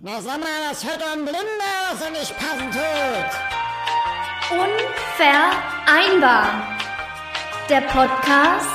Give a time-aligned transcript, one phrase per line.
[0.00, 3.30] Na sag mal, das hört ein Blinder, was er nicht passen tut.
[4.52, 6.78] Unvereinbar.
[7.68, 8.68] Der Podcast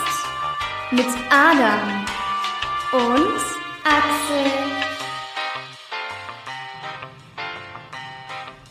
[0.92, 2.06] mit Adam
[2.92, 3.40] und
[3.86, 4.52] Axel.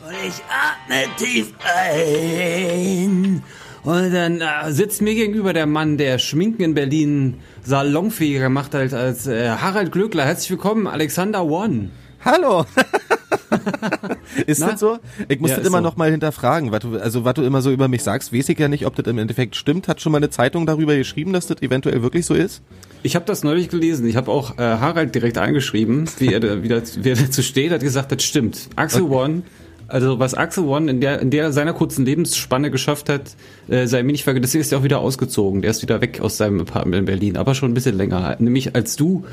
[0.06, 3.42] Und ich atme tief ein.
[3.82, 8.92] Und dann äh, sitzt mir gegenüber der Mann, der Schminken in Berlin salonfähiger macht als,
[8.92, 10.26] als äh, Harald Glöckler.
[10.26, 11.88] Herzlich willkommen, Alexander One.
[12.24, 12.64] Hallo.
[14.46, 14.70] ist Na?
[14.70, 14.98] das so?
[15.28, 15.84] Ich muss Ja, das immer so.
[15.84, 18.58] noch mal hinterfragen, was du, also was du immer so über mich sagst, weiß ich
[18.58, 19.88] ja nicht, ob das im Endeffekt stimmt.
[19.88, 22.62] Hat schon mal eine Zeitung darüber geschrieben, dass das eventuell wirklich so ist?
[23.02, 24.06] Ich habe das neulich gelesen.
[24.06, 27.72] Ich habe auch äh, Harald direkt angeschrieben, wie er, wie, das, wie er dazu steht.
[27.72, 28.68] Hat gesagt, das stimmt.
[28.76, 29.42] Axel One,
[29.88, 33.36] also was Axel One in der, in der seiner kurzen Lebensspanne geschafft hat,
[33.68, 35.62] äh, sei mir nicht vergessen, deswegen ist er auch wieder ausgezogen.
[35.62, 38.36] Der ist wieder weg aus seinem Apartment in Berlin, aber schon ein bisschen länger.
[38.38, 39.24] Nämlich als du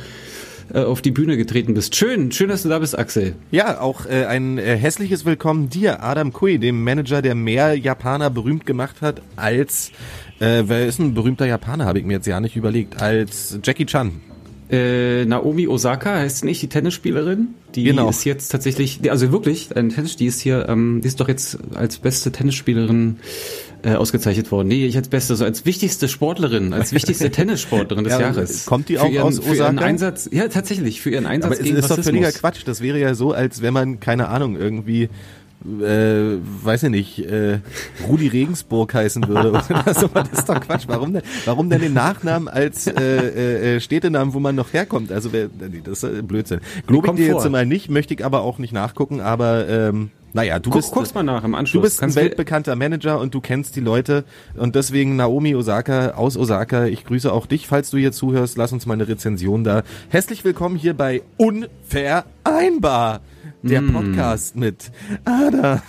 [0.74, 1.96] äh, auf die Bühne getreten bist.
[1.96, 3.36] Schön, schön, dass du da bist, Axel.
[3.52, 8.30] Ja, auch äh, ein äh, hässliches Willkommen dir, Adam Kui, dem Manager, der mehr Japaner
[8.30, 9.92] berühmt gemacht hat als,
[10.40, 13.86] äh, wer ist ein berühmter Japaner, habe ich mir jetzt ja nicht überlegt, als Jackie
[13.86, 14.22] Chan.
[14.72, 17.56] Äh, Naomi Osaka heißt nicht die Tennisspielerin.
[17.74, 18.08] Die Genau.
[18.10, 21.58] ist jetzt tatsächlich, also wirklich, ein Tennis, die ist hier, ähm, die ist doch jetzt
[21.74, 23.18] als beste Tennisspielerin
[23.84, 24.68] äh, ausgezeichnet worden.
[24.68, 28.66] Nee, ich als beste, so als wichtigste Sportlerin, als wichtigste Tennissportlerin des Ja, Jahres.
[28.66, 29.86] kommt die auch ihren, aus Für ihren Osaka?
[29.86, 32.06] Einsatz, ja tatsächlich, für ihren Einsatz Aber gegen ist doch Rassismus.
[32.06, 32.62] völliger Quatsch.
[32.66, 35.10] Das wäre ja so, als wenn man, keine Ahnung, irgendwie
[35.66, 37.60] äh, weiß ich nicht, äh,
[38.08, 39.50] Rudi Regensburg heißen würde.
[39.50, 40.08] oder so.
[40.08, 40.86] das ist doch Quatsch.
[40.88, 45.12] Warum denn, warum denn den Nachnamen als äh, äh, äh, Städtenamen, wo man noch herkommt?
[45.12, 45.50] Also wer,
[45.84, 46.62] das ist Blödsinn.
[46.88, 47.42] Glaube ich dir vor.
[47.44, 50.92] jetzt mal nicht, möchte ich aber auch nicht nachgucken, aber ähm, naja, du Guck, bist
[50.92, 51.82] guck's mal nach im Du Anschluss.
[51.84, 54.24] bist ein Kannst du- weltbekannter Manager und du kennst die Leute
[54.56, 56.86] und deswegen Naomi Osaka aus Osaka.
[56.86, 58.58] Ich grüße auch dich, falls du hier zuhörst.
[58.58, 59.84] Lass uns mal eine Rezension da.
[60.10, 63.22] Herzlich willkommen hier bei Unvereinbar,
[63.62, 63.94] der Mm.
[63.94, 64.92] Podcast mit
[65.26, 65.82] Adam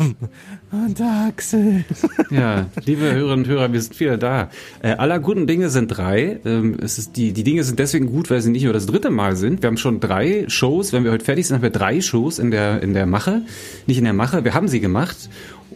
[0.73, 1.85] und Axel.
[2.31, 4.51] Ja, liebe Hörerinnen und Hörer, wir sind wieder da.
[4.83, 6.39] Äh, aller guten Dinge sind drei.
[6.45, 9.11] Ähm, es ist die, die Dinge sind deswegen gut, weil sie nicht nur das dritte
[9.11, 9.63] Mal sind.
[9.63, 10.93] Wir haben schon drei Shows.
[10.93, 13.43] Wenn wir heute fertig sind, haben wir drei Shows in der, in der Mache.
[13.89, 15.29] Nicht in der Mache, wir haben sie gemacht.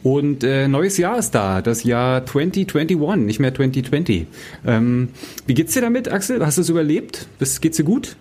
[0.05, 4.27] Und äh, neues Jahr ist da, das Jahr 2021, nicht mehr 2020.
[4.65, 5.09] Ähm,
[5.47, 6.45] wie geht's dir damit, Axel?
[6.45, 7.27] Hast du es überlebt?
[7.61, 8.17] Geht's dir gut?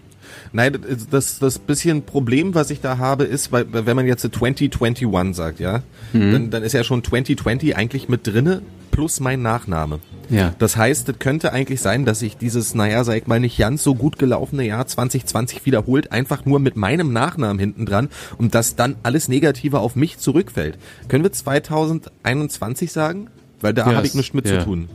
[0.56, 0.78] Nein,
[1.10, 5.60] das, das, bisschen Problem, was ich da habe, ist, weil, wenn man jetzt 2021 sagt,
[5.60, 5.82] ja,
[6.14, 6.32] Mhm.
[6.32, 10.00] dann, dann ist ja schon 2020 eigentlich mit drinne plus mein Nachname.
[10.30, 10.54] Ja.
[10.60, 13.82] Das heißt, es könnte eigentlich sein, dass sich dieses, naja, sag ich mal, nicht ganz
[13.84, 18.76] so gut gelaufene Jahr 2020 wiederholt, einfach nur mit meinem Nachnamen hinten dran und dass
[18.76, 20.78] dann alles Negative auf mich zurückfällt.
[21.08, 23.28] Können wir 2021 sagen?
[23.62, 24.60] Weil da Ja, habe ich nichts mit ja.
[24.60, 24.90] zu tun.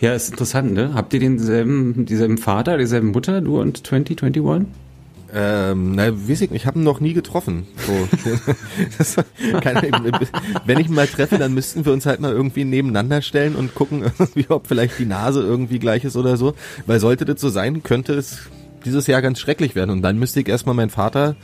[0.00, 0.92] Ja, ist interessant, ne?
[0.94, 4.68] Habt ihr denselben, dieselben Vater, dieselben Mutter, du und 2021?
[5.36, 7.66] Ähm, na, weiß ich nicht, ich habe ihn noch nie getroffen.
[7.84, 9.22] So.
[9.60, 9.90] keine,
[10.64, 13.74] wenn ich ihn mal treffe, dann müssten wir uns halt mal irgendwie nebeneinander stellen und
[13.74, 14.04] gucken,
[14.48, 16.54] ob vielleicht die Nase irgendwie gleich ist oder so.
[16.86, 18.42] Weil sollte das so sein, könnte es
[18.84, 19.90] dieses Jahr ganz schrecklich werden.
[19.90, 21.34] Und dann müsste ich erstmal meinen Vater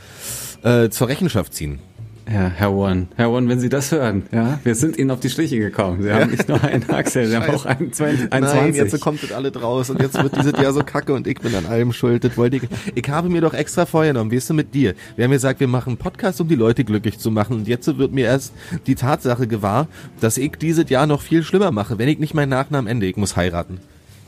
[0.63, 1.79] äh, zur Rechenschaft ziehen.
[2.27, 3.07] Ja, Herr One.
[3.15, 6.01] Herr One, wenn Sie das hören, ja, wir sind Ihnen auf die Schliche gekommen.
[6.03, 8.81] Sie haben nicht nur einen Axel, Sie haben auch einen 20, Nein, 21.
[8.93, 11.53] jetzt kommt das alle draus und jetzt wird dieses Jahr so kacke und ich bin
[11.55, 12.23] an allem schuld.
[12.23, 12.63] Das wollte ich.
[12.95, 14.93] Ich habe mir doch extra vorgenommen, weißt du, mit dir.
[15.15, 17.57] Wir haben gesagt, wir machen einen Podcast, um die Leute glücklich zu machen.
[17.57, 18.53] Und jetzt wird mir erst
[18.87, 19.87] die Tatsache gewahr,
[20.19, 23.07] dass ich dieses Jahr noch viel schlimmer mache, wenn ich nicht meinen Nachnamen ende.
[23.07, 23.79] Ich muss heiraten.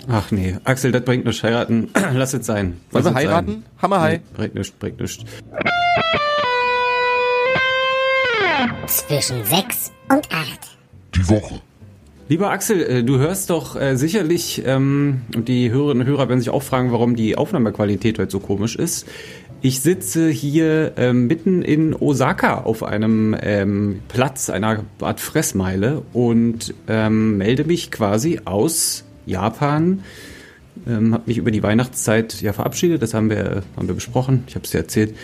[0.09, 1.43] Ach nee, Axel, das bringt nichts.
[1.43, 2.77] Heiraten, lass es sein.
[2.91, 3.51] Wollen Lass wir es heiraten?
[3.51, 3.63] Sein.
[3.81, 4.11] Hammer, hi.
[4.17, 5.23] Nee, bringt nichts, bringt nichts.
[8.87, 10.77] Zwischen sechs und acht.
[11.15, 11.61] Die Woche.
[12.29, 16.39] Lieber Axel, äh, du hörst doch äh, sicherlich, ähm, und die Hörerinnen und Hörer werden
[16.39, 19.07] sich auch fragen, warum die Aufnahmequalität heute so komisch ist.
[19.61, 26.73] Ich sitze hier ähm, mitten in Osaka auf einem ähm, Platz, einer Art Fressmeile und
[26.87, 30.03] ähm, melde mich quasi aus Japan.
[30.87, 34.55] Ähm, habe mich über die Weihnachtszeit ja verabschiedet, das haben wir, haben wir besprochen, ich
[34.55, 35.15] habe es dir erzählt.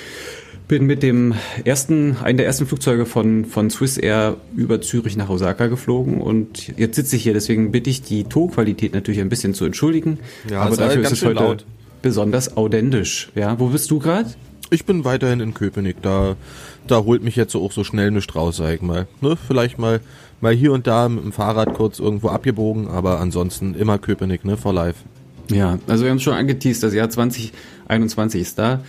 [0.69, 1.33] Bin mit dem
[1.65, 6.77] ersten, einen der ersten Flugzeuge von, von Swiss Air über Zürich nach Osaka geflogen und
[6.77, 10.19] jetzt sitze ich hier, deswegen bitte ich die Tonqualität natürlich ein bisschen zu entschuldigen.
[10.47, 11.65] Ja, aber dafür ist es heute laut.
[12.03, 13.31] besonders authentisch.
[13.33, 14.29] Ja, wo bist du gerade?
[14.69, 16.03] Ich bin weiterhin in Köpenick.
[16.03, 16.35] Da,
[16.85, 19.07] da holt mich jetzt auch so schnell nichts raus, sag ich mal.
[19.21, 19.35] Ne?
[19.47, 20.01] Vielleicht mal,
[20.39, 24.55] mal hier und da mit dem Fahrrad kurz irgendwo abgebogen, aber ansonsten immer Köpenick, ne,
[24.55, 24.99] for life.
[25.51, 28.83] Ja, also wir haben es schon angeteased, das Jahr 2021 ist da.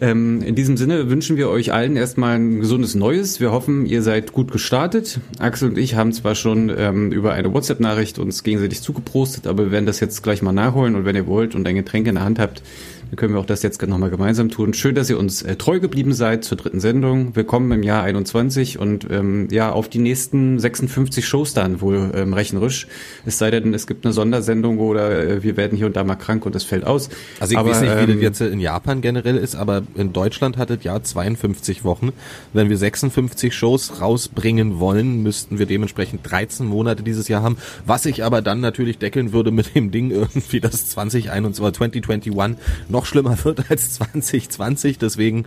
[0.00, 3.40] Ähm, in diesem Sinne wünschen wir euch allen erstmal ein gesundes Neues.
[3.40, 5.18] Wir hoffen, ihr seid gut gestartet.
[5.40, 9.70] Axel und ich haben zwar schon ähm, über eine WhatsApp-Nachricht uns gegenseitig zugeprostet, aber wir
[9.72, 12.24] werden das jetzt gleich mal nachholen und wenn ihr wollt und ein Getränk in der
[12.24, 12.62] Hand habt,
[13.10, 14.74] Dann können wir auch das jetzt nochmal gemeinsam tun.
[14.74, 17.34] Schön, dass ihr uns äh, treu geblieben seid zur dritten Sendung.
[17.34, 22.34] Willkommen im Jahr 21 und ähm, ja, auf die nächsten 56 Shows dann wohl ähm,
[22.34, 22.86] rechnerisch.
[23.24, 26.16] Es sei denn, es gibt eine Sondersendung oder äh, wir werden hier und da mal
[26.16, 27.08] krank und es fällt aus.
[27.40, 30.12] Also ich aber, weiß nicht, wie ähm, das jetzt in Japan generell ist, aber in
[30.12, 32.12] Deutschland hat das Jahr 52 Wochen.
[32.52, 37.56] Wenn wir 56 Shows rausbringen wollen, müssten wir dementsprechend 13 Monate dieses Jahr haben,
[37.86, 42.58] was ich aber dann natürlich deckeln würde mit dem Ding irgendwie, dass 2021 oder 2021
[42.88, 44.98] noch schlimmer wird als 2020.
[44.98, 45.44] Deswegen,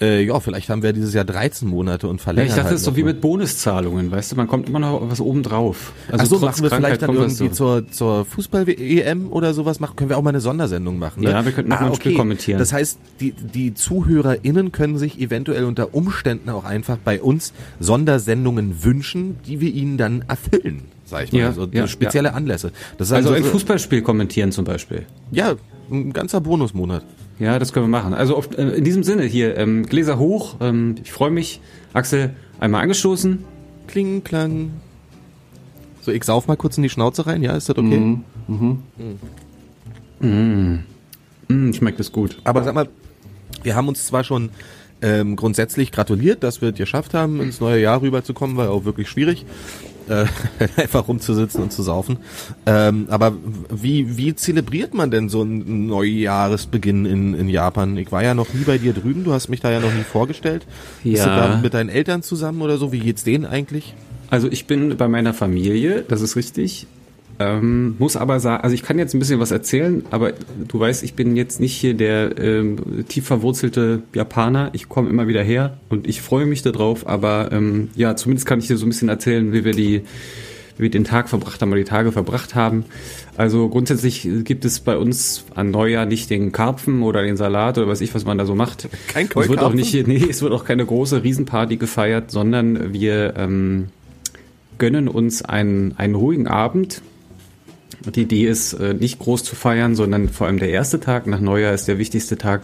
[0.00, 2.74] äh, ja, vielleicht haben wir dieses Jahr 13 Monate und Ja, verlängern ich dachte, halt
[2.74, 5.42] das ist so noch wie mit Bonuszahlungen, weißt du, man kommt immer noch was oben
[5.42, 5.92] drauf.
[6.10, 7.80] Also so trotz machen wir Krankheit vielleicht dann irgendwie so.
[7.80, 11.22] zur, zur Fußball-EM oder sowas machen, können wir auch mal eine Sondersendung machen.
[11.22, 11.30] Ne?
[11.30, 12.58] Ja, wir könnten auch mal ein Spiel kommentieren.
[12.58, 18.82] Das heißt, die, die ZuhörerInnen können sich eventuell unter Umständen auch einfach bei uns Sondersendungen
[18.82, 21.38] wünschen, die wir ihnen dann erfüllen, sag ich mal.
[21.40, 22.72] Ja, also ja, spezielle Anlässe.
[22.98, 25.06] Das ist Also ein so- Fußballspiel kommentieren zum Beispiel.
[25.30, 25.54] Ja,
[25.90, 27.04] ein ganzer Bonusmonat.
[27.38, 28.14] Ja, das können wir machen.
[28.14, 31.60] Also auf, äh, in diesem Sinne hier, ähm, Gläser hoch, ähm, ich freue mich.
[31.92, 32.30] Axel,
[32.60, 33.44] einmal angestoßen.
[33.88, 34.70] Kling, klang.
[36.02, 38.18] So, ich sauf mal kurz in die Schnauze rein, ja, ist das okay?
[40.20, 42.38] Mm, schmeckt es gut.
[42.44, 42.88] Aber sag mal,
[43.62, 44.50] wir haben uns zwar schon
[45.02, 49.08] ähm, grundsätzlich gratuliert, dass wir es geschafft haben, ins neue Jahr rüberzukommen, war auch wirklich
[49.08, 49.44] schwierig,
[50.08, 50.26] äh,
[50.80, 52.18] einfach rumzusitzen und zu saufen.
[52.66, 53.32] Ähm, aber
[53.70, 57.96] wie, wie zelebriert man denn so einen Neujahresbeginn in, in Japan?
[57.96, 60.02] Ich war ja noch nie bei dir drüben, du hast mich da ja noch nie
[60.04, 60.66] vorgestellt.
[61.02, 61.48] Bist du Ja.
[61.48, 62.92] da mit deinen Eltern zusammen oder so?
[62.92, 63.94] Wie geht's denen eigentlich?
[64.30, 66.86] Also ich bin bei meiner Familie, das ist richtig.
[67.38, 70.32] Ähm, muss aber sagen, also ich kann jetzt ein bisschen was erzählen, aber
[70.68, 74.70] du weißt, ich bin jetzt nicht hier der ähm, tief verwurzelte Japaner.
[74.72, 78.58] Ich komme immer wieder her und ich freue mich darauf, aber ähm, ja, zumindest kann
[78.58, 80.02] ich dir so ein bisschen erzählen, wie wir die
[80.76, 82.84] wie wir den Tag verbracht haben oder die Tage verbracht haben.
[83.36, 87.88] Also grundsätzlich gibt es bei uns an Neujahr nicht den Karpfen oder den Salat oder
[87.88, 88.88] weiß ich, was man da so macht.
[89.08, 93.34] Kein Es wird auch nicht, nee, es wird auch keine große Riesenparty gefeiert, sondern wir
[93.36, 93.86] ähm,
[94.78, 97.02] gönnen uns einen, einen ruhigen Abend.
[98.06, 101.40] Die Idee ist, äh, nicht groß zu feiern, sondern vor allem der erste Tag nach
[101.40, 102.62] Neujahr ist der wichtigste Tag.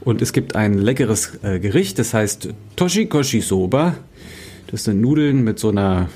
[0.00, 3.96] Und es gibt ein leckeres äh, Gericht, das heißt Toshikoshi Soba.
[4.70, 6.08] Das sind Nudeln mit so einer,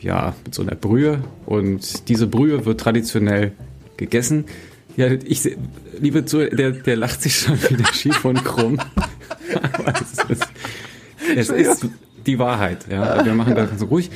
[0.00, 1.22] ja, mit so einer Brühe.
[1.46, 3.52] Und diese Brühe wird traditionell
[3.96, 4.46] gegessen.
[4.96, 5.48] Ja, ich,
[6.00, 8.80] liebe Zuhörer, der, der lacht sich schon wieder schief und krumm.
[9.62, 10.48] Aber es ist,
[11.36, 11.86] es ist
[12.28, 12.86] die Wahrheit.
[12.90, 14.10] Ja, wir machen das ganz ruhig.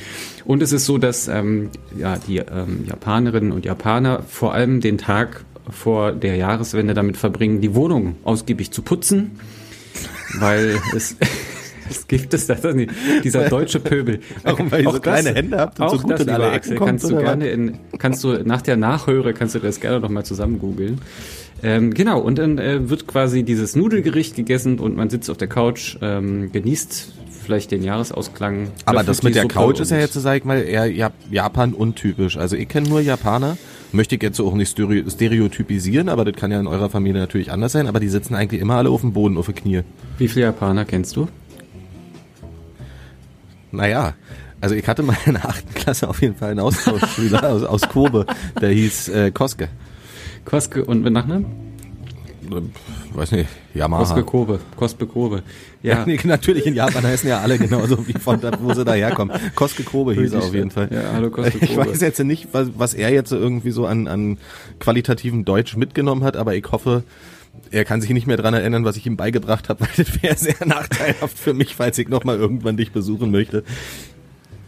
[0.45, 4.97] Und es ist so, dass ähm, ja, die ähm, Japanerinnen und Japaner vor allem den
[4.97, 9.39] Tag vor der Jahreswende damit verbringen, die Wohnung ausgiebig zu putzen,
[10.39, 11.17] weil es
[11.89, 12.91] es gibt es das nicht.
[13.23, 14.19] Dieser deutsche Pöbel.
[14.43, 14.71] Warum?
[14.71, 16.89] Weil ihr so kleine Hände habt und auch so gut das, in alle Axel, kommt,
[16.89, 20.23] kannst du gerne in, kannst du nach der Nachhöre kannst du das gerne noch mal
[20.23, 21.01] zusammen googeln.
[21.61, 25.47] Ähm, genau, und dann äh, wird quasi dieses Nudelgericht gegessen und man sitzt auf der
[25.47, 27.13] Couch, ähm, genießt
[27.43, 28.69] vielleicht den Jahresausklang.
[28.85, 31.73] Aber das mit der Suppe Couch ist ja jetzt, sag ich mal, eher Jap- Japan
[31.73, 32.37] untypisch.
[32.37, 33.57] Also ich kenne nur Japaner,
[33.91, 37.51] möchte ich jetzt auch nicht stereo- stereotypisieren, aber das kann ja in eurer Familie natürlich
[37.51, 39.81] anders sein, aber die sitzen eigentlich immer alle auf dem Boden, auf den Knie.
[40.17, 41.27] Wie viele Japaner kennst du?
[43.71, 44.13] Naja,
[44.61, 47.81] also ich hatte mal in der achten Klasse auf jeden Fall einen Austauschschüler aus, aus
[47.89, 48.25] Kobe,
[48.61, 49.69] der hieß äh, Koske.
[50.45, 51.45] Koske und mit Nachnamen?
[52.57, 52.71] Ähm,
[53.13, 54.03] Weiß nicht, Yamaha.
[54.03, 54.59] Koske Kobe.
[54.75, 55.43] Koske Kobe.
[55.81, 56.05] Ja, Ja.
[56.05, 59.37] nee, natürlich in Japan heißen ja alle genauso wie von da, wo sie daherkommen.
[59.55, 60.89] Koske Kobe hieß er auf jeden Fall.
[60.91, 64.37] Ja, hallo Koske Ich weiß jetzt nicht, was, was er jetzt irgendwie so an, an
[64.79, 67.03] qualitativen Deutsch mitgenommen hat, aber ich hoffe,
[67.69, 70.35] er kann sich nicht mehr dran erinnern, was ich ihm beigebracht habe, weil das wäre
[70.35, 73.63] sehr nachteilhaft für mich, falls ich nochmal irgendwann dich besuchen möchte.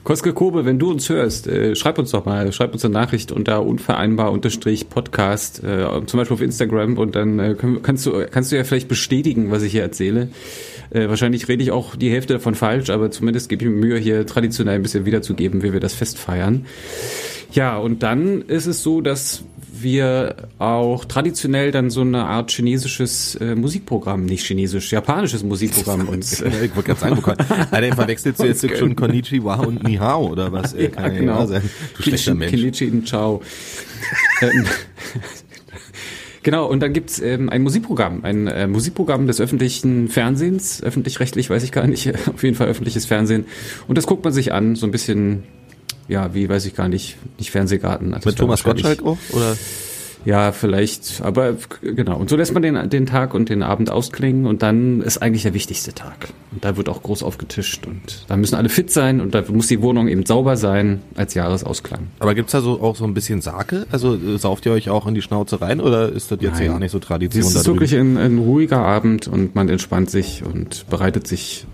[0.06, 3.32] Koske Kobe, wenn du uns hörst, äh, schreib uns doch mal, schreib uns eine Nachricht
[3.32, 8.52] unter unvereinbar unterstrich Podcast, äh, zum Beispiel auf Instagram und dann äh, kannst du kannst
[8.52, 10.30] du ja vielleicht bestätigen, was ich hier erzähle.
[10.92, 13.98] Äh, wahrscheinlich rede ich auch die Hälfte davon falsch, aber zumindest gebe ich mir Mühe,
[13.98, 16.68] hier traditionell ein bisschen wiederzugeben, wie wir das Fest feiern.
[17.52, 19.44] Ja, und dann ist es so, dass
[19.82, 26.42] wir auch traditionell dann so eine Art chinesisches äh, Musikprogramm, nicht chinesisch, japanisches Musikprogramm uns.
[26.42, 27.24] Äh, Ich wollte gerade sagen,
[27.72, 30.74] Alter, verwechselst du jetzt schon Konnichiwa und Nihao oder was?
[30.74, 31.62] Äh, kann ja nicht wahr sein.
[31.98, 32.52] Du schlechter Mensch.
[32.52, 33.42] Kinichi in Ciao.
[34.42, 34.66] ähm,
[36.44, 41.64] Genau, und dann gibt's ähm, ein Musikprogramm, ein äh, Musikprogramm des öffentlichen Fernsehens, öffentlich-rechtlich, weiß
[41.64, 43.46] ich gar nicht, auf jeden Fall öffentliches Fernsehen.
[43.88, 45.42] Und das guckt man sich an, so ein bisschen,
[46.08, 48.12] ja, wie weiß ich gar nicht, nicht Fernsehgarten.
[48.12, 49.18] Das Mit Thomas Gottschalk auch?
[49.32, 49.56] Oder?
[50.26, 52.18] Ja, vielleicht, aber genau.
[52.18, 55.44] Und so lässt man den, den Tag und den Abend ausklingen und dann ist eigentlich
[55.44, 56.30] der wichtigste Tag.
[56.52, 59.68] Und da wird auch groß aufgetischt und da müssen alle fit sein und da muss
[59.68, 62.08] die Wohnung eben sauber sein als Jahresausklang.
[62.18, 63.86] Aber gibt's da so auch so ein bisschen Sake?
[63.92, 66.66] Also äh, sauft ihr euch auch in die Schnauze rein oder ist das jetzt Nein.
[66.66, 70.44] ja nicht so Tradition Es ist wirklich ein, ein ruhiger Abend und man entspannt sich
[70.44, 71.68] und bereitet sich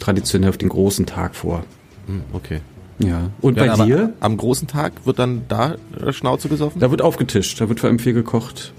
[0.00, 1.62] traditionell auf den großen Tag vor.
[2.06, 2.60] Hm, Okay.
[2.98, 3.30] Ja.
[3.40, 4.12] Und Ja, bei dir?
[4.20, 6.80] Am großen Tag wird dann da äh, Schnauze gesoffen?
[6.80, 8.72] Da wird aufgetischt, da wird vor allem viel gekocht.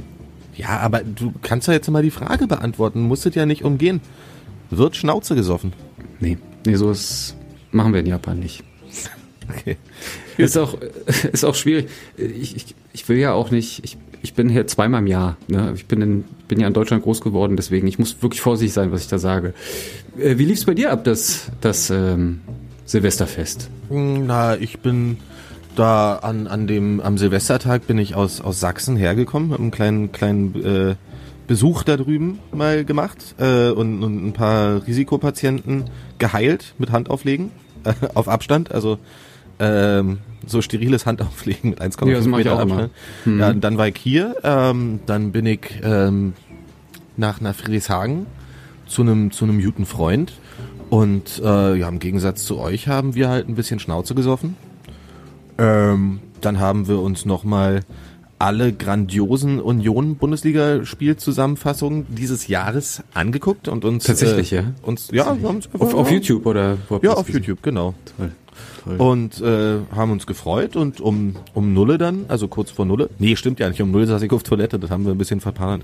[0.55, 3.01] Ja, aber du kannst ja jetzt mal die Frage beantworten.
[3.01, 4.01] Musstet ja nicht umgehen.
[4.69, 5.73] Wird Schnauze gesoffen?
[6.19, 7.35] Nee, nee, so ist,
[7.71, 8.63] machen wir in Japan nicht.
[9.49, 9.77] Okay.
[10.37, 10.77] Ist auch,
[11.33, 11.89] ist auch schwierig.
[12.15, 15.35] Ich, ich, ich will ja auch nicht, ich, ich bin hier zweimal im Jahr.
[15.49, 15.73] Ne?
[15.75, 18.93] Ich bin, in, bin ja in Deutschland groß geworden, deswegen ich muss wirklich vorsichtig sein,
[18.93, 19.53] was ich da sage.
[20.17, 22.39] Äh, Wie lief's bei dir ab, das, das ähm,
[22.89, 23.69] Silvesterfest?
[23.89, 25.17] Hm, Na, ich bin
[25.75, 30.11] da an, an dem, am Silvestertag bin ich aus, aus Sachsen hergekommen, habe einen kleinen,
[30.11, 30.95] kleinen äh,
[31.45, 35.85] Besuch da drüben mal gemacht äh, und, und ein paar Risikopatienten
[36.17, 37.51] geheilt mit Handauflegen
[37.83, 38.97] äh, auf Abstand, also
[39.59, 40.17] ähm,
[40.47, 42.59] so steriles Handauflegen mit 1,5 Ja, Meter.
[42.59, 42.89] Abstand.
[43.25, 46.33] Ja, dann war ich hier, ähm, dann bin ich ähm,
[47.17, 48.25] nach, nach Friedrichshagen
[48.87, 50.33] zu einem zu einem guten Freund
[50.89, 54.55] und äh, ja, im Gegensatz zu euch haben wir halt ein bisschen Schnauze gesoffen.
[55.57, 57.81] Ähm, dann haben wir uns nochmal
[58.39, 64.63] alle grandiosen Union-Bundesliga-Spielzusammenfassungen dieses Jahres angeguckt und uns Tatsächlich, äh, ja?
[64.81, 67.41] uns ja, wir einfach- Auf, auf YouTube oder wo ja auf gesehen?
[67.43, 68.31] YouTube genau Toll.
[68.97, 73.35] Und äh, haben uns gefreut und um um Nulle dann, also kurz vor Nulle, nee,
[73.35, 75.83] stimmt ja nicht, um Nulle saß ich auf Toilette, das haben wir ein bisschen verplant.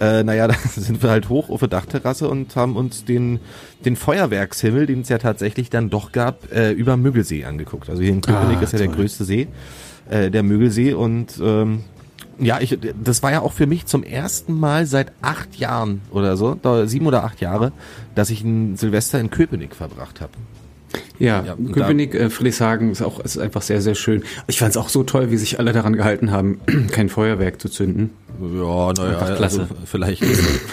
[0.00, 3.40] Äh, äh, naja, da sind wir halt hoch auf der Dachterrasse und haben uns den
[3.84, 7.88] den Feuerwerkshimmel, den es ja tatsächlich dann doch gab, äh, über Müggelsee angeguckt.
[7.88, 8.96] Also hier in Köpenick Ah, ist ja der toll.
[8.96, 9.46] größte See,
[10.10, 11.84] äh, der Müggelsee und ähm,
[12.40, 16.36] ja, ich, das war ja auch für mich zum ersten Mal seit acht Jahren oder
[16.36, 16.56] so,
[16.86, 17.72] sieben oder acht Jahre,
[18.14, 20.32] dass ich ein Silvester in Köpenick verbracht habe.
[21.18, 24.22] Ja, Ja, Köpenick, äh, Friedrichshagen ist auch ist einfach sehr, sehr schön.
[24.46, 26.60] Ich fand es auch so toll, wie sich alle daran gehalten haben,
[26.92, 28.10] kein Feuerwerk zu zünden.
[28.40, 30.22] Ja, naja, also vielleicht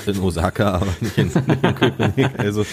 [0.05, 2.29] in Osaka, aber nicht in, in Köpenick.
[2.37, 2.63] Also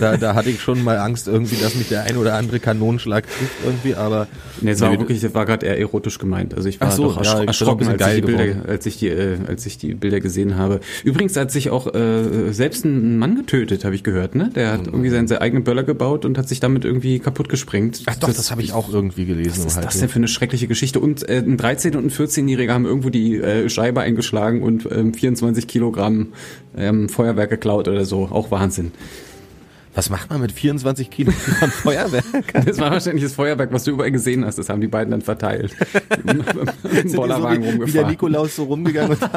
[0.00, 3.24] da, da hatte ich schon mal Angst irgendwie, dass mich der ein oder andere Kanonenschlag
[3.24, 4.26] trifft irgendwie, aber
[4.60, 6.54] Nee, es war Nee, wirklich, das war gerade eher erotisch gemeint.
[6.54, 9.36] Also ich war so, doch ja, erschrocken, als ich, die Bilder, als, ich die, äh,
[9.46, 10.80] als ich die Bilder gesehen habe.
[11.04, 14.34] Übrigens hat sich auch äh, selbst ein Mann getötet, habe ich gehört.
[14.34, 14.50] Ne?
[14.54, 18.02] Der hat irgendwie seinen, seinen eigenen Böller gebaut und hat sich damit irgendwie kaputt gesprengt.
[18.06, 19.58] ach doch, das, habe ich auch irgendwie gelesen.
[19.58, 21.00] Was ist halt, das denn für eine schreckliche Geschichte?
[21.00, 25.14] Und äh, ein 13- und ein 14-Jähriger haben irgendwo die äh, Scheibe eingeschlagen und ähm,
[25.14, 26.28] 24 Kilogramm
[26.76, 28.28] ähm, Feuerwerk geklaut oder so.
[28.30, 28.92] Auch Wahnsinn.
[29.98, 32.24] Was macht man mit 24 Kilo an Feuerwerk?
[32.64, 34.56] Das war wahrscheinlich das Feuerwerk, was du überall gesehen hast.
[34.56, 35.74] Das haben die beiden dann verteilt.
[36.24, 36.44] Im
[36.92, 38.10] Sind die so Bollerwagen wie, wie der rumgefahren.
[38.10, 39.30] Nikolaus so rumgegangen und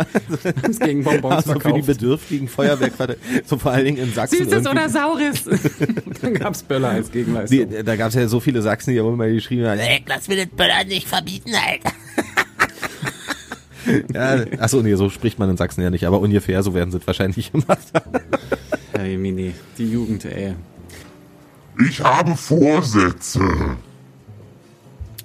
[0.69, 1.87] es gegen Bonbons so für die verkauft.
[1.87, 3.19] Bedürftigen Feuerwerk verteilt.
[3.45, 4.37] So vor allen Dingen in Sachsen.
[4.37, 4.69] Süßes irgendwie.
[4.69, 5.49] oder Saures?
[6.21, 7.67] dann gab's Böller als Gegenleistung.
[7.67, 10.27] Die, da gab es ja so viele Sachsen, die haben immer geschrieben haben, Ey, lass
[10.27, 11.95] mir den Böller nicht verbieten, Alter.
[14.13, 16.97] ja, achso, nee, so spricht man in Sachsen ja nicht, aber ungefähr so werden sie
[16.97, 18.19] es wahrscheinlich immer sagen.
[18.93, 20.55] Hey, Mini, die Jugend, ey.
[21.87, 23.41] Ich habe Vorsätze.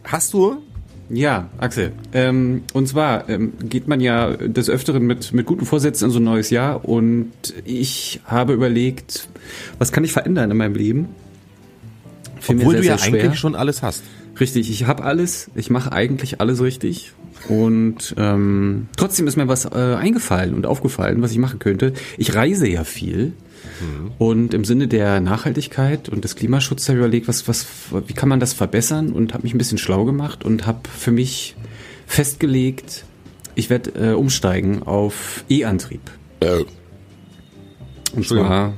[0.04, 0.62] Hast du?
[1.08, 1.92] Ja, Axel.
[2.12, 6.18] Ähm, und zwar ähm, geht man ja des Öfteren mit, mit guten Vorsätzen in so
[6.18, 7.32] ein neues Jahr und
[7.64, 9.28] ich habe überlegt,
[9.78, 11.08] was kann ich verändern in meinem Leben?
[12.48, 13.24] Obwohl sehr, du ja sehr schwer.
[13.24, 14.02] eigentlich schon alles hast.
[14.38, 17.12] Richtig, ich habe alles, ich mache eigentlich alles richtig.
[17.48, 21.92] Und ähm, trotzdem ist mir was äh, eingefallen und aufgefallen, was ich machen könnte.
[22.18, 23.32] Ich reise ja viel.
[24.18, 27.66] Und im Sinne der Nachhaltigkeit und des Klimaschutzes habe ich überlegt, was, was,
[28.06, 31.10] wie kann man das verbessern und habe mich ein bisschen schlau gemacht und habe für
[31.10, 31.56] mich
[32.06, 33.04] festgelegt,
[33.54, 36.00] ich werde äh, umsteigen auf E-Antrieb.
[38.12, 38.48] Und Entschuldigung.
[38.48, 38.74] zwar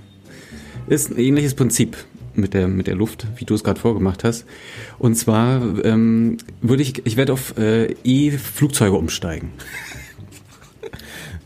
[0.89, 1.97] ist ein ähnliches Prinzip
[2.39, 4.47] mit der, mit der Luft, wie du es gerade vorgemacht hast.
[4.99, 9.53] Und zwar ähm, würde ich, ich werde auf äh, E-Flugzeuge umsteigen.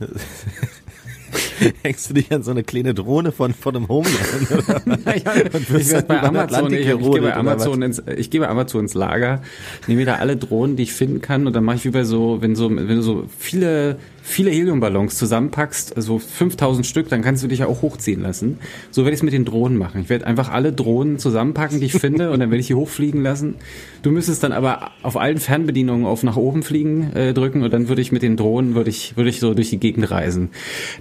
[1.83, 4.51] Hängst du dich an so eine kleine Drohne von, von einem Homeland?
[4.51, 4.83] oder?
[5.05, 8.49] Naja, ich werde bei über Amazon, ich, ich, gehe bei Amazon ins, ich gehe bei
[8.49, 9.43] Amazon ins Lager,
[9.87, 12.05] nehme mir da alle Drohnen, die ich finden kann, und dann mache ich wie bei
[12.05, 17.43] so, wenn so, wenn du so viele, viele Heliumballons zusammenpackst, also 5000 Stück, dann kannst
[17.43, 18.59] du dich ja auch hochziehen lassen.
[18.91, 20.02] So werde ich es mit den Drohnen machen.
[20.02, 23.23] Ich werde einfach alle Drohnen zusammenpacken, die ich finde, und dann werde ich die hochfliegen
[23.23, 23.57] lassen.
[24.02, 27.88] Du müsstest dann aber auf allen Fernbedienungen auf nach oben fliegen äh, drücken, und dann
[27.88, 30.50] würde ich mit den Drohnen, würde ich, würde ich so durch die Gegend reisen.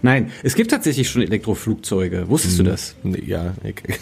[0.01, 2.27] Nein, es gibt tatsächlich schon Elektroflugzeuge.
[2.27, 2.95] Wusstest du das?
[3.25, 3.53] Ja,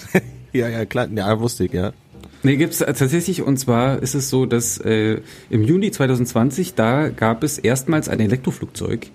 [0.53, 1.93] ja, ja, klar, ja, wusste ich, ja.
[2.41, 3.41] Nee, gibt's tatsächlich.
[3.41, 8.19] Und zwar ist es so, dass äh, im Juni 2020, da gab es erstmals ein
[8.19, 9.07] Elektroflugzeug.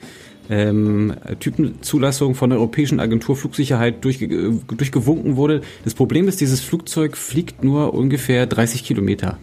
[0.50, 5.62] Ähm, Typenzulassung von der Europäischen Agentur Flugsicherheit durchge äh, durchgewunken wurde.
[5.85, 9.38] Das Problem ist, dieses Flugzeug fliegt nur ungefähr 30 Kilometer.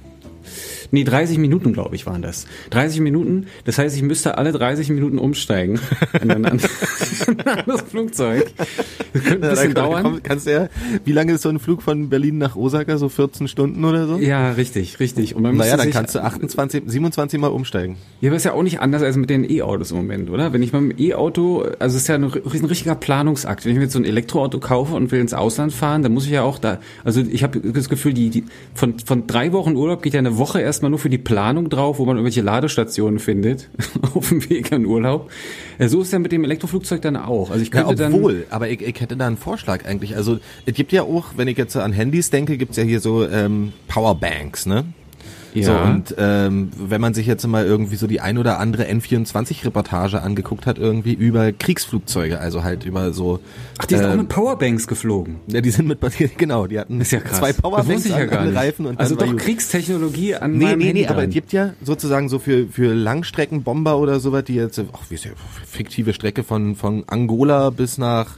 [0.91, 2.45] Nee, 30 Minuten, glaube ich, waren das.
[2.71, 5.79] 30 Minuten, das heißt, ich müsste alle 30 Minuten umsteigen
[6.21, 6.59] in ein, an-
[7.27, 8.51] in ein anderes Flugzeug.
[9.13, 10.03] Das könnte ein bisschen Da dauern.
[10.03, 10.69] komm- Kannst du ja,
[11.05, 12.97] wie lange ist so ein Flug von Berlin nach Osaka?
[12.97, 14.17] So 14 Stunden oder so?
[14.17, 15.35] Ja, richtig, richtig.
[15.35, 17.95] Und man Naja, dann kannst du 28, 27 Mal umsteigen.
[18.19, 20.53] Ja, aber ist ja auch nicht anders als mit den E-Autos im Moment, oder?
[20.53, 23.65] Wenn ich mit dem E-Auto, also es ist ja ein, ein richtiger Planungsakt.
[23.65, 26.25] Wenn ich mir jetzt so ein Elektroauto kaufe und will ins Ausland fahren, dann muss
[26.25, 28.43] ich ja auch da, also ich habe das Gefühl, die, die
[28.73, 31.99] von, von drei Wochen Urlaub geht ja eine Woche erstmal nur für die Planung drauf,
[31.99, 33.69] wo man irgendwelche Ladestationen findet
[34.15, 35.29] auf dem Weg in Urlaub.
[35.77, 37.51] Äh, So ist ja mit dem Elektroflugzeug dann auch.
[37.51, 40.15] Also ich Ja, könnte dann obwohl, aber ich, ich hätte da einen Vorschlag eigentlich.
[40.15, 42.99] Also es gibt ja auch, wenn ich jetzt so an Handys denke, gibt's ja hier
[42.99, 44.85] so ähm, Powerbanks, ne?
[45.53, 48.85] Ja, So, und ähm, wenn man sich jetzt mal irgendwie so die ein oder andere
[48.85, 53.39] N24-Reportage angeguckt hat, irgendwie über Kriegsflugzeuge, also halt über so.
[53.77, 55.37] ach, die sind auch ähm, mit Powerbanks geflogen.
[55.47, 55.99] ja, die sind mit,
[56.37, 58.55] genau, die hatten ja zwei Powerbanks ja an, an.
[58.55, 59.35] Reifen und also doch.
[59.35, 64.19] Kriegstechnologie an Nee, nee, nee, aber es gibt ja sozusagen so für, für Langstreckenbomber oder
[64.19, 65.31] sowas, die jetzt, ach, wie ist ja,
[65.65, 68.37] fiktive Strecke von, von Angola bis nach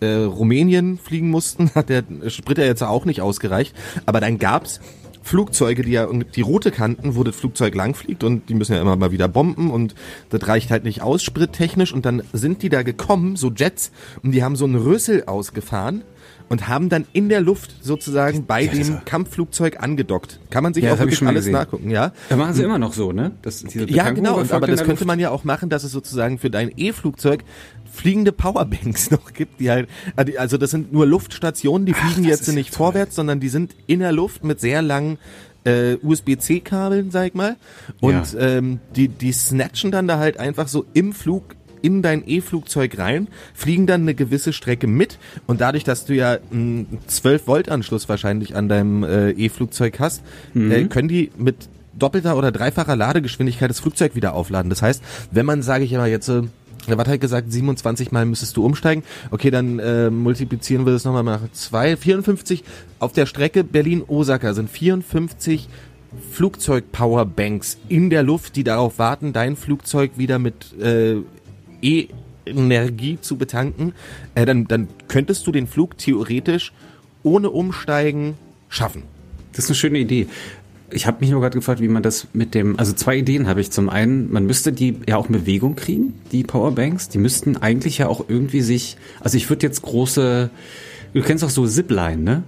[0.00, 3.74] äh, Rumänien fliegen mussten, hat der Sprit ja jetzt auch nicht ausgereicht.
[4.06, 4.80] Aber dann gab's
[5.30, 8.80] Flugzeuge, die ja die Route kannten, wo das Flugzeug lang fliegt und die müssen ja
[8.80, 9.94] immer mal wieder bomben und
[10.28, 11.92] das reicht halt nicht aus, sprittechnisch.
[11.92, 13.92] Und dann sind die da gekommen, so Jets,
[14.24, 16.02] und die haben so einen Rüssel ausgefahren
[16.50, 20.38] und haben dann in der Luft sozusagen bei Ja, dem Kampfflugzeug angedockt.
[20.50, 21.52] Kann man sich Ja, auch wirklich alles gesehen.
[21.52, 22.12] nachgucken, ja?
[22.28, 23.30] Da machen sie immer noch so, ne?
[23.40, 25.06] Das, Ja, genau, und, aber das könnte Luft.
[25.06, 27.44] man ja auch machen, dass es sozusagen für dein E-Flugzeug
[27.90, 29.88] fliegende Powerbanks noch gibt, die halt,
[30.36, 32.76] also das sind nur Luftstationen, die fliegen das jetzt ja nicht toll.
[32.86, 35.18] vorwärts, sondern die sind in der Luft mit sehr langen
[35.64, 37.56] äh, USB-C-Kabeln, sag ich mal.
[38.00, 42.98] Und ähm, die, die snatchen dann da halt einfach so im Flug in dein E-Flugzeug
[42.98, 48.56] rein, fliegen dann eine gewisse Strecke mit und dadurch, dass du ja einen 12-Volt-Anschluss wahrscheinlich
[48.56, 50.22] an deinem äh, E-Flugzeug hast,
[50.54, 51.68] äh, können die mit
[51.98, 54.70] doppelter oder dreifacher Ladegeschwindigkeit das Flugzeug wieder aufladen.
[54.70, 56.42] Das heißt, wenn man, sage ich immer jetzt, äh,
[56.86, 59.04] was hat gesagt, 27 Mal müsstest du umsteigen.
[59.30, 62.64] Okay, dann äh, multiplizieren wir das nochmal nach zwei, 54
[62.98, 65.68] auf der Strecke Berlin-Osaka sind 54
[66.32, 71.18] Flugzeug-Powerbanks in der Luft, die darauf warten, dein Flugzeug wieder mit äh,
[71.82, 73.92] E-Energie zu betanken.
[74.34, 76.72] Äh, dann, dann könntest du den Flug theoretisch
[77.22, 78.34] ohne Umsteigen
[78.68, 79.02] schaffen.
[79.52, 80.26] Das ist eine schöne Idee.
[80.92, 83.60] Ich habe mich nur gerade gefragt, wie man das mit dem, also zwei Ideen habe
[83.60, 83.70] ich.
[83.70, 87.08] Zum einen, man müsste die ja auch in Bewegung kriegen, die Powerbanks.
[87.08, 90.50] Die müssten eigentlich ja auch irgendwie sich, also ich würde jetzt große,
[91.14, 92.42] du kennst doch so Zipline, ne?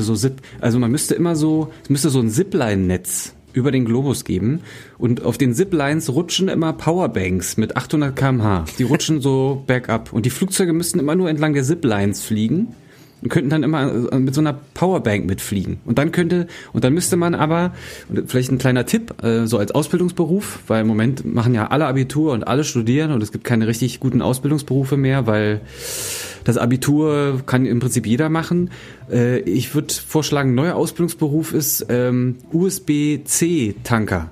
[0.00, 4.24] So Zip, also man müsste immer so, es müsste so ein Zipline-Netz über den Globus
[4.24, 4.60] geben.
[4.98, 8.66] Und auf den Ziplines rutschen immer Powerbanks mit 800 km/h.
[8.78, 10.12] Die rutschen so bergab.
[10.12, 12.74] Und die Flugzeuge müssten immer nur entlang der Ziplines fliegen
[13.22, 15.78] und könnten dann immer äh, mit so einer Powerbank mitfliegen.
[15.84, 17.72] Und dann könnte, und dann müsste man aber,
[18.26, 22.32] vielleicht ein kleiner Tipp, äh, so als Ausbildungsberuf, weil im Moment machen ja alle Abitur
[22.32, 25.60] und alle studieren und es gibt keine richtig guten Ausbildungsberufe mehr, weil
[26.44, 28.70] das Abitur kann im Prinzip jeder machen.
[29.10, 34.30] Äh, ich würde vorschlagen, ein neuer Ausbildungsberuf ist ähm, USB-C-Tanker.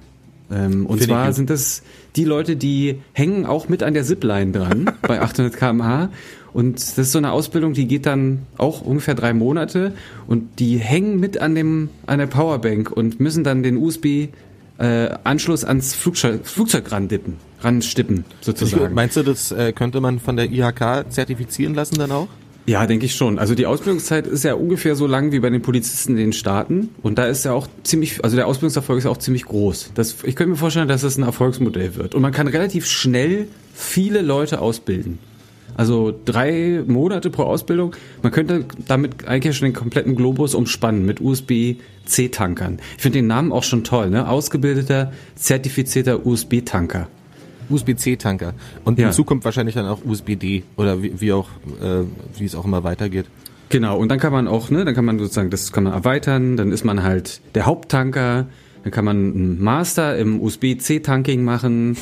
[0.53, 1.83] Ähm, und Find zwar sind das
[2.17, 6.11] die Leute, die hängen auch mit an der Zipline dran bei 800 km/h.
[6.55, 9.93] Und das ist so eine Ausbildung, die geht dann auch ungefähr drei Monate
[10.27, 14.29] und die hängen mit an dem an der Powerbank und müssen dann den USB
[14.79, 18.95] äh, ans Flugzeug, Flugzeug randippen, ranstippen sozusagen.
[18.95, 22.29] Meinst du, das äh, könnte man von der IHK zertifizieren lassen dann auch?
[22.67, 23.39] Ja, denke ich schon.
[23.39, 26.89] Also die Ausbildungszeit ist ja ungefähr so lang wie bei den Polizisten in den Staaten.
[27.03, 29.91] Und da ist ja auch ziemlich, also der Ausbildungserfolg ist ja auch ziemlich groß.
[29.95, 32.15] Das, ich könnte mir vorstellen, dass das ein Erfolgsmodell wird.
[32.15, 35.19] Und man kann relativ schnell viele Leute ausbilden.
[35.77, 37.95] Also drei Monate pro Ausbildung.
[38.23, 42.79] Man könnte damit eigentlich schon den kompletten Globus umspannen mit USB-C-Tankern.
[42.97, 44.29] Ich finde den Namen auch schon toll, ne?
[44.29, 47.09] Ausgebildeter, zertifizierter USB-Tanker.
[47.71, 48.55] USB-C-Tanker.
[48.85, 49.07] Und Ja.
[49.09, 51.49] in Zukunft wahrscheinlich dann auch USB-D oder wie, wie auch,
[51.83, 52.05] äh,
[52.39, 53.27] wie es auch immer weitergeht.
[53.71, 56.57] Genau, und dann kann man auch, ne, dann kann man sozusagen, das kann man erweitern,
[56.57, 58.47] dann ist man halt der Haupttanker,
[58.83, 61.97] dann kann man einen Master im USB-C-Tanking machen.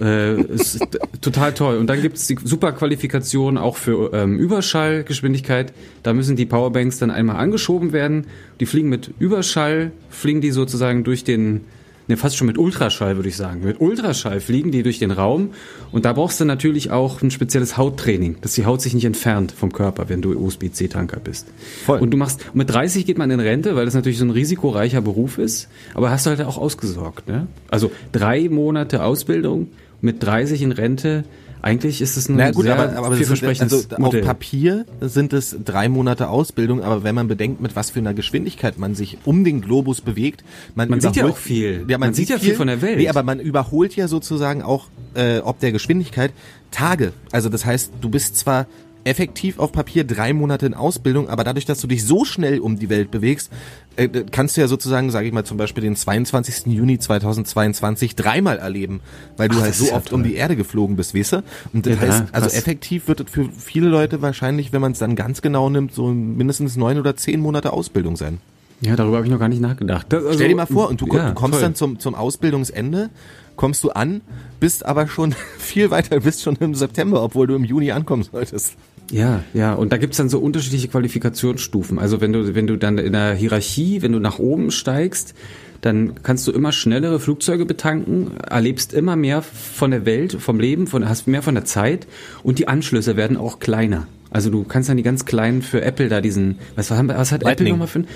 [0.00, 0.80] Äh, ist
[1.20, 1.78] total toll.
[1.78, 5.72] Und dann gibt es die super Qualifikation auch für ähm, Überschallgeschwindigkeit.
[6.02, 8.26] Da müssen die Powerbanks dann einmal angeschoben werden.
[8.60, 11.62] Die fliegen mit Überschall, fliegen die sozusagen durch den
[12.08, 13.62] ne, fast schon mit Ultraschall, würde ich sagen.
[13.62, 15.50] Mit Ultraschall fliegen die durch den Raum
[15.92, 19.52] und da brauchst du natürlich auch ein spezielles Hauttraining, dass die Haut sich nicht entfernt
[19.52, 21.48] vom Körper, wenn du USB-C-Tanker bist.
[21.84, 22.00] Voll.
[22.00, 25.00] Und du machst, mit 30 geht man in Rente, weil das natürlich so ein risikoreicher
[25.00, 27.46] Beruf ist, aber hast du halt auch ausgesorgt, ne?
[27.68, 29.68] Also drei Monate Ausbildung,
[30.00, 31.24] mit 30 in Rente,
[31.62, 34.20] eigentlich ist es ein Na gut, sehr aber, aber vielversprechendes also Modell.
[34.20, 38.14] auf Papier sind es drei Monate Ausbildung, aber wenn man bedenkt, mit was für einer
[38.14, 40.44] Geschwindigkeit man sich um den Globus bewegt,
[40.76, 41.84] man, Man sieht ja auch viel.
[41.88, 42.98] Ja, man, Man sieht ja viel von der Welt.
[42.98, 46.32] Nee, aber man überholt ja sozusagen auch äh, ob der Geschwindigkeit
[46.70, 47.12] Tage.
[47.32, 48.66] Also das heißt, du bist zwar
[49.06, 52.78] effektiv auf Papier drei Monate in Ausbildung, aber dadurch, dass du dich so schnell um
[52.78, 53.50] die Welt bewegst,
[53.96, 56.66] äh, kannst du ja sozusagen, sage ich mal, zum Beispiel den 22.
[56.66, 59.00] Juni 2022 dreimal erleben,
[59.36, 60.30] weil du Ach, halt so oft um toll.
[60.30, 61.42] die Erde geflogen bist, weißt du?
[61.72, 62.54] Und das Ja, heißt, also krass.
[62.58, 66.08] effektiv wird es für viele Leute wahrscheinlich, wenn man es dann ganz genau nimmt, so
[66.08, 68.38] mindestens neun oder zehn Monate Ausbildung sein.
[68.82, 70.06] Ja, darüber habe ich noch gar nicht nachgedacht.
[70.10, 71.62] Das, also, Stell dir mal vor, und du, ja, du kommst toll.
[71.62, 73.08] dann zum, zum Ausbildungsende,
[73.56, 74.20] kommst du an,
[74.60, 78.74] bist aber schon viel weiter, bist schon im September, obwohl du im Juni ankommen solltest.
[79.10, 81.98] Ja, ja, und da gibt's dann so unterschiedliche Qualifikationsstufen.
[81.98, 85.34] Also wenn du, wenn du dann in der Hierarchie, wenn du nach oben steigst,
[85.80, 90.86] dann kannst du immer schnellere Flugzeuge betanken, erlebst immer mehr von der Welt, vom Leben,
[90.86, 92.06] von, hast mehr von der Zeit
[92.42, 94.08] und die Anschlüsse werden auch kleiner.
[94.30, 97.42] Also du kannst dann die ganz kleinen für Apple da diesen, was, haben, was hat
[97.42, 97.72] Apple Lightning.
[97.72, 98.06] nochmal für ein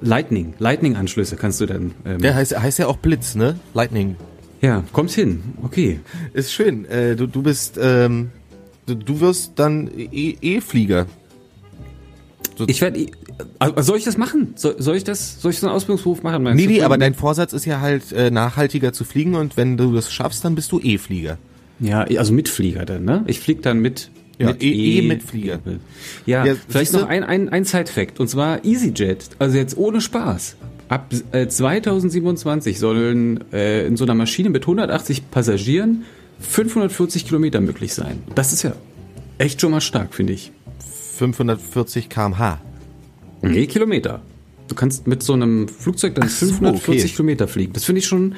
[0.00, 1.92] Lightning, Lightning-Anschlüsse kannst du dann.
[2.04, 3.56] Ähm, Der heißt, heißt ja auch Blitz, ne?
[3.72, 4.16] Lightning.
[4.60, 6.00] ja, kommst hin, okay.
[6.32, 6.86] Ist schön.
[6.86, 8.30] Äh, du, du bist, ähm,
[8.86, 11.06] du, wirst dann E- E-Flieger.
[12.66, 13.06] Ich werde,
[13.58, 14.52] also soll ich das machen?
[14.56, 16.42] Soll, soll ich das, soll ich so einen Ausbildungsberuf machen?
[16.42, 19.94] Nee, nee, aber dein Vorsatz ist ja halt, äh, nachhaltiger zu fliegen und wenn du
[19.94, 21.38] das schaffst, dann bist du E-Flieger.
[21.78, 23.24] Ja, also mit Flieger dann, ne?
[23.26, 24.10] Ich flieg dann mit.
[24.38, 25.58] Ja, mit eh- eh mit Flieger.
[26.26, 30.56] Ja, Ja, vielleicht noch ein, ein, ein Side-Fact, und zwar EasyJet, also jetzt ohne Spaß.
[30.88, 36.04] Ab äh, 2027 sollen äh, in so einer Maschine mit 180 Passagieren
[36.40, 38.22] 540 Kilometer möglich sein.
[38.34, 38.72] Das ist ja
[39.38, 40.52] echt schon mal stark, finde ich.
[41.16, 42.60] 540 kmh.
[43.42, 44.22] Nee, Kilometer.
[44.68, 47.12] Du kannst mit so einem Flugzeug dann so, 540 okay.
[47.14, 47.72] Kilometer fliegen.
[47.72, 48.34] Das finde ich schon,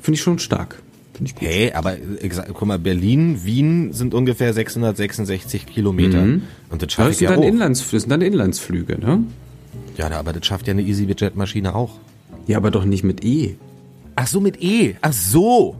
[0.00, 0.82] finde ich schon stark.
[1.12, 1.48] Finde ich gut.
[1.48, 6.20] Hey, aber äh, guck mal, Berlin, Wien sind ungefähr 666 Kilometer.
[6.22, 7.48] Und das Das schaffe ich sind, ja dann auch.
[7.48, 9.24] Inlands, das sind dann Inlandsflüge, ne?
[9.96, 11.98] Ja, aber das schafft ja eine EasyJet-Maschine auch.
[12.46, 13.56] Ja, aber doch nicht mit E.
[14.14, 14.96] Ach so, mit E.
[15.00, 15.76] Ach so.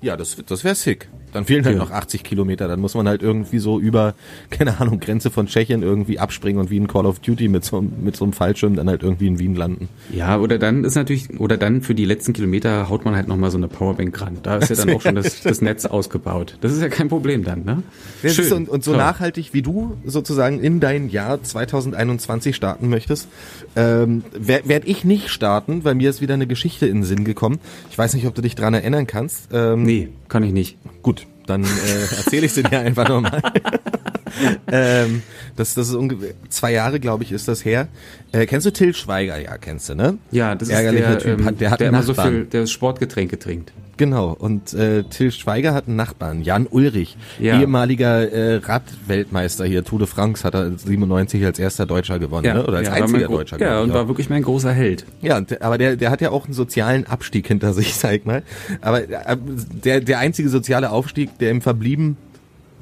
[0.00, 1.08] Ja, das, das wäre sick.
[1.32, 1.82] Dann fehlen halt Ja.
[1.82, 2.68] noch 80 Kilometer.
[2.68, 4.14] Dann muss man halt irgendwie so über,
[4.50, 7.80] keine Ahnung, Grenze von Tschechien irgendwie abspringen und wie in Call of Duty mit so,
[7.82, 9.88] mit so einem Fallschirm dann halt irgendwie in Wien landen.
[10.12, 13.50] Ja, oder dann ist natürlich, oder dann für die letzten Kilometer haut man halt nochmal
[13.50, 14.38] so eine Powerbank ran.
[14.42, 16.56] Da ist ja dann auch schon das, das Netz ausgebaut.
[16.60, 17.82] Das ist ja kein Problem dann, ne?
[18.22, 19.00] Siehst du, und, und so Toll.
[19.00, 23.28] nachhaltig wie du sozusagen in dein Jahr 2021 starten möchtest,
[23.76, 27.24] ähm, werde werd ich nicht starten, weil mir ist wieder eine Geschichte in den Sinn
[27.24, 27.58] gekommen.
[27.90, 29.48] Ich weiß nicht, ob du dich dran erinnern kannst.
[29.52, 30.76] Ähm, Nee, kann ich nicht.
[31.08, 33.40] Gut, dann äh, erzähle ich sie dir einfach nochmal.
[34.70, 35.22] ähm,
[35.56, 37.88] das, das ist ungefähr zwei Jahre, glaube ich, ist das her.
[38.32, 39.38] Äh, kennst du Till Schweiger?
[39.40, 40.18] Ja, kennst du, ne?
[40.32, 41.38] Ja, das ist Ärgerlicher der, Typ.
[41.40, 43.72] ähm, Hat- der hat der immer so viel, der Sportgetränke trinkt.
[43.98, 44.34] Genau.
[44.38, 47.60] Und äh, Till Schweiger hat einen Nachbarn, Jan Ulrich, Ja.
[47.60, 52.64] ehemaliger äh, Radweltmeister hier, Tour de France, hat er 97 als erster Deutscher gewonnen, ne?
[52.66, 53.60] oder als ja, einziger Deutscher.
[53.60, 55.04] Ja, und war wirklich mein großer Held.
[55.20, 58.42] Ja, aber der, der hat ja auch einen sozialen Abstieg hinter sich, sag ich mal.
[58.80, 59.36] Aber äh,
[59.84, 62.16] der, der einzige soziale Aufstieg, der ihm verblieben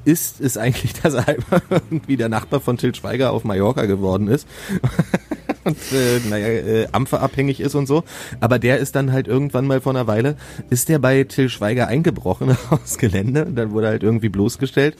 [0.05, 4.27] ist, ist eigentlich, dass er einfach irgendwie der Nachbar von Til Schweiger auf Mallorca geworden
[4.27, 4.47] ist.
[5.67, 8.03] und äh, naja, äh, ampferabhängig ist und so.
[8.39, 10.35] Aber der ist dann halt irgendwann mal vor einer Weile,
[10.69, 13.45] ist der bei Till Schweiger eingebrochen aufs Gelände.
[13.45, 14.95] Und dann wurde er halt irgendwie bloßgestellt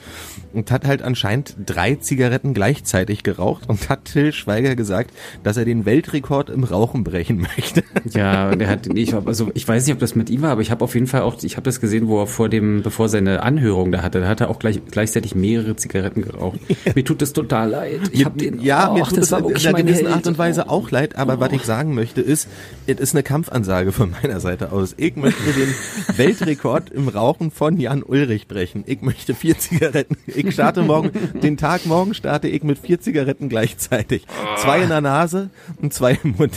[0.53, 5.11] und hat halt anscheinend drei Zigaretten gleichzeitig geraucht und hat Till Schweiger gesagt,
[5.43, 7.83] dass er den Weltrekord im Rauchen brechen möchte.
[8.11, 10.61] Ja, der hat, ich hab, also ich weiß nicht, ob das mit ihm war, aber
[10.61, 13.07] ich habe auf jeden Fall auch, ich habe das gesehen, wo er vor dem, bevor
[13.09, 16.59] seine Anhörung da hatte, da hat er auch gleich, gleichzeitig mehrere Zigaretten geraucht.
[16.95, 18.01] Mir tut es total leid.
[18.11, 20.05] Ich habe den, ja, mir Och, tut das es war in wirklich einer mein gewissen
[20.05, 20.15] Held.
[20.15, 22.47] Art und Weise auch leid, aber was ich sagen möchte ist,
[22.85, 24.95] es ist eine Kampfansage von meiner Seite aus.
[24.97, 25.73] Ich möchte den
[26.17, 28.83] Weltrekord im Rauchen von Jan Ulrich brechen.
[28.87, 30.17] Ich möchte vier Zigaretten.
[30.25, 34.25] Ich starte morgen, den Tag morgen starte ich mit vier Zigaretten gleichzeitig.
[34.57, 35.49] Zwei in der Nase
[35.81, 36.53] und zwei im Mund.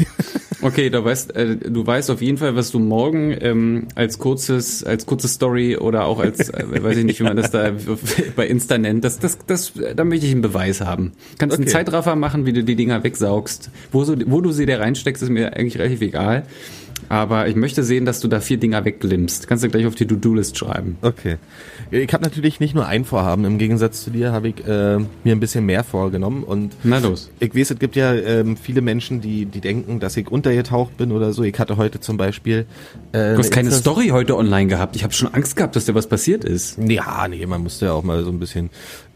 [0.63, 4.85] Okay, du weißt, äh, du weißt auf jeden Fall, was du morgen ähm, als kurzes,
[4.85, 7.71] als kurze Story oder auch als, äh, weiß ich nicht, wie man das da
[8.37, 9.05] bei Insta nennt.
[9.05, 11.13] Das, das, das, da möchte ich einen Beweis haben.
[11.39, 11.73] Kannst einen Okay.
[11.73, 13.71] Zeitraffer machen, wie du die Dinger wegsaugst.
[13.93, 16.45] Wo, so, wo du sie da reinsteckst, ist mir eigentlich relativ egal.
[17.09, 19.49] Aber ich möchte sehen, dass du da vier Dinger wegglimmst.
[19.49, 20.97] Kannst du gleich auf die To-Do-List schreiben.
[21.03, 21.37] Okay.
[21.91, 23.45] Ich habe natürlich nicht nur ein Vorhaben.
[23.45, 27.31] Im Gegensatz zu dir habe ich äh, mir ein bisschen mehr vorgenommen und Na los.
[27.41, 31.13] Ich weiß, es gibt ja ähm, viele Menschen, die, die denken, dass ich untergetaucht bin
[31.13, 31.43] oder so.
[31.43, 32.67] Ich hatte heute zum Beispiel.
[33.13, 34.97] Äh, Du hast keine Story heute online gehabt.
[34.97, 36.79] Ich habe schon Angst gehabt, dass dir was passiert ist.
[36.79, 38.71] Ja, nee, man musste ja auch mal so ein bisschen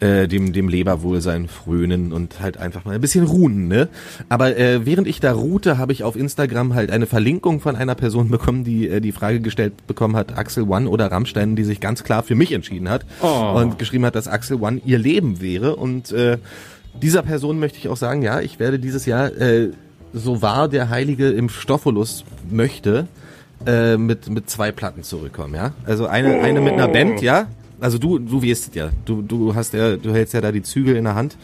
[0.04, 3.88] äh, dem, dem Leberwohlsein frönen und halt einfach mal ein bisschen ruhen, ne?
[4.28, 7.94] Aber äh, während ich da ruhte, habe ich auf Instagram halt eine Verlinkung von einer
[7.94, 11.80] Person bekommen, die äh, die Frage gestellt bekommen hat, Axel One oder Rammstein, die sich
[11.80, 13.54] ganz klar für mich entschieden hat Oh.
[13.56, 15.76] und geschrieben hat, dass Axel One ihr Leben wäre.
[15.76, 16.38] Und äh,
[17.02, 19.70] dieser Person möchte ich auch sagen, ja, ich werde dieses Jahr, äh,
[20.12, 23.06] so wahr der Heilige im Stoffolus möchte,
[23.66, 25.72] äh, mit, mit zwei Platten zurückkommen, ja.
[25.86, 27.46] Also eine, eine mit einer Band, ja.
[27.80, 28.90] Also du, du es ja.
[29.04, 31.36] Du, du hast ja, du hältst ja da die Zügel in der Hand.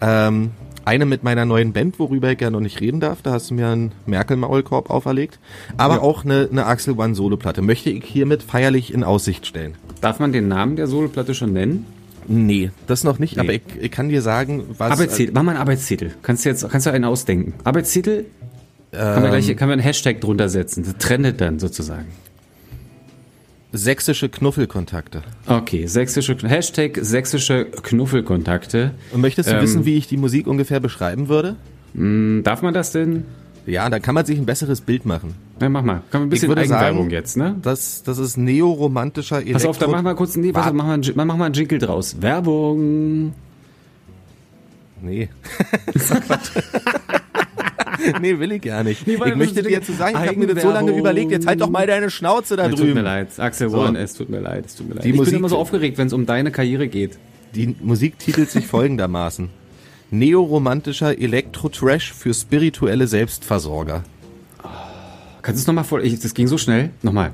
[0.00, 0.50] Ähm,
[0.84, 3.22] eine mit meiner neuen Band, worüber ich ja noch nicht reden darf.
[3.22, 5.38] Da hast du mir einen Merkel-Maulkorb auferlegt.
[5.76, 9.76] Aber auch eine, eine Axel One Solo-Platte möchte ich hiermit feierlich in Aussicht stellen.
[10.00, 11.86] Darf man den Namen der Soloplatte schon nennen?
[12.26, 13.40] Nee, das noch nicht, Nee.
[13.42, 14.92] aber ich, ich kann dir sagen, was.
[14.92, 15.32] Arbeitstitel.
[15.34, 16.10] Mach mal einen Arbeitstitel.
[16.22, 17.54] Kannst du jetzt, kannst du einen ausdenken?
[17.64, 18.24] Arbeitstitel?
[18.92, 20.84] Kann man gleich, kann man einen Hashtag drunter setzen.
[20.84, 22.06] Das trendet dann sozusagen.
[23.76, 25.22] Sächsische Knuffelkontakte.
[25.48, 28.92] Okay, sächsische, Hashtag sächsische Knuffelkontakte.
[29.12, 29.62] Und möchtest du Ähm.
[29.62, 31.56] wissen, wie ich die Musik ungefähr beschreiben würde?
[31.96, 33.24] Hm, Darf man das denn?
[33.66, 35.34] Ja, da kann man sich ein besseres Bild machen.
[35.58, 36.02] Na, mach mal.
[36.12, 37.56] Kann man ein bisschen Eigenwerbung sagen, jetzt, ne?
[37.62, 39.54] Das, das ist neoromantischer Elektro...
[39.54, 41.78] Pass auf, da mach mal kurz, nee, pass auf, mach mal, mach mal einen Jingle
[41.80, 42.16] draus.
[42.20, 43.34] Werbung.
[45.02, 45.28] Nee.
[48.20, 49.06] nee, will ich gar nicht.
[49.06, 51.46] Nee, ich möchte dir jetzt so sagen, ich habe mir das so lange überlegt, jetzt
[51.46, 53.04] halt doch mal deine Schnauze da Es tut mir drüben.
[53.04, 53.78] leid, Axel So.
[53.80, 55.04] One, es tut mir leid, es tut mir leid.
[55.04, 57.18] Die ich Musik- bin immer so aufgeregt, wenn es um deine Karriere geht.
[57.54, 59.48] Die Musik titelt sich folgendermaßen.
[60.10, 64.04] Neoromantischer Elektro-Trash für spirituelle Selbstversorger.
[65.42, 66.90] Kannst du es nochmal vor, ich, das ging so schnell.
[67.02, 67.32] Nochmal.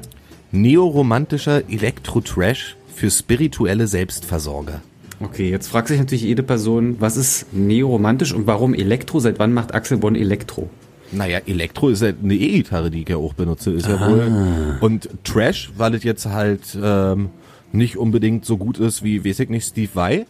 [0.50, 4.82] Neoromantischer Elektro-Trash für spirituelle Selbstversorger.
[5.22, 9.20] Okay, jetzt fragt sich natürlich jede Person, was ist neoromantisch und warum Elektro?
[9.20, 10.70] Seit wann macht Axel Bonn Elektro?
[11.12, 14.78] Naja, Elektro ist ja eine E-Gitarre, die ich ja auch benutze, ist ja wohl.
[14.80, 17.30] Und Trash, weil es jetzt halt ähm,
[17.72, 20.26] nicht unbedingt so gut ist wie, weiß ich nicht, Steve Vai.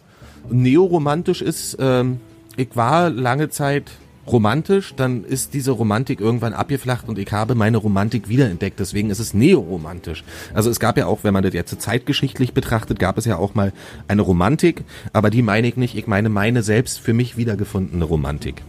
[0.49, 2.19] Neoromantisch ist, ähm,
[2.57, 3.91] ich war lange Zeit
[4.27, 9.19] romantisch, dann ist diese Romantik irgendwann abgeflacht und ich habe meine Romantik wiederentdeckt, deswegen ist
[9.19, 10.23] es neoromantisch.
[10.53, 13.55] Also es gab ja auch, wenn man das jetzt zeitgeschichtlich betrachtet, gab es ja auch
[13.55, 13.73] mal
[14.07, 18.61] eine Romantik, aber die meine ich nicht, ich meine meine selbst für mich wiedergefundene Romantik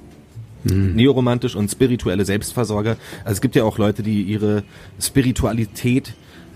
[0.64, 2.96] neoromantisch und spirituelle Selbstversorger.
[3.24, 4.62] Also es gibt ja auch Leute, die ihre
[5.00, 6.14] Spiritualität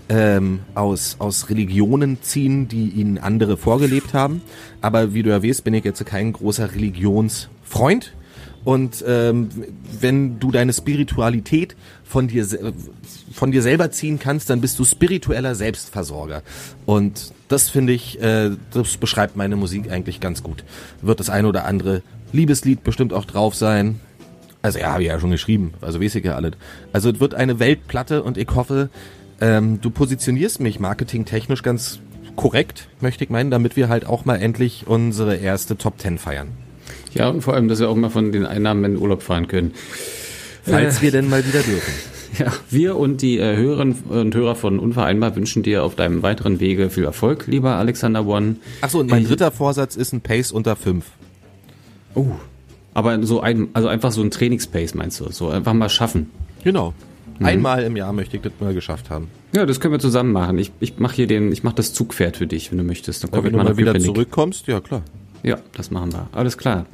[0.09, 4.41] ähm, aus, aus Religionen ziehen, die ihnen andere vorgelebt haben.
[4.81, 8.13] Aber wie du ja weißt, bin ich jetzt kein großer Religionsfreund.
[8.67, 9.47] Und ähm,
[10.01, 12.45] wenn du deine Spiritualität von dir,
[13.31, 16.43] von dir selber ziehen kannst, dann bist du spiritueller Selbstversorger.
[16.85, 20.65] Und das finde ich, äh, das beschreibt meine Musik eigentlich ganz gut.
[21.01, 22.01] Wird das eine oder andere
[22.33, 24.01] Liebeslied bestimmt auch drauf sein.
[24.61, 26.55] Also ja, habe ich ja schon geschrieben, also weiß ich ja alles.
[26.91, 28.89] Also es wird eine Weltplatte und ich hoffe,
[29.39, 31.99] ähm, du positionierst mich marketingtechnisch ganz
[32.35, 36.66] korrekt, möchte ich meinen, damit wir halt auch mal endlich unsere erste Top 10 feiern.
[37.13, 39.47] Ja, und vor allem, dass wir auch mal von den Einnahmen in den Urlaub fahren
[39.47, 39.73] können.
[40.63, 41.93] Falls wir denn mal wieder dürfen.
[42.37, 46.59] Ja, wir und die äh, Hörerinnen und Hörer von Unvereinbar wünschen dir auf deinem weiteren
[46.59, 48.57] Wege viel Erfolg, lieber Alexander One.
[48.81, 51.05] Achso, und mein dritter Vorsatz ist ein Pace unter 5.
[52.15, 52.25] Oh.
[52.93, 55.31] Aber so ein, also einfach so ein Trainingspace meinst du?
[55.31, 56.29] So einfach mal schaffen.
[56.63, 56.93] Genau.
[57.39, 59.29] Einmal im Jahr möchte ich das mal geschafft haben.
[59.55, 60.57] Ja, das können wir zusammen machen.
[60.57, 63.23] Ich, ich mache hier den, ich mache das Zugpferd für dich, wenn du möchtest.
[63.23, 64.13] Dann komm wenn ich du mal mal nach wieder Köpenick.
[64.13, 65.03] zurückkommst, ja klar.
[65.43, 66.27] Ja, das machen wir.
[66.33, 66.85] Alles klar.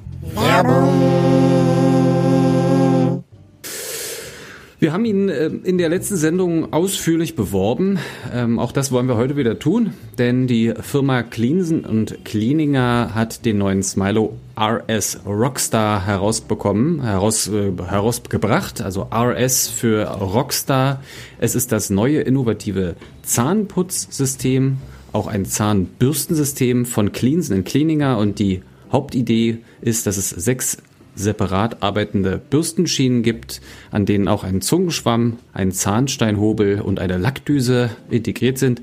[4.83, 7.99] Wir haben ihn äh, in der letzten Sendung ausführlich beworben.
[8.33, 13.45] Ähm, auch das wollen wir heute wieder tun, denn die Firma Cleansen und Cleaninger hat
[13.45, 18.81] den neuen Smilo RS Rockstar herausbekommen, heraus, äh, herausgebracht.
[18.81, 21.01] Also RS für Rockstar.
[21.39, 24.79] Es ist das neue innovative Zahnputzsystem,
[25.13, 30.77] auch ein Zahnbürstensystem von Cleansen und Cleaninger und die Hauptidee ist, dass es sechs
[31.15, 38.58] separat arbeitende Bürstenschienen gibt, an denen auch ein Zungenschwamm, ein Zahnsteinhobel und eine Lackdüse integriert
[38.58, 38.82] sind.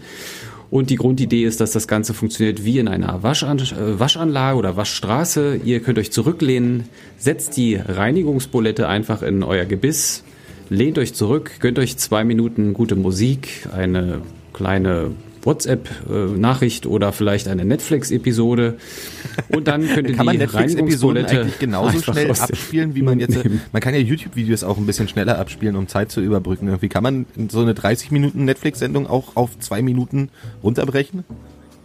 [0.70, 4.77] Und die Grundidee ist, dass das Ganze funktioniert wie in einer Waschan äh, Waschanlage oder
[4.77, 5.61] Waschstraße.
[5.64, 6.85] Ihr könnt euch zurücklehnen,
[7.18, 10.23] setzt die Reinigungsbulette einfach in euer Gebiss,
[10.68, 15.11] lehnt euch zurück, gönnt euch zwei Minuten gute Musik, eine kleine
[15.42, 18.76] WhatsApp-Nachricht oder vielleicht eine Netflix-Episode.
[19.48, 23.38] Und dann könnt ihr Kann man die Netflix-Episoden eigentlich genauso schnell abspielen, wie man jetzt.
[23.72, 26.68] Man kann ja YouTube-Videos auch ein bisschen schneller abspielen, um Zeit zu überbrücken.
[26.68, 30.31] Irgendwie kann man so eine 30 Minuten Netflix-Sendung auch auf zwei Minuten
[30.62, 31.24] runterbrechen?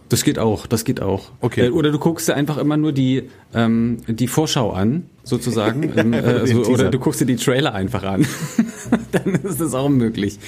[0.08, 1.32] Das geht auch, das geht auch.
[1.40, 1.66] Okay.
[1.66, 5.92] Äh, Oder du guckst dir einfach immer nur die, ähm, die Vorschau an sozusagen.
[5.96, 6.70] ähm, äh, also, Teaser.
[6.70, 8.26] oder du guckst dir die Trailer einfach an.
[9.12, 10.38] Dann ist das auch möglich.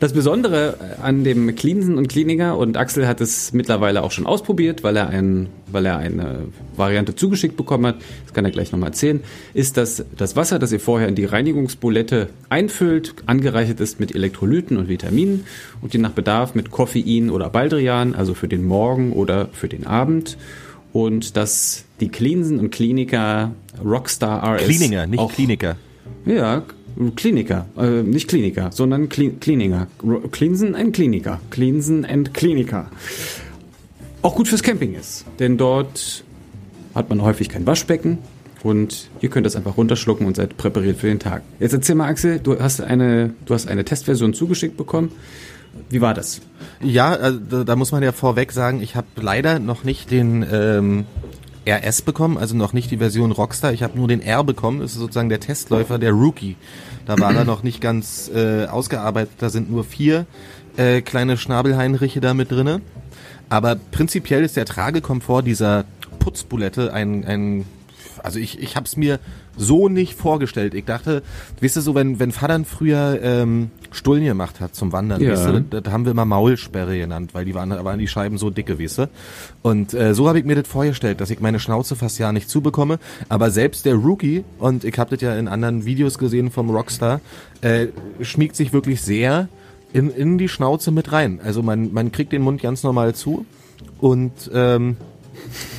[0.00, 4.84] Das Besondere an dem Cleansen und Kliniker, und Axel hat es mittlerweile auch schon ausprobiert,
[4.84, 8.90] weil er, ein, weil er eine Variante zugeschickt bekommen hat, das kann er gleich nochmal
[8.90, 9.20] erzählen,
[9.54, 14.76] ist, dass das Wasser, das ihr vorher in die Reinigungsbulette einfüllt, angereichert ist mit Elektrolyten
[14.76, 15.46] und Vitaminen
[15.80, 19.86] und je nach Bedarf mit Koffein oder Baldrian, also für den Morgen oder für den
[19.86, 20.36] Abend.
[20.96, 23.52] Und dass die Cleansen und Kliniker
[23.84, 25.76] Rockstar RS Klininger, nicht auch, Kliniker.
[26.24, 26.62] Ja,
[27.16, 29.34] Kliniker, äh, nicht Kliniker, sondern Kli
[30.30, 31.38] Cleansen and Kliniker.
[31.50, 32.90] Cleansen and Kliniker.
[34.22, 36.24] Auch gut fürs Camping ist, denn dort
[36.94, 38.16] hat man häufig kein Waschbecken
[38.62, 41.42] und ihr könnt das einfach runterschlucken und seid präpariert für den Tag.
[41.60, 45.12] Jetzt erzähl mal, Axel, du hast eine, du hast eine Testversion zugeschickt bekommen.
[45.88, 46.40] Wie war das?
[46.80, 51.06] Ja, also da, muss man ja vorweg sagen, ich habe leider noch nicht den ähm,
[51.68, 53.72] RS bekommen, also noch nicht die Version Rockstar.
[53.72, 54.80] Ich habe nur den R bekommen.
[54.80, 56.56] Das ist sozusagen der Testläufer, der Rookie.
[57.06, 59.34] Da war er noch nicht ganz äh, ausgearbeitet.
[59.38, 60.26] Da sind nur vier
[60.76, 62.80] äh, kleine Schnabelheinriche da mit drinne.
[63.48, 65.84] Aber prinzipiell ist der Tragekomfort dieser
[66.18, 67.64] Putzbulette ein, ein
[68.22, 69.20] also ich, ich habe es mir
[69.56, 70.74] so nicht vorgestellt.
[70.74, 71.22] Ich dachte,
[71.60, 75.32] weißt du, so wenn, wenn Vater früher ähm, Stullen gemacht hat zum Wandern, Ja.
[75.32, 78.50] weißt du, das, haben wir immer Maulsperre genannt, weil die waren, waren die Scheiben so
[78.50, 79.08] dicke, weißt du.
[79.62, 82.48] Und äh, so habe ich mir das vorgestellt, dass ich meine Schnauze fast ja nicht
[82.50, 82.98] zubekomme.
[83.28, 87.20] Aber selbst der Rookie, und ich habe das ja in anderen Videos gesehen vom Rockstar,
[87.62, 87.86] äh,
[88.20, 89.48] schmiegt sich wirklich sehr
[89.92, 91.40] in, in die Schnauze mit rein.
[91.42, 93.46] Also man, man kriegt den Mund ganz normal zu.
[93.98, 94.96] Und ähm,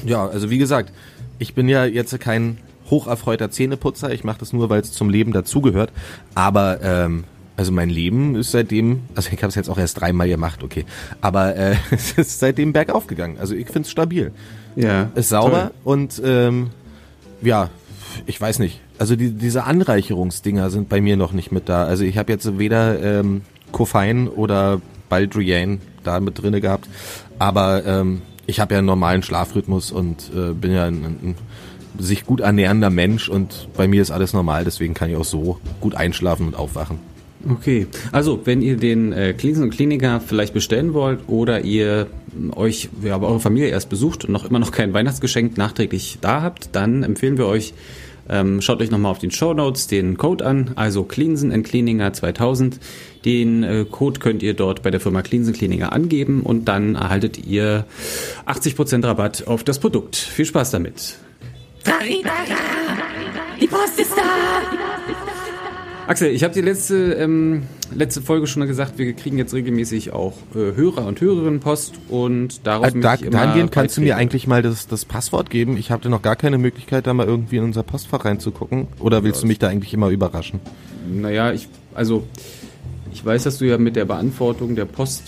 [0.05, 0.91] ja, also wie gesagt,
[1.39, 2.57] ich bin ja jetzt kein
[2.89, 4.11] hocherfreuter Zähneputzer.
[4.11, 5.91] Ich mache das nur, weil es zum Leben dazugehört.
[6.35, 7.25] Aber ähm,
[7.57, 10.85] also mein Leben ist seitdem, also ich habe es jetzt auch erst dreimal gemacht, okay.
[11.21, 13.37] Aber äh, es ist seitdem bergauf gegangen.
[13.39, 14.31] Also ich find's stabil.
[14.75, 15.09] Ja.
[15.15, 16.69] Ist sauber und ähm,
[17.41, 17.71] ja,
[18.27, 18.79] ich weiß nicht.
[18.99, 21.85] Also die, diese Anreicherungsdinger sind bei mir noch nicht mit da.
[21.85, 23.41] Also ich habe jetzt weder ähm,
[23.71, 26.87] Koffein oder Baldrian da mit drinne gehabt,
[27.39, 31.35] aber ähm, ich habe ja einen normalen Schlafrhythmus und äh, bin ja ein, ein
[31.97, 35.59] sich gut ernährender Mensch und bei mir ist alles normal, deswegen kann ich auch so
[35.81, 36.99] gut einschlafen und aufwachen.
[37.49, 42.07] Okay, also wenn ihr den äh, Cleansen und Kliniker vielleicht bestellen wollt oder ihr
[42.55, 46.41] euch, ja, aber eure Familie erst besucht und noch immer noch kein Weihnachtsgeschenk nachträglich da
[46.41, 47.73] habt, dann empfehlen wir euch,
[48.27, 52.11] ähm, schaut euch nochmal auf den Show Notes den Code an, also Cleansen and Cleaninger
[52.11, 52.79] 2000.
[53.23, 57.37] Den äh, Code könnt ihr dort bei der Firma Cleansen Cleaninger angeben und dann erhaltet
[57.45, 57.85] ihr
[58.47, 60.15] 80% Rabatt auf das Produkt.
[60.15, 61.15] Viel Spaß damit.
[63.61, 64.96] Die Post ist da!
[66.07, 70.13] Axel, ich habe die letzte, ähm, letzte Folge schon mal gesagt, wir kriegen jetzt regelmäßig
[70.13, 73.97] auch äh, Hörer und Hörerinnen Post und darauf Also da, möchte ich immer dahingehend kannst
[73.97, 75.75] du mir eigentlich mal das, das Passwort geben.
[75.75, 78.87] Ich hatte noch gar keine Möglichkeit, da mal irgendwie in unser Postfach reinzugucken.
[78.99, 80.61] Oder willst du mich da eigentlich immer überraschen?
[81.11, 82.25] Naja, ich, also,
[83.11, 85.23] ich weiß, dass du ja mit der Beantwortung der Post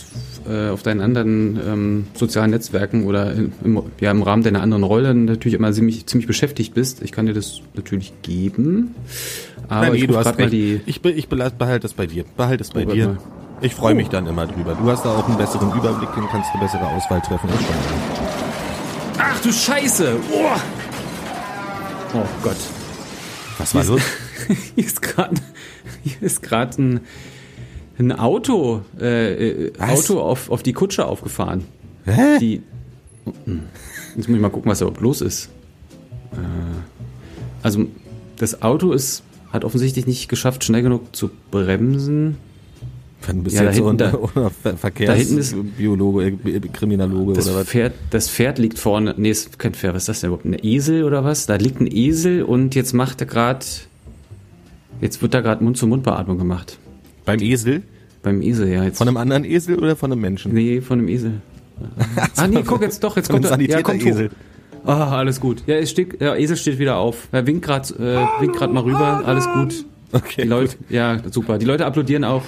[0.48, 5.14] äh, auf deinen anderen ähm, sozialen Netzwerken oder im, ja, im Rahmen deiner anderen Rolle
[5.14, 7.02] natürlich immer ziemlich, ziemlich beschäftigt bist.
[7.02, 8.94] Ich kann dir das natürlich geben.
[9.68, 10.80] Aber Nein, ich nee, du guck hast mal die.
[10.86, 12.24] Ich, be- ich behalte es bei dir.
[12.36, 13.06] Behalte es bei Oh, dir.
[13.08, 13.18] mal.
[13.62, 14.74] Ich freue mich dann immer drüber.
[14.74, 17.48] Du hast da auch einen besseren Überblick, dann kannst du eine bessere Auswahl treffen.
[17.50, 17.74] als schon.
[19.18, 20.16] Ach du Scheiße!
[20.32, 20.46] Oh,
[22.14, 22.56] oh Gott.
[23.58, 24.00] Was war los?
[24.74, 25.34] Hier ist gerade
[26.02, 27.00] hier ist gerade ein,
[28.00, 29.72] ein Auto, äh, äh?
[29.78, 31.64] Auto auf, auf die Kutsche aufgefahren.
[32.04, 32.38] Hä?
[32.40, 32.62] Die.
[34.16, 35.50] Jetzt muss ich mal gucken, was da überhaupt los ist.
[36.32, 36.36] Äh,
[37.62, 37.86] also,
[38.36, 42.38] das Auto ist, hat offensichtlich nicht geschafft, schnell genug zu bremsen.
[43.26, 47.68] Wann bist Ja, jetzt hinten, unter, unter Verkehrsbiologe, äh, Kriminologe Das oder was?
[47.68, 49.14] Pferd, das Pferd liegt vorne.
[49.18, 49.94] Nee, ist kein Pferd.
[49.94, 50.46] Was ist das denn überhaupt?
[50.46, 51.44] Ein Esel oder was?
[51.44, 53.66] Da liegt ein Esel und jetzt macht er gerade.
[55.02, 56.78] Jetzt wird da gerade Mund-zu-Mund-Beatmung gemacht.
[57.24, 57.82] Beim Esel?
[58.22, 58.84] Beim Esel, ja.
[58.84, 60.52] Jetzt Von einem anderen Esel oder von einem Menschen?
[60.52, 61.40] Nee, von dem Esel.
[62.36, 63.70] ah, nee, guck jetzt doch, jetzt Von kommt einem er.
[63.78, 64.30] Ja, kommt Esel.
[64.84, 65.62] Ah, alles gut.
[65.66, 67.28] Ja, es steht, der Esel steht wieder auf.
[67.32, 69.22] Er winkt gerade äh, winkt grad mal rüber.
[69.24, 69.84] Alles gut.
[70.12, 71.58] Okay, Die Leute, ja, super.
[71.58, 72.42] Die Leute applaudieren auch.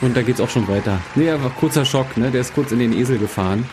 [0.00, 0.98] Und da geht's auch schon weiter.
[1.14, 2.30] Nee, aber kurzer Schock, ne?
[2.30, 3.64] Der ist kurz in den Esel gefahren.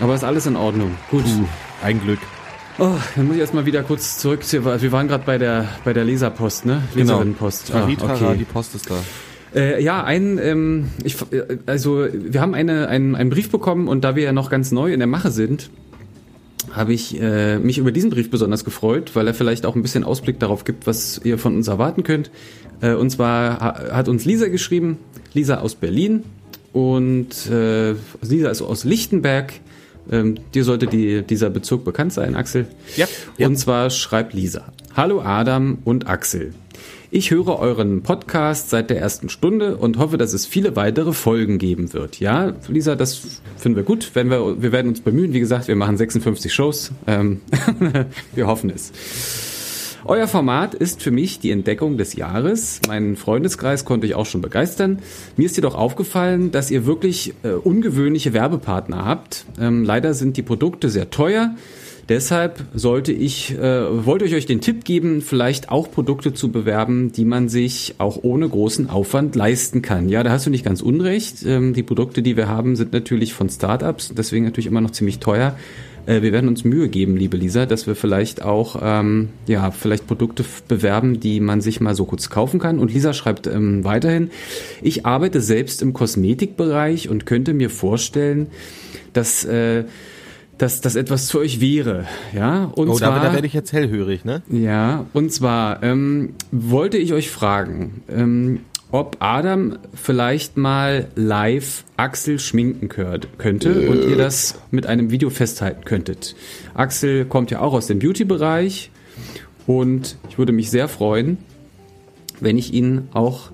[0.00, 0.92] Aber ist alles in Ordnung.
[1.10, 1.24] Gut.
[1.24, 1.44] Puh,
[1.82, 2.20] ein Glück.
[2.78, 4.44] Oh, dann muss ich erstmal wieder kurz zurück.
[4.44, 6.82] zu- Wir waren gerade bei der bei der Leserpost, ne?
[6.94, 7.12] Genau.
[7.14, 7.70] Leserinnenpost.
[7.74, 8.94] Ah, Taritra, die Post ist da.
[9.54, 14.04] Äh, ja, ein, ähm, ich, äh, also wir haben eine, einen, einen Brief bekommen und
[14.04, 15.70] da wir ja noch ganz neu in der Mache sind,
[16.72, 20.04] habe ich äh, mich über diesen Brief besonders gefreut, weil er vielleicht auch ein bisschen
[20.04, 22.30] Ausblick darauf gibt, was ihr von uns erwarten könnt.
[22.80, 24.98] Äh, und zwar ha hat uns Lisa geschrieben,
[25.32, 26.24] Lisa aus Berlin
[26.72, 29.52] und äh, Lisa ist aus Lichtenberg.
[30.10, 32.66] Ähm, dir sollte die, dieser Bezug bekannt sein, Axel.
[32.96, 33.06] Ja.
[33.38, 34.72] Und zwar schreibt Lisa.
[34.96, 36.54] Hallo Adam und Axel.
[37.10, 41.56] Ich höre euren Podcast seit der ersten Stunde und hoffe, dass es viele weitere Folgen
[41.56, 42.20] geben wird.
[42.20, 44.10] Ja, Lisa, das finden wir gut.
[44.12, 45.32] Wenn wir, wir werden uns bemühen.
[45.32, 46.92] Wie gesagt, wir machen 56 Shows.
[47.06, 47.40] Ähm,
[48.34, 48.92] wir hoffen es.
[50.04, 52.82] Euer Format ist für mich die Entdeckung des Jahres.
[52.86, 54.98] Meinen Freundeskreis konnte ich auch schon begeistern.
[55.38, 59.46] Mir ist jedoch aufgefallen, dass ihr wirklich äh, ungewöhnliche Werbepartner habt.
[59.58, 61.54] Ähm, leider sind die Produkte sehr teuer.
[62.08, 67.12] Deshalb sollte ich, äh, wollte ich euch den Tipp geben, vielleicht auch Produkte zu bewerben,
[67.12, 70.08] die man sich auch ohne großen Aufwand leisten kann.
[70.08, 71.44] Ja, da hast du nicht ganz unrecht.
[71.44, 75.18] Ähm, die Produkte, die wir haben, sind natürlich von Startups, deswegen natürlich immer noch ziemlich
[75.18, 75.54] teuer.
[76.06, 80.06] Äh, wir werden uns Mühe geben, liebe Lisa, dass wir vielleicht auch, ähm, ja, vielleicht
[80.06, 82.78] Produkte bewerben, die man sich mal so kurz kaufen kann.
[82.78, 84.30] Und Lisa schreibt ähm, weiterhin,
[84.80, 88.46] ich arbeite selbst im Kosmetikbereich und könnte mir vorstellen,
[89.12, 89.84] dass äh,
[90.58, 92.64] dass das etwas für euch wäre, ja.
[92.64, 94.42] Und oh, zwar, da, da werde ich jetzt hellhörig, ne?
[94.50, 102.38] Ja, und zwar ähm, wollte ich euch fragen, ähm, ob Adam vielleicht mal live Axel
[102.38, 106.34] schminken könnte und ihr das mit einem Video festhalten könntet.
[106.74, 108.90] Axel kommt ja auch aus dem Beauty-Bereich
[109.66, 111.38] und ich würde mich sehr freuen,
[112.40, 113.50] wenn ich ihn auch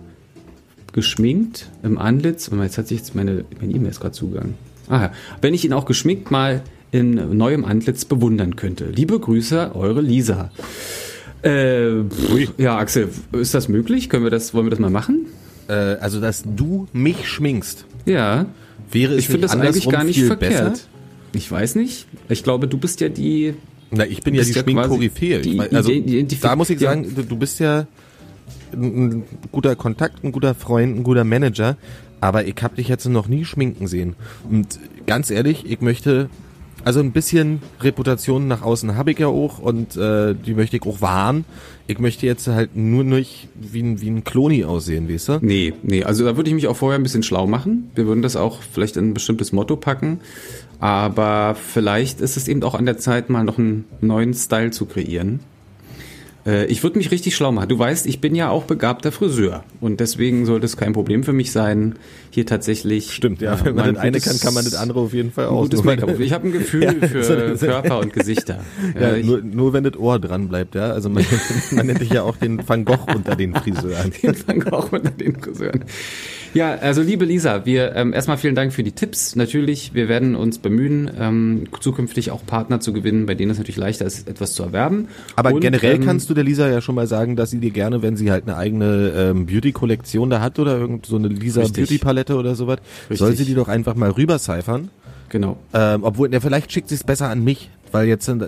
[0.93, 4.55] geschminkt im Antlitz, jetzt hat sich jetzt meine E-Mail ist gerade zugegangen.
[4.89, 6.63] Ah ja, wenn ich ihn auch geschminkt mal
[6.95, 8.85] in neuem Antlitz bewundern könnte.
[8.87, 10.53] Liebe Grüße, eure Lisa.
[11.43, 12.03] Äh,
[12.57, 14.09] ja, Axel, ist das möglich?
[14.09, 15.27] Können wir das, wollen wir das mal machen?
[15.67, 17.85] Äh, also, dass du mich schminkst.
[18.07, 18.47] Ja.
[18.93, 20.71] Wäre es ich finde das eigentlich gar nicht verkehrt.
[20.71, 20.85] Besser?
[21.33, 22.07] Ich weiß nicht.
[22.29, 23.55] Ich glaube, du bist ja die.
[23.91, 25.69] Na, ich bin ja die ja Schminkkoryphäe.
[25.73, 25.91] Also,
[26.41, 27.23] da muss ich sagen, ja.
[27.25, 27.89] du bist ja
[28.73, 31.77] ein guter Kontakt, ein guter Freund, ein guter Manager,
[32.21, 34.15] aber ich habe dich jetzt noch nie schminken sehen.
[34.49, 36.31] Und ganz ehrlich, ich möchte
[36.85, 40.83] also ein bisschen Reputation nach außen habe ich ja auch und äh, die möchte ich
[40.85, 41.45] auch wahren.
[41.87, 45.39] Ich möchte jetzt halt nur nicht wie ein, wie ein Kloni aussehen, weißt du?
[45.41, 47.91] Nee, nee, also da würde ich mich auch vorher ein bisschen schlau machen.
[47.95, 50.21] Wir würden das auch vielleicht in ein bestimmtes Motto packen.
[50.81, 54.87] Aber vielleicht ist es eben auch an der Zeit, mal noch einen neuen Style zu
[54.87, 55.41] kreieren.
[56.47, 57.69] Äh, ich würde mich richtig schlau machen.
[57.69, 61.33] Du weißt, ich bin ja auch begabter Friseur und deswegen sollte es kein Problem für
[61.33, 61.97] mich sein,
[62.31, 63.13] hier tatsächlich.
[63.13, 63.65] Stimmt, ja.
[63.65, 65.69] Wenn man das eine kann, kann man das andere auf jeden Fall auch.
[66.19, 68.61] Ich habe ein Gefühl ja, für Körper und Gesichter.
[69.01, 70.91] Ja, ja nur, nur wenn das Ohr dran bleibt, ja.
[70.91, 71.25] Also man,
[71.73, 74.13] man nennt dich ja auch den Van Gogh unter den Friseuren.
[74.23, 75.85] Den Van Gogh unter den Friseuren.
[76.55, 79.35] Ja, also liebe Lisa, wir ähm, erstmal vielen Dank für die Tipps.
[79.35, 83.77] Natürlich, wir werden uns bemühen, ähm, zukünftig auch Partner zu gewinnen, bei denen es natürlich
[83.77, 85.09] leichter ist, etwas zu erwerben.
[85.35, 87.73] Aber Und, generell ähm, kannst du der Lisa ja schon mal sagen, dass sie dir
[87.73, 91.63] gerne, wenn sie halt eine eigene ähm, Beauty-Kollektion da hat oder irgend so eine Lisa
[91.63, 92.79] Beauty-Palette oder sowas,
[93.11, 94.91] soll sie die doch einfach mal rübercyphern.
[95.31, 95.57] Genau.
[95.73, 98.45] Ähm, obwohl, ja, vielleicht schickt sie es besser an mich, weil jetzt sind,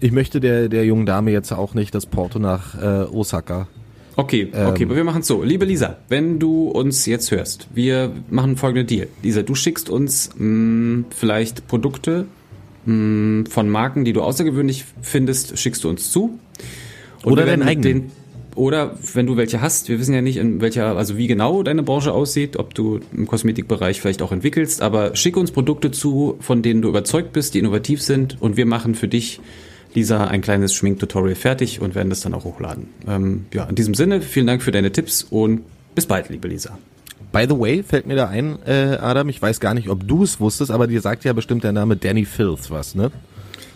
[0.00, 3.68] ich möchte der, der jungen Dame jetzt auch nicht das Porto nach äh, Osaka
[4.16, 5.42] Okay, okay, ähm, aber wir machen es so.
[5.42, 9.08] Liebe Lisa, wenn du uns jetzt hörst, wir machen folgenden Deal.
[9.22, 12.26] Lisa, du schickst uns mh, mm, vielleicht Produkte
[12.84, 16.38] mh, mm, von Marken, die du außergewöhnlich findest, schickst du uns zu.
[17.22, 18.10] Und oder deinen eigenen.
[18.54, 21.82] oder wenn du welche hast, wir wissen ja nicht, in welcher, also wie genau deine
[21.82, 26.62] Branche aussieht, ob du im Kosmetikbereich vielleicht auch entwickelst, aber schick uns Produkte zu, von
[26.62, 29.40] denen du überzeugt bist, die innovativ sind und wir machen für dich
[29.94, 32.88] Lisa ein kleines Schminktutorial fertig und werden das dann auch hochladen.
[33.06, 35.62] Ähm, ja, in diesem Sinne, vielen Dank für deine Tipps und
[35.94, 36.78] bis bald, liebe Lisa.
[37.32, 40.22] By the way, fällt mir da ein, äh, Adam, ich weiß gar nicht, ob du
[40.22, 43.10] es wusstest, aber dir sagt ja bestimmt der Name Danny Filth was, ne?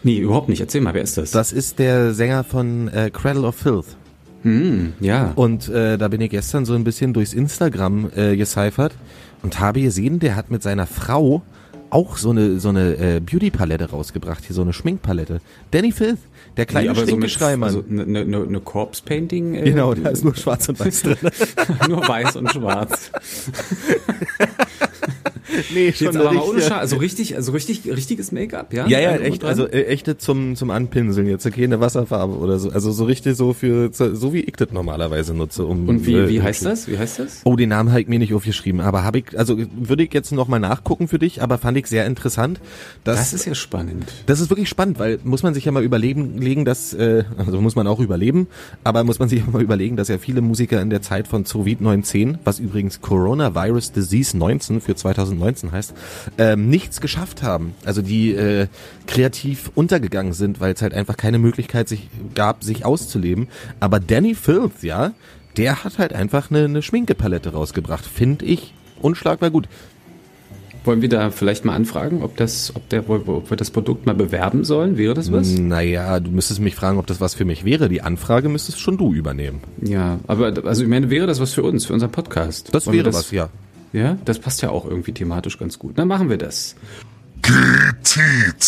[0.03, 0.61] Nee, überhaupt nicht.
[0.61, 1.31] Erzähl mal, wer ist das?
[1.31, 3.97] Das ist der Sänger von äh, Cradle of Filth.
[4.43, 5.33] Hm, ja.
[5.35, 8.93] Und äh, da bin ich gestern so ein bisschen durchs Instagram äh, gecyphert
[9.43, 11.43] und habe gesehen, der hat mit seiner Frau
[11.91, 15.41] auch so eine so eine äh, Beauty Palette rausgebracht, hier so eine Schminkpalette.
[15.70, 16.18] Danny Filth,
[16.57, 17.72] der kleine nee, Stinkgeschreimann.
[17.72, 19.55] So eine ne, ne, ne Corpse Painting.
[19.55, 21.18] Äh, genau, da ist nur schwarz und weiß drin.
[21.89, 23.11] nur weiß und schwarz.
[25.74, 28.86] nee, schon Jetzt aber mal ohne also richtig, also richtig, richtiges Make-up, ja?
[28.86, 32.70] Ja, ja, echt, also äh, echte zum zum Anpinseln jetzt, okay, eine Wasserfarbe oder so,
[32.70, 36.28] also so richtig so für so wie ich das normalerweise nutze, um Und wie äh,
[36.28, 36.88] wie heißt das?
[36.88, 37.40] Wie heißt das?
[37.44, 40.32] Oh, den Namen habe ich mir nicht aufgeschrieben, aber habe ich also würde ich jetzt
[40.32, 42.61] noch mal nachgucken für dich, aber fand ich sehr interessant,
[43.05, 44.12] dass Das ist ja spannend.
[44.26, 47.61] Das ist wirklich spannend, weil muss man sich ja mal überlegen, legen, dass äh, also
[47.61, 48.49] muss man auch überleben,
[48.84, 51.44] aber muss man sich auch mal überlegen, dass ja viele Musiker in der Zeit von
[51.44, 54.92] Covid-19, was übrigens Coronavirus Disease 19 für
[55.39, 55.95] 2019 heißt,
[56.39, 57.74] ähm, nichts geschafft haben.
[57.84, 58.68] Also die äh,
[59.07, 63.49] kreativ untergegangen sind, weil es halt einfach keine Möglichkeit sich gab, sich auszuleben.
[63.80, 65.12] Aber Danny Filth, ja,
[65.57, 69.68] der hat halt einfach eine, eine Schminkepalette rausgebracht, finde ich unschlagbar gut.
[70.84, 74.14] Wollen wir da vielleicht mal anfragen, ob das, ob der, ob wir das Produkt mal
[74.14, 74.97] bewerben sollen?
[74.97, 75.49] Wäre das was?
[75.59, 77.89] Naja, du müsstest mich fragen, ob das was für mich wäre.
[77.89, 79.62] Die Anfrage müsstest schon du übernehmen.
[79.82, 82.72] Ja, aber also ich meine, wäre das was für uns, für unseren Podcast?
[82.72, 83.49] Das Wollen wäre was, ja.
[83.93, 85.99] Ja, das passt ja auch irgendwie thematisch ganz gut.
[85.99, 86.76] Dann machen wir das.
[87.43, 88.66] Getitelt.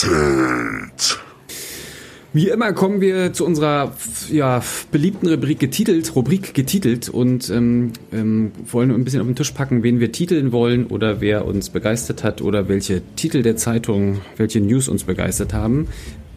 [2.35, 3.95] Wie immer kommen wir zu unserer
[4.31, 4.63] ja,
[4.93, 9.83] beliebten Rubrik getitelt, Rubrik getitelt und ähm, ähm, wollen ein bisschen auf den Tisch packen,
[9.83, 14.61] wen wir titeln wollen oder wer uns begeistert hat oder welche Titel der Zeitung, welche
[14.61, 15.89] News uns begeistert haben.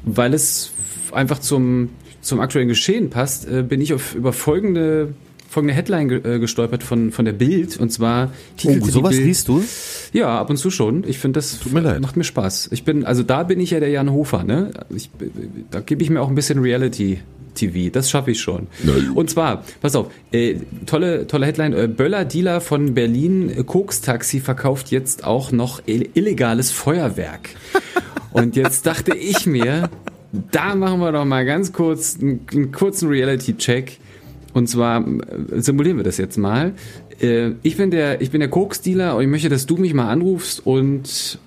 [0.03, 0.71] Weil es
[1.11, 1.89] einfach zum,
[2.21, 5.13] zum aktuellen Geschehen passt, äh, bin ich auf, über folgende,
[5.52, 9.26] folgende Headline ge äh, gestolpert von, von der Bild und zwar titelte Oh, sowas Bild,
[9.26, 9.64] liest du?
[10.14, 11.04] ja, ab und zu schon.
[11.08, 12.02] Ich finde, das mir leid.
[12.02, 12.70] macht mir Spaß.
[12.72, 14.72] Ich bin, also da bin ich ja der Jan Hofer, ne?
[14.89, 15.10] Ich,
[15.70, 17.20] da gebe ich mir auch ein bisschen Reality.
[17.54, 18.68] TV, das schaffe ich schon.
[19.14, 24.89] Und zwar, pass auf, äh, tolle, tolle Headline, äh, Böller-Dealer von Berlin, äh, Koks-Taxi verkauft
[24.89, 27.49] jetzt auch noch ill- illegales Feuerwerk.
[28.32, 29.89] Und jetzt dachte ich mir,
[30.52, 33.99] da machen wir doch mal ganz kurz einen, einen kurzen Reality-Check.
[34.54, 36.74] Und zwar äh, simulieren wir das jetzt mal.
[37.20, 40.10] Äh, Ich bin der, ich bin der Koks-Dealer und ich möchte, dass du mich mal
[40.10, 41.39] anrufst und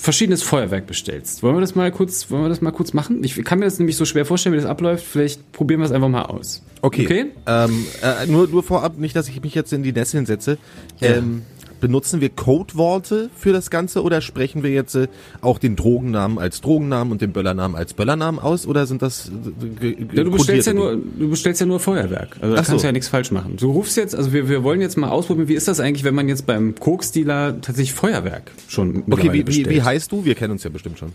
[0.00, 1.42] verschiedenes Feuerwerk bestellst.
[1.42, 3.22] Wollen wir das mal kurz, wollen wir das mal kurz machen?
[3.22, 5.04] Ich kann mir das nämlich so schwer vorstellen, wie das abläuft.
[5.04, 6.62] Vielleicht probieren wir es einfach mal aus.
[6.80, 7.04] Okay.
[7.04, 7.26] Okay?
[7.46, 10.56] Ähm, äh, nur, nur vorab, nicht, dass ich mich jetzt in die Nesseln setze.
[11.02, 11.42] Ähm,
[11.80, 15.08] benutzen wir Codeworte für das Ganze oder sprechen wir jetzt äh,
[15.40, 19.66] auch den Drogennamen als Drogennamen und den Böllernamen als Böllernamen aus oder sind das äh,
[19.80, 22.36] ge- Ja, du bestellst ja nur, du bestellst ja nur Feuerwerk.
[22.40, 22.70] Also da Ach so.
[22.72, 23.56] kannst du ja nichts falsch machen.
[23.58, 26.14] Du rufst jetzt, also wir, wir wollen jetzt mal ausprobieren, wie ist das eigentlich, wenn
[26.14, 29.70] man jetzt beim Koks-Dealer tatsächlich Feuerwerk schon Okay, wie, wie, bestellt?
[29.70, 30.24] wie heißt du?
[30.24, 31.12] Wir kennen uns ja bestimmt schon.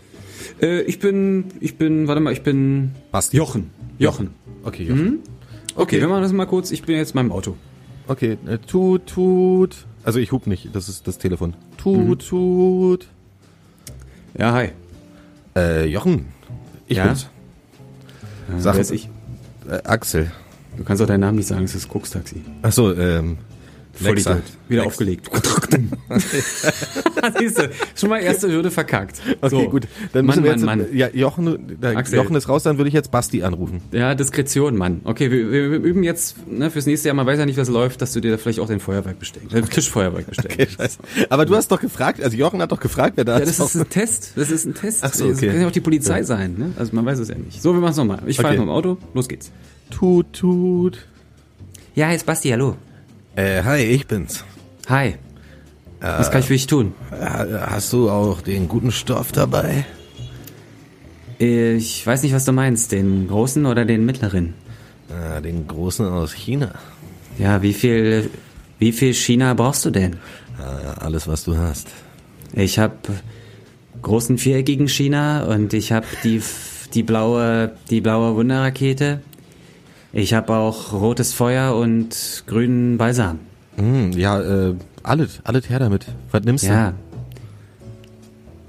[0.61, 3.37] Äh, ich bin, ich bin, warte mal, ich bin Basti.
[3.37, 3.69] Jochen.
[3.97, 4.29] Jochen.
[4.63, 5.19] Okay, Jochen.
[5.75, 6.71] Okay, wir machen das mal kurz.
[6.71, 7.55] Ich bin jetzt in meinem Auto.
[8.07, 9.85] Okay, äh, tut, tut.
[10.05, 11.55] Also ich hub nicht, das ist das Telefon.
[11.77, 13.07] Tut, tut.
[14.37, 14.69] Ja, hi.
[15.55, 16.27] Äh, Jochen.
[16.87, 17.05] Ich Ja?
[17.07, 17.27] bin's.
[18.59, 19.09] Sag- wer ist ich?
[19.67, 20.31] Äh, Axel.
[20.77, 22.43] Du kannst auch deinen Namen nicht sagen, es ist Koks-Taxi.
[22.61, 23.37] Achso, ähm.
[23.95, 24.43] Vollidiot.
[24.67, 24.93] Wieder Lex.
[24.93, 25.29] aufgelegt.
[27.39, 29.21] Siehst du, schon mal erste Hürde verkackt.
[29.41, 29.69] Okay, So.
[29.69, 29.87] gut.
[30.13, 30.85] Dann Mann, müssen wir jetzt, Mann.
[30.93, 32.17] Ja, Jochen, da, Axel.
[32.17, 33.81] Jochen ist raus, dann würde ich jetzt Basti anrufen.
[33.91, 35.01] Ja, Diskretion, Mann.
[35.03, 37.69] Okay, wir, wir, wir üben jetzt ne, fürs nächste Jahr, man weiß ja nicht, was
[37.69, 39.53] läuft, dass du dir da vielleicht auch den Feuerwerk bestellst.
[39.53, 40.51] Äh, Tischfeuerwerk bestellst.
[40.53, 40.97] Okay, scheiße.
[41.29, 43.59] Aber du hast doch gefragt, also Jochen hat doch gefragt, wer da Ja, das ist.
[43.59, 44.33] ist ein Test.
[44.35, 45.03] Das ist ein Test.
[45.03, 45.47] Ach so, Das okay.
[45.49, 46.55] kann ja auch die Polizei sein.
[46.57, 46.71] Ne?
[46.77, 47.61] Also man weiß es ja nicht.
[47.61, 48.19] So, wir machen es nochmal.
[48.27, 48.57] Ich fahre Okay.
[48.59, 48.97] mit dem Auto.
[49.13, 49.51] Los geht's.
[49.89, 51.05] Tut, tut.
[51.95, 52.49] Ja, hier ist Basti.
[52.49, 52.75] Hallo.
[53.35, 54.43] Äh, hi, ich bin's.
[54.87, 55.15] Hi.
[55.99, 56.93] Was kann ich für dich tun?
[57.11, 59.85] Hast du auch den guten Stoff dabei?
[61.39, 62.91] Äh, Ich weiß nicht, was du meinst.
[62.91, 64.53] Den großen oder den mittleren?
[65.09, 66.73] Äh, den großen aus China.
[67.39, 68.29] Ja, wie viel,
[68.79, 70.13] wie viel China brauchst du denn?
[70.59, 71.87] Äh, alles, was du hast.
[72.53, 72.95] Ich habe
[74.01, 76.41] großen viereckigen China und ich habe die,
[76.93, 79.21] die blaue, die blaue Wunderrakete.
[80.15, 83.39] Ich habe auch rotes Feuer und grünen Balsam.
[83.75, 84.39] Hm, ja,
[84.69, 86.05] äh, alles, alles her damit.
[86.31, 86.93] Was nimmst Ja.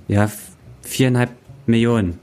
[0.09, 0.51] Ja, f-
[0.83, 1.31] viereinhalb
[1.67, 2.19] Millionen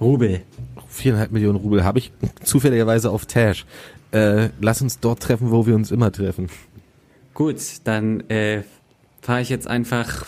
[0.00, 0.40] Rubel.
[0.76, 0.80] du?
[0.88, 2.10] Viereinhalb Millionen Rubel habe ich
[2.42, 3.66] zufälligerweise auf Tash.
[4.12, 6.48] Äh, lass uns dort treffen, wo wir uns immer treffen.
[7.34, 8.62] Gut, dann äh,
[9.20, 10.24] fahre ich jetzt einfach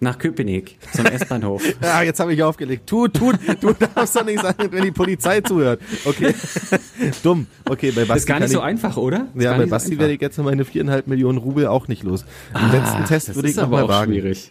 [0.00, 1.62] nach Köpenick zum S-Bahnhof.
[1.82, 2.86] Ja, jetzt habe ich aufgelegt.
[2.88, 5.80] Tut, tut, du darfst doch nicht sagen, wenn die Polizei zuhört.
[6.04, 6.34] Okay.
[7.22, 7.46] Dumm.
[7.68, 8.18] Okay, bei Basti.
[8.20, 9.26] ist gar nicht so ich, einfach, oder?
[9.34, 10.00] Ist Ja, bei so Basti einfach.
[10.02, 12.24] werde ich jetzt meine viereinhalb Millionen Rubel auch nicht los.
[12.54, 14.12] Den Ah, letzten Test das würde ich ist noch aber mal auch wagen.
[14.12, 14.50] schwierig.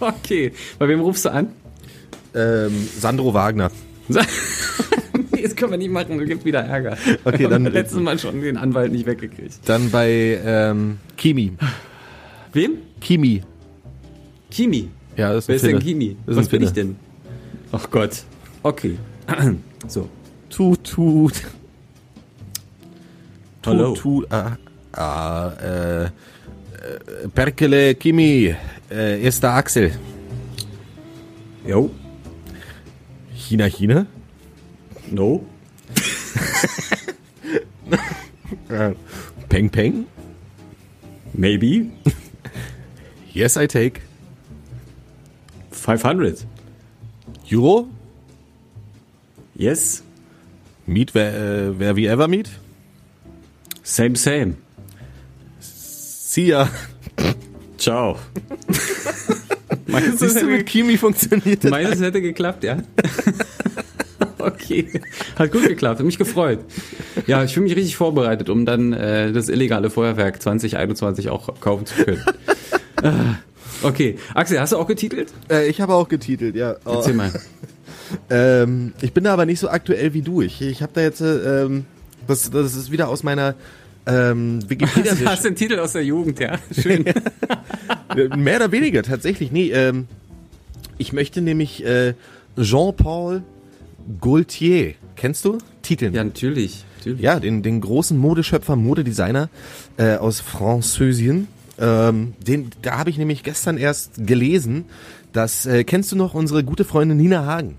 [0.00, 1.48] okay, bei wem rufst du an?
[2.34, 3.70] Ähm, Sandro Wagner.
[4.08, 6.96] nee, das können wir nicht machen, es gibt wieder Ärger.
[7.24, 9.54] Okay, dann- letztes Mal schon den Anwalt nicht weggekriegt.
[9.66, 11.52] Dann bei ähm, Kimi.
[12.52, 12.78] Wem?
[13.00, 13.42] Kimi.
[14.50, 14.90] Kimi.
[15.16, 15.78] Ja, das ist Wer ist denn.
[15.78, 16.16] Kimi?
[16.26, 16.96] Ist Was bin ich denn?
[17.72, 18.24] Ach Gott.
[18.62, 18.98] Okay.
[19.88, 20.08] so.
[20.48, 21.34] Tut, tut.
[23.66, 23.94] Hallo.
[23.94, 24.32] Tut, tut.
[24.32, 24.56] Ah,
[24.92, 26.10] ah, äh, äh,
[27.34, 28.54] Perkele Kimi.
[28.90, 29.92] Äh, erster Axel.
[31.66, 31.90] Jo.
[33.36, 34.06] China, China.
[35.10, 35.44] No.
[39.48, 40.06] Peng, peng.
[41.32, 41.90] Maybe.
[43.32, 44.07] Yes, I take.
[45.88, 46.46] 500.
[47.50, 47.88] Euro.
[49.54, 50.02] Yes.
[50.84, 52.50] Meet wer, äh, wer wie ever meet.
[53.82, 54.56] Same, same.
[55.60, 56.68] See ya.
[57.78, 58.18] Ciao.
[59.86, 61.64] Meinst du, mit Kimi funktioniert.
[61.64, 62.82] Meinst du, es hätte geklappt, ja?
[64.38, 64.88] okay.
[65.38, 66.58] Hat gut geklappt, hat mich gefreut.
[67.26, 71.86] Ja, ich fühle mich richtig vorbereitet, um dann äh, das illegale Feuerwerk 2021 auch kaufen
[71.86, 72.24] zu können.
[73.82, 75.32] Okay, Axel, hast du auch getitelt?
[75.50, 76.76] Äh, ich habe auch getitelt, ja.
[76.84, 76.94] Oh.
[76.96, 77.32] Erzähl mal.
[78.30, 80.40] Ähm, ich bin da aber nicht so aktuell wie du.
[80.40, 81.84] Ich, ich habe da jetzt, äh, ähm,
[82.26, 83.54] das, das ist wieder aus meiner
[84.06, 85.14] ähm, Wikipedia.
[85.18, 86.58] Du hast den Titel aus der Jugend, ja.
[86.72, 87.04] Schön.
[88.36, 89.52] Mehr oder weniger, tatsächlich.
[89.52, 90.06] Nee, ähm,
[90.96, 92.14] ich möchte nämlich äh,
[92.58, 93.42] Jean-Paul
[94.20, 95.58] Gaultier, kennst du?
[95.82, 96.14] Titeln.
[96.14, 96.84] ja, natürlich.
[96.98, 97.20] natürlich.
[97.20, 99.50] Ja, den, den großen Modeschöpfer, Modedesigner
[99.98, 101.46] äh, aus Französien.
[101.78, 104.84] Ähm, den, da habe ich nämlich gestern erst gelesen,
[105.32, 107.76] dass, äh, kennst du noch unsere gute Freundin Nina Hagen?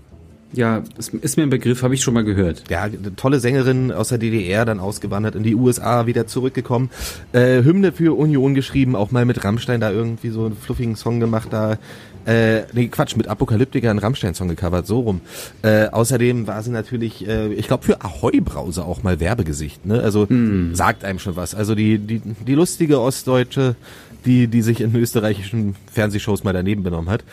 [0.52, 2.64] Ja, ist, ist mir ein Begriff, habe ich schon mal gehört.
[2.70, 6.90] Ja, tolle Sängerin aus der DDR, dann ausgewandert in die USA, wieder zurückgekommen.
[7.32, 11.20] Äh, Hymne für Union geschrieben, auch mal mit Rammstein da irgendwie so einen fluffigen Song
[11.20, 11.78] gemacht, da
[12.26, 15.20] äh, nee, Quatsch, mit Apokalyptiker einen Rammstein-Song gecovert, so rum.
[15.62, 20.00] Äh, außerdem war sie natürlich, äh, ich glaube, für Ahoi-Brause auch mal Werbegesicht, ne?
[20.00, 20.26] Also
[20.72, 21.54] sagt einem schon was.
[21.54, 23.76] Also die, die, die lustige Ostdeutsche,
[24.24, 27.24] die, die sich in österreichischen Fernsehshows mal daneben benommen hat.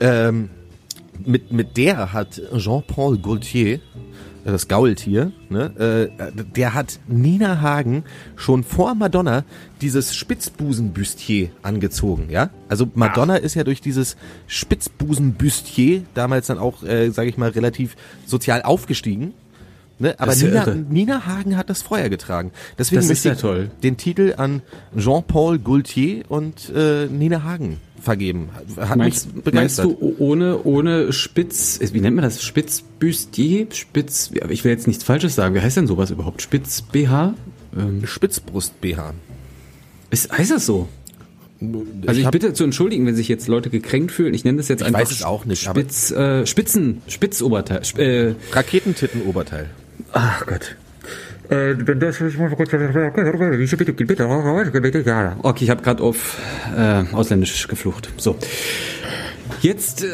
[0.00, 0.50] Ähm,
[1.24, 3.80] mit, mit der hat Jean-Paul Gaultier,
[4.44, 8.04] das Gaultier, ne, äh, der hat Nina Hagen
[8.36, 9.44] schon vor Madonna
[9.80, 12.50] dieses Spitzbusenbüstier angezogen, ja?
[12.68, 14.16] Also Madonna ist ja durch dieses
[14.46, 19.34] Spitzbusenbüstier damals dann auch, äh, sage ich mal, relativ sozial aufgestiegen.
[20.02, 20.18] Ne?
[20.18, 22.50] Aber ja Nina, Hagen hat das vorher getragen.
[22.78, 23.70] Deswegen Das ist ja ich toll.
[23.82, 24.62] den Titel an
[24.98, 28.48] Jean-Paul Gaultier und äh, Nina Hagen vergeben.
[28.76, 29.84] Hat Meinst, mich meinst begeistert.
[29.86, 32.42] du ohne, ohne Spitz, wie nennt man das?
[32.42, 33.68] Spitzbüstier?
[33.70, 35.54] Spitz, ich will jetzt nichts Falsches sagen.
[35.54, 36.42] Wie heißt denn sowas überhaupt?
[36.42, 37.34] Spitz-BH?
[37.78, 39.14] Ähm, Spitzbrust-BH.
[40.10, 40.88] ist, heißt das so?
[42.08, 44.34] Also ich, hab- bitte zu entschuldigen, wenn sich jetzt Leute gekränkt fühlen.
[44.34, 47.82] Ich nenne das jetzt einfach weiß es auch nicht, Spitz, äh, Spitzen, Spitzoberteil.
[47.86, 49.70] Sp äh, Raketentitten-Oberteil.
[50.12, 50.76] Ach Gott.
[51.48, 52.72] Äh, wenn das ich muss mal kurz
[55.42, 56.38] Okay, ich habe gerade auf
[56.76, 58.08] äh, Ausländisch geflucht.
[58.16, 58.36] So.
[59.60, 60.08] Jetzt, äh,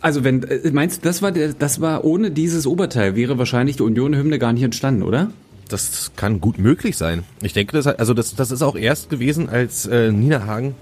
[0.00, 3.76] also wenn, äh, meinst du, das war der, das war ohne dieses Oberteil wäre wahrscheinlich
[3.76, 5.30] die Union-Hymne gar nicht entstanden, oder?
[5.68, 7.24] Das kann gut möglich sein.
[7.42, 10.74] Ich denke, das, also das, das ist auch erst gewesen, als äh, Nina Hagen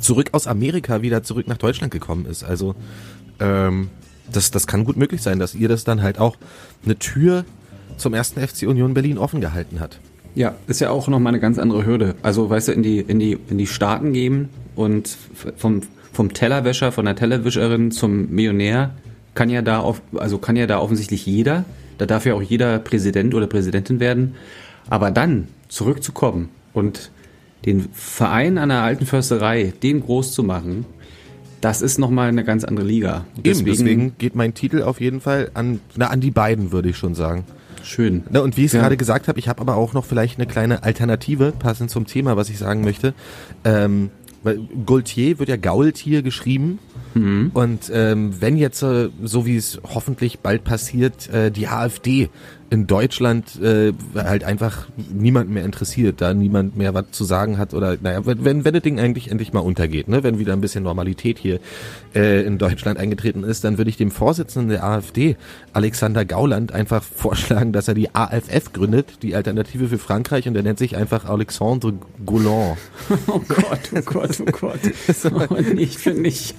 [0.00, 2.42] zurück aus Amerika wieder zurück nach Deutschland gekommen ist.
[2.42, 2.74] Also
[3.38, 3.90] ähm,
[4.32, 6.36] das, das kann gut möglich sein, dass ihr das dann halt auch
[6.84, 7.44] eine Tür
[7.96, 9.98] zum ersten FC Union Berlin offen gehalten hat.
[10.34, 12.14] Ja, ist ja auch nochmal eine ganz andere Hürde.
[12.22, 15.16] Also, weißt du, in die, in die, in die Staaten gehen und
[15.56, 18.94] vom, vom Tellerwäscher, von der Tellerwischerin zum Millionär
[19.34, 21.64] kann ja da auf, also kann ja da offensichtlich jeder.
[21.98, 24.34] Da darf ja auch jeder Präsident oder Präsidentin werden.
[24.88, 27.10] Aber dann zurückzukommen und
[27.64, 30.86] den Verein an der alten Försterei, den groß zu machen,
[31.60, 33.24] das ist nochmal eine ganz andere Liga.
[33.36, 36.96] Deswegen, deswegen geht mein Titel auf jeden Fall an, na, an die beiden, würde ich
[36.96, 37.44] schon sagen.
[37.82, 38.22] schön.
[38.30, 38.80] Na, und wie ich es Ja.
[38.82, 42.36] gerade gesagt habe, ich habe aber auch noch vielleicht eine kleine Alternative, passend zum Thema,
[42.36, 43.14] was ich sagen möchte.
[43.64, 44.10] Ähm,
[44.44, 46.78] weil Gaultier wird ja Gaultier geschrieben.
[47.14, 52.28] Und ähm, wenn jetzt, äh, so wie es hoffentlich bald passiert, äh, die AfD
[52.70, 57.72] in Deutschland äh, halt einfach niemand mehr interessiert, da niemand mehr was zu sagen hat
[57.74, 60.60] oder naja, wenn, wenn wenn das Ding eigentlich endlich mal untergeht, ne, wenn wieder ein
[60.60, 61.60] bisschen Normalität hier
[62.14, 65.36] äh, in Deutschland eingetreten ist, dann würde ich dem Vorsitzenden der AfD,
[65.72, 70.62] Alexander Gauland, einfach vorschlagen, dass er die AFF gründet, die Alternative für Frankreich, und der
[70.62, 71.94] nennt sich einfach Alexandre
[72.24, 72.78] Gauland.
[73.26, 74.80] Oh Gott, oh Gott, oh Gott.
[75.24, 76.54] Oh, nee, ich finde nicht.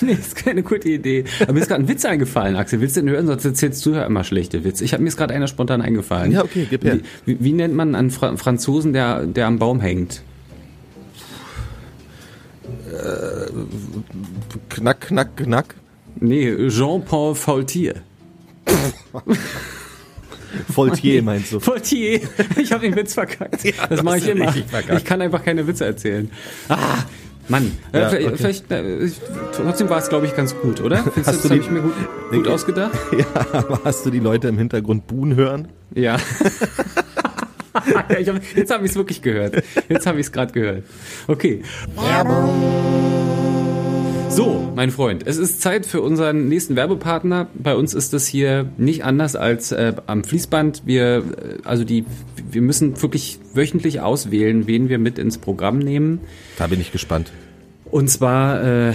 [0.00, 1.24] Nee, ist keine gute Idee.
[1.40, 2.80] Aber mir ist gerade ein Witz eingefallen, Axel.
[2.80, 3.26] Willst du den hören?
[3.26, 4.84] Sonst erzählst du ja immer schlechte Witze.
[4.84, 6.32] Ich habe mir ist gerade einer spontan eingefallen.
[6.32, 6.98] Ja, okay, gib her.
[7.24, 10.22] Wie, wie, nennt man einen Fra Franzosen, der, der am Baum hängt?
[14.68, 15.74] Knack, knack, knack.
[16.16, 17.94] Nee, Jean-Paul Faultier.
[20.68, 21.60] Voltier meinst du?
[21.60, 22.20] Faultier.
[22.56, 23.64] Ich habe den Witz verkackt.
[23.88, 24.54] das mache hast ich immer.
[24.96, 26.30] Ich kann einfach keine Witze erzählen.
[26.68, 26.98] Ah,
[27.48, 27.72] Mann.
[27.92, 28.36] Äh, Ja, vielleicht, okay.
[28.36, 29.10] vielleicht äh,
[29.52, 30.98] trotzdem war es, glaube ich, ganz gut, oder?
[30.98, 31.92] Findest Hast du, das habe die- ich mir gut,
[32.30, 32.92] gut Nee, ausgedacht?
[33.18, 35.68] Ja, aber hast du die Leute im Hintergrund buhen hören?
[35.94, 36.16] Ja.
[37.74, 39.62] hab, jetzt habe ich es wirklich gehört.
[39.88, 40.84] Jetzt habe ich es gerade gehört.
[41.26, 41.62] Okay.
[44.32, 47.48] So, mein Freund, es ist Zeit für unseren nächsten Werbepartner.
[47.52, 50.84] Bei uns ist das hier nicht anders als äh, am Fließband.
[50.86, 51.22] Wir, äh,
[51.64, 52.06] also die,
[52.50, 56.20] wir müssen wirklich wöchentlich auswählen, wen wir mit ins Programm nehmen.
[56.56, 57.30] Da bin ich gespannt.
[57.90, 58.94] Und zwar äh,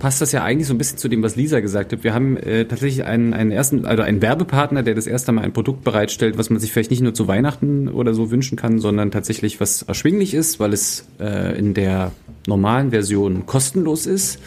[0.00, 2.02] passt das ja eigentlich so ein bisschen zu dem, was Lisa gesagt hat.
[2.02, 5.52] Wir haben äh, tatsächlich einen, einen ersten, also einen Werbepartner, der das erste Mal ein
[5.52, 9.12] Produkt bereitstellt, was man sich vielleicht nicht nur zu Weihnachten oder so wünschen kann, sondern
[9.12, 12.10] tatsächlich was erschwinglich ist, weil es äh, in der
[12.48, 14.40] normalen Version kostenlos ist.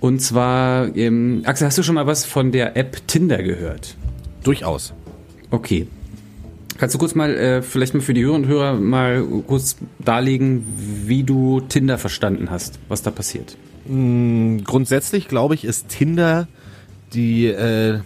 [0.00, 3.96] Und zwar, ähm, Axel, hast du schon mal was von der App Tinder gehört?
[4.44, 4.92] Durchaus.
[5.50, 5.88] Okay.
[6.78, 10.64] Kannst du kurz mal, äh, vielleicht mal für die Hörer und Hörer mal kurz darlegen,
[11.06, 13.56] wie du Tinder verstanden hast, was da passiert?
[13.86, 16.48] Grundsätzlich glaube ich, ist Tinder
[17.14, 18.00] die äh,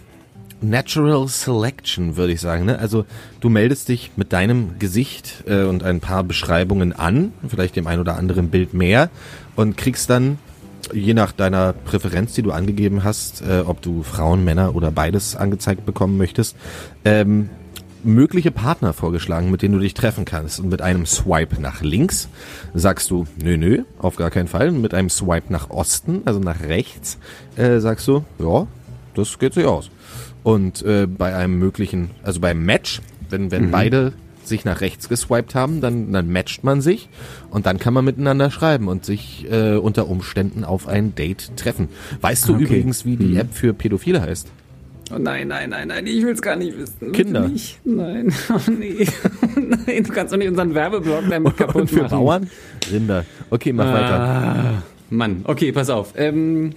[0.61, 2.65] Natural Selection, würde ich sagen.
[2.65, 2.79] Ne?
[2.79, 3.05] Also
[3.39, 7.99] du meldest dich mit deinem Gesicht äh, und ein paar Beschreibungen an, vielleicht dem ein
[7.99, 9.09] oder anderen Bild mehr
[9.55, 10.37] und kriegst dann
[10.93, 15.35] je nach deiner Präferenz, die du angegeben hast, äh, ob du Frauen, Männer oder beides
[15.35, 16.55] angezeigt bekommen möchtest,
[17.05, 17.49] ähm,
[18.03, 20.59] mögliche Partner vorgeschlagen, mit denen du dich treffen kannst.
[20.59, 22.29] Und mit einem Swipe nach links
[22.73, 24.69] sagst du, nö, nö, auf gar keinen Fall.
[24.69, 27.17] Und mit einem Swipe nach Osten, also nach rechts,
[27.55, 28.67] äh, sagst du, ja,
[29.13, 29.89] das geht sich aus.
[30.43, 34.13] Und äh, bei einem möglichen, also beim Match, wenn, wenn beide
[34.43, 37.09] sich nach rechts geswiped haben, dann, dann matcht man sich
[37.51, 41.89] und dann kann man miteinander schreiben und sich äh, unter Umständen auf ein Date treffen.
[42.21, 42.63] Weißt du Okay.
[42.63, 44.47] übrigens, wie die App für Pädophile heißt?
[45.13, 47.11] Oh nein, nein, nein, nein, ich will es gar nicht wissen.
[47.11, 47.47] Kinder.
[47.49, 47.79] Nicht.
[47.85, 49.05] Nein, oh nee.
[49.55, 52.09] nein, du kannst doch nicht unseren Werbeblock damit kaputt Und für machen.
[52.17, 52.49] Bauern?
[52.91, 53.25] Rinder.
[53.51, 54.19] Okay, mach weiter.
[54.19, 56.13] Ah, Mann, okay, pass auf.
[56.17, 56.71] Ähm,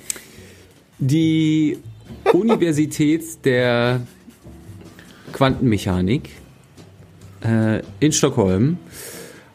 [0.99, 1.79] die
[2.33, 4.01] Universität der
[5.33, 6.31] Quantenmechanik
[7.45, 8.79] äh, in Stockholm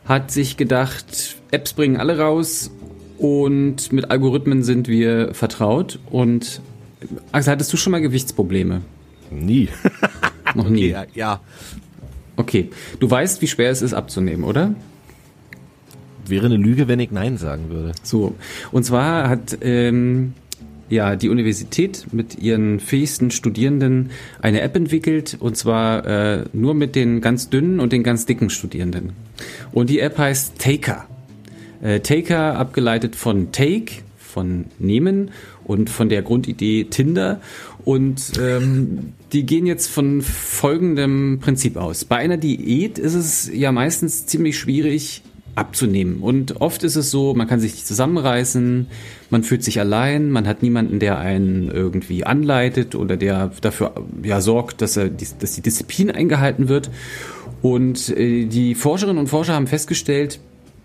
[0.06, 2.72] hat sich gedacht, Apps bringen alle raus
[3.18, 6.00] und mit Algorithmen sind wir vertraut.
[6.10, 6.62] Und
[7.32, 8.82] Axel, hattest du schon mal Gewichtsprobleme?
[9.30, 9.70] Nie.
[10.56, 10.88] Noch nie.
[10.88, 11.42] Ja, ja.
[12.38, 14.74] Okay, du weißt, wie schwer es ist abzunehmen, oder?
[16.26, 17.92] Wäre eine Lüge, wenn ich Nein sagen würde.
[18.02, 18.36] So,
[18.72, 20.34] und zwar hat ähm,
[20.90, 24.12] ja die Universität mit ihren fähigsten Studierenden
[24.42, 28.50] eine App entwickelt, und zwar äh, nur mit den ganz dünnen und den ganz dicken
[28.50, 29.14] Studierenden.
[29.72, 31.08] Und die App heißt Taker.
[31.82, 35.32] Äh, Taker abgeleitet von Take, von Nehmen
[35.64, 37.42] und von der Grundidee Tinder.
[37.86, 42.06] Und ähm, die gehen jetzt von folgendem Prinzip aus.
[42.06, 45.24] Bei einer Diät ist es ja meistens ziemlich schwierig
[45.56, 46.20] abzunehmen.
[46.22, 48.88] Und oft ist es so, man kann sich nicht zusammenreißen,
[49.30, 53.94] man fühlt sich allein, man hat niemanden, der einen irgendwie anleitet oder der dafür
[54.24, 56.90] ja, sorgt, dass, er, die- dass die Disziplin eingehalten wird.
[57.62, 60.40] Und äh, die Forscherinnen und Forscher haben festgestellt,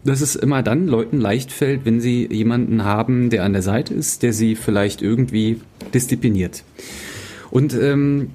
[0.05, 3.95] dass es immer dann Leuten leicht fällt, wenn sie jemanden haben, der an der Seite
[3.95, 5.61] ist, der sie vielleicht irgendwie
[5.95, 6.63] diszipliniert.
[7.51, 8.31] Und ähm,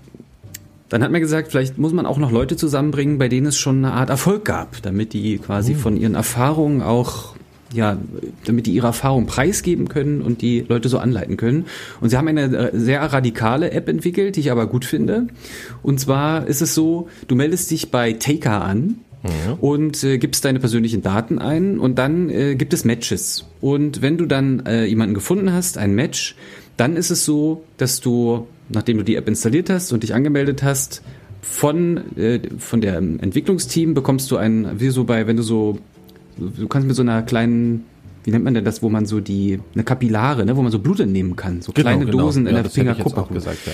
[0.89, 3.77] dann hat man gesagt, vielleicht muss man auch noch Leute zusammenbringen, bei denen es schon
[3.85, 7.35] eine Art Erfolg gab, damit die quasi von ihren Erfahrungen auch,
[7.71, 7.97] ja,
[8.45, 11.65] damit die ihre Erfahrung preisgeben können und die Leute so anleiten können.
[12.01, 15.27] Und sie haben eine äh, sehr radikale App entwickelt, die ich aber gut finde.
[15.83, 18.95] Und zwar ist es so, du meldest dich bei Taker an,
[19.59, 23.45] und äh, gibst deine persönlichen Daten ein und dann äh, gibt es Matches.
[23.59, 26.35] Und wenn du dann äh, jemanden gefunden hast, ein Match,
[26.77, 30.63] dann ist es so, dass du, nachdem du die App installiert hast und dich angemeldet
[30.63, 31.01] hast,
[31.41, 35.79] von, äh, von der Entwicklungsteam bekommst du ein, wie so bei, wenn du so,
[36.37, 37.85] du kannst mit so einer kleinen,
[38.25, 40.79] wie nennt man denn das, wo man so die, eine Kapillare, ne, wo man so
[40.79, 43.33] Blut entnehmen kann, so kleine Dosen in Genau, Ja, der das hätte ich jetzt Fingerkuppe.
[43.33, 43.71] gesagt, ja.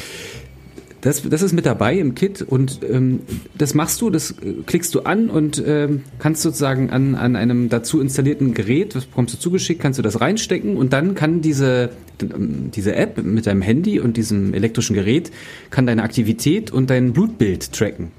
[1.05, 3.19] Das, das ist mit dabei im Kit und ähm,
[3.55, 7.69] das machst du, das äh, klickst du an und ähm, kannst sozusagen an, an einem
[7.69, 11.91] dazu installierten Gerät, das bekommst du zugeschickt, kannst du das reinstecken und dann kann diese,
[12.23, 15.29] ähm, diese App mit deinem Handy und diesem elektrischen Gerät
[15.69, 18.11] kann deine Aktivität und dein Blutbild tracken.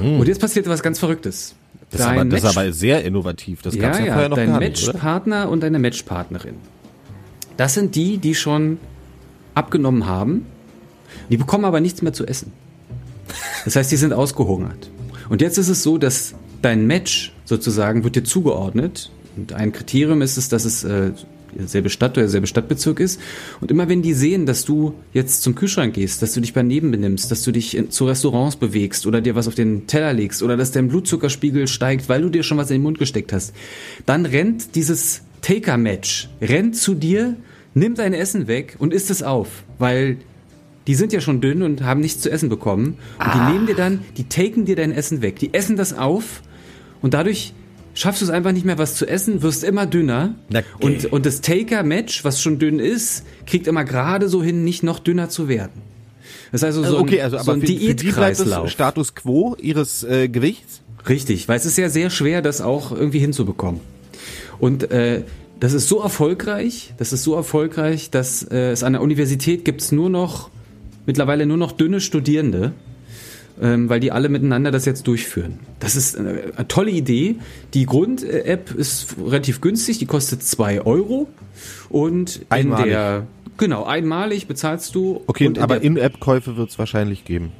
[0.00, 1.56] Und jetzt passiert was ganz Verrücktes.
[1.56, 1.86] Mhm.
[1.90, 3.62] Das, ist aber, das ist aber sehr innovativ.
[3.62, 4.92] Das gab es ja, vorher noch dein gar nicht, oder?
[4.92, 6.54] Matchpartner und deine Matchpartnerin.
[7.56, 8.78] Das sind die, die schon
[9.54, 10.46] abgenommen haben.
[11.30, 12.52] Die bekommen aber nichts mehr zu essen.
[13.64, 14.90] Das heißt, die sind ausgehungert.
[15.28, 19.10] Und jetzt ist es so, dass dein Match sozusagen wird dir zugeordnet.
[19.36, 21.10] Und ein Kriterium ist es, dass es äh,
[21.64, 23.20] selbe Stadt oder derselbe Stadtbezirk ist.
[23.60, 26.90] Und immer wenn die sehen, dass du jetzt zum Kühlschrank gehst, dass du dich daneben
[26.90, 30.42] benimmst, dass du dich in, zu Restaurants bewegst oder dir was auf den Teller legst
[30.42, 33.54] oder dass dein Blutzuckerspiegel steigt, weil du dir schon was in den Mund gesteckt hast,
[34.04, 37.36] dann rennt dieses Taker-Match, rennt zu dir,
[37.74, 40.18] nimmt dein Essen weg und isst es auf, weil
[40.86, 42.98] die sind ja schon dünn und haben nichts zu essen bekommen.
[43.18, 45.38] Und die nehmen dir dann, die taken dir dein Essen weg.
[45.38, 46.42] Die essen das auf
[47.02, 47.52] und dadurch
[47.94, 50.34] schaffst du es einfach nicht mehr, was zu essen, wirst immer dünner.
[50.48, 50.64] Okay.
[50.80, 54.98] Und, und das Taker-Match, was schon dünn ist, kriegt immer gerade so hin, nicht noch
[54.98, 55.82] dünner zu werden.
[56.52, 58.70] Das ist also so okay, ein, also so ein für, für die bleibt Diätkreislauf.
[58.70, 60.82] Status quo ihres äh, Gewichts.
[61.08, 63.80] Richtig, weil es ist ja sehr schwer, das auch irgendwie hinzubekommen.
[64.58, 65.22] Und äh,
[65.60, 69.80] das ist so erfolgreich, das ist so erfolgreich, dass äh, es an der Universität gibt
[69.80, 70.50] es nur noch,
[71.06, 72.72] mittlerweile nur noch dünne Studierende,
[73.60, 75.58] ähm, weil die alle miteinander das jetzt durchführen.
[75.80, 77.36] Das ist eine, tolle Idee.
[77.74, 81.28] Die Grund-App ist relativ günstig, die kostet zwei Euro.
[81.88, 82.84] Und Einmalig.
[82.84, 83.26] in der,
[83.56, 85.22] genau, einmalig bezahlst du.
[85.26, 87.52] Okay, aber In-App-Käufe wird es wahrscheinlich geben.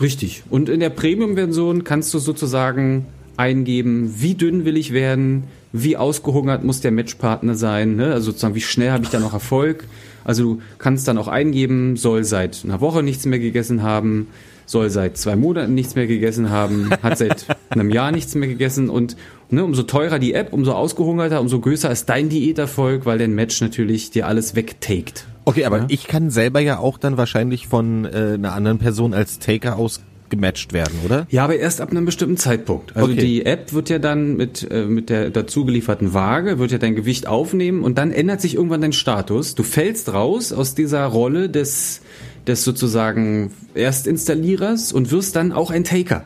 [0.00, 0.42] Richtig.
[0.50, 6.64] Und in der Premium-Version kannst du sozusagen eingeben, wie dünn will ich werden, wie ausgehungert
[6.64, 8.12] muss der Matchpartner sein, ne?
[8.12, 9.84] also sozusagen, wie schnell habe ich da noch Erfolg.
[10.24, 14.28] Also du kannst dann auch eingeben, soll seit einer Woche nichts mehr gegessen haben,
[14.66, 18.90] soll seit zwei Monaten nichts mehr gegessen haben, hat seit einem Jahr nichts mehr gegessen
[18.90, 19.16] und
[19.50, 23.60] ne, umso teurer die App, umso ausgehungerter, umso größer ist dein Diäterfolg, weil dein Match
[23.62, 25.26] natürlich dir alles wegtaked.
[25.46, 25.84] Okay, aber Ja.
[25.88, 30.00] ich kann selber ja auch dann wahrscheinlich von äh, einer anderen Person als Taker aus
[30.30, 31.26] gematcht werden, oder?
[31.30, 32.96] Ja, aber erst ab einem bestimmten Zeitpunkt.
[32.96, 33.20] Also Okay.
[33.20, 36.94] die App wird ja dann mit, äh, mit der dazu gelieferten Waage, wird ja dein
[36.94, 39.54] Gewicht aufnehmen und dann ändert sich irgendwann dein Status.
[39.54, 42.00] Du fällst raus aus dieser Rolle des,
[42.46, 46.24] des sozusagen Erstinstallierers und wirst dann auch ein Taker.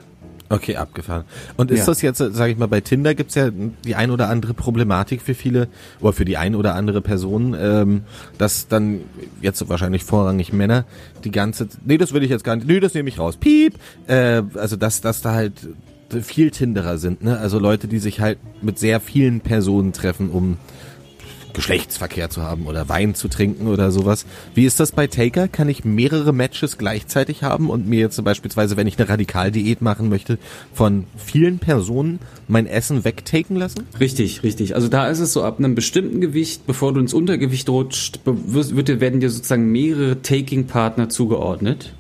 [0.53, 1.25] Okay, abgefahren.
[1.57, 1.87] Und ist Ja.
[1.87, 5.35] das jetzt, sage ich mal, bei Tinder gibt's ja die ein oder andere Problematik für
[5.35, 5.69] viele
[6.01, 8.03] oder für die ein oder andere Person, ähm,
[8.37, 9.01] dass dann
[9.41, 10.85] jetzt wahrscheinlich vorrangig Männer
[11.25, 13.75] die ganze, nee, das will ich jetzt gar nicht, nee, das nehme ich raus, piep,
[14.09, 15.55] äh, also dass, dass da halt
[16.21, 17.39] viel Tinderer sind, ne?
[17.39, 20.59] Also Leute, die sich halt mit sehr vielen Personen treffen, um
[21.55, 24.27] Geschlechtsverkehr zu haben oder Wein zu trinken oder sowas.
[24.55, 25.49] Wie ist das bei Taker?
[25.49, 30.09] Kann ich mehrere Matches gleichzeitig haben und mir jetzt beispielsweise, wenn ich eine Radikaldiät machen
[30.09, 30.39] möchte,
[30.73, 33.85] von vielen Personen mein Essen wegtaken lassen?
[33.99, 34.75] Richtig, richtig.
[34.75, 39.01] Also da ist es so ab einem bestimmten Gewicht, bevor du ins Untergewicht rutscht, wird,
[39.01, 41.95] werden dir sozusagen mehrere Taking-Partner zugeordnet.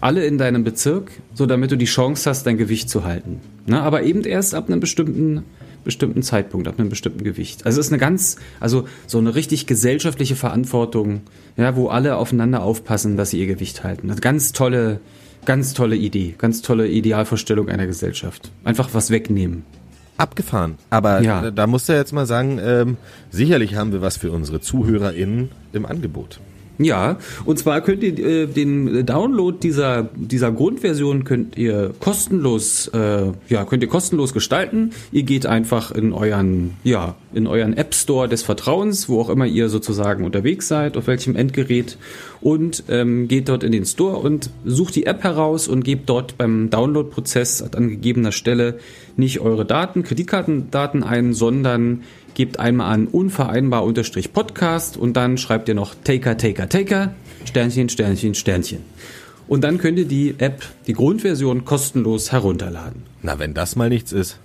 [0.00, 3.40] Alle in deinem Bezirk, so damit du die Chance hast, dein Gewicht zu halten.
[3.66, 5.44] Na, aber eben erst ab einem bestimmten,
[5.88, 7.64] bestimmten Zeitpunkt, ab einem bestimmten Gewicht.
[7.66, 11.22] Also es ist eine ganz, also so eine richtig gesellschaftliche Verantwortung,
[11.56, 14.10] ja, wo alle aufeinander aufpassen, dass sie ihr Gewicht halten.
[14.10, 15.00] Eine ganz tolle,
[15.46, 18.50] ganz tolle Idee, ganz tolle Idealvorstellung einer Gesellschaft.
[18.64, 19.64] Einfach was wegnehmen.
[20.18, 20.74] Abgefahren.
[20.90, 21.40] Aber Ja.
[21.42, 22.96] da- da musst du jetzt mal sagen, ähm,
[23.30, 26.38] sicherlich haben wir was für unsere ZuhörerInnen im Angebot.
[26.78, 33.32] Ja, und zwar könnt ihr äh, den Download dieser dieser Grundversion könnt ihr kostenlos äh,
[33.48, 34.92] ja könnt ihr kostenlos gestalten.
[35.10, 39.46] Ihr geht einfach in euren ja in euren App Store des Vertrauens, wo auch immer
[39.46, 41.98] ihr sozusagen unterwegs seid, auf welchem Endgerät
[42.40, 46.38] und ähm, geht dort in den Store und sucht die App heraus und gebt dort
[46.38, 48.78] beim Download-Prozess an gegebener Stelle
[49.16, 52.02] nicht eure Daten, Kreditkartendaten ein, sondern
[52.38, 57.12] gebt einmal an unvereinbar-podcast und dann schreibt ihr noch Taker, Taker, Taker,
[57.44, 58.78] Sternchen, Sternchen, Sternchen.
[59.48, 63.02] Und dann könnt ihr die App, die Grundversion, kostenlos herunterladen.
[63.22, 64.38] Na, wenn das mal nichts ist.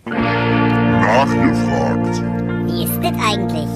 [1.04, 2.22] Nachgefragt.
[2.66, 3.70] Wie ist das eigentlich?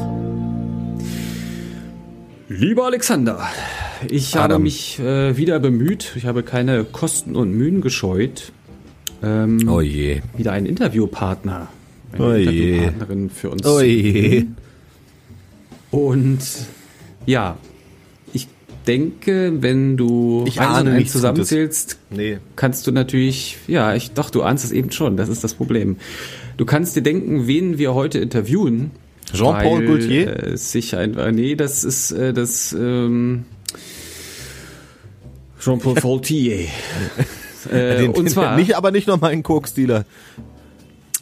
[2.49, 3.39] Lieber Alexander,
[4.09, 4.63] ich habe Adam.
[4.63, 8.51] mich äh, wieder bemüht, ich habe keine Kosten und Mühen gescheut,
[9.21, 10.21] ähm, Oh je.
[10.37, 11.67] wieder einen Interviewpartner,
[12.19, 12.33] eine Oh.
[12.35, 13.79] Interviewpartnerin für uns Oh.
[15.89, 16.39] Und
[17.25, 17.57] ja,
[18.33, 18.47] ich
[18.87, 22.39] denke, wenn du Ich eins und eins zusammenzählst, Nee.
[22.55, 25.97] kannst du natürlich, ja, ich doch, du ahnst es eben schon, das ist das Problem.
[26.57, 28.91] Du kannst dir denken, wen wir heute interviewen.
[29.33, 30.43] Jean-Paul Gaultier?
[30.53, 33.43] Äh, sich ein, äh, nee, das ist äh, das ähm,
[35.59, 36.67] Jean-Paul Gaultier.
[37.71, 40.05] äh, Den, und zwar, nicht, aber nicht nochmal einen Koksdealer.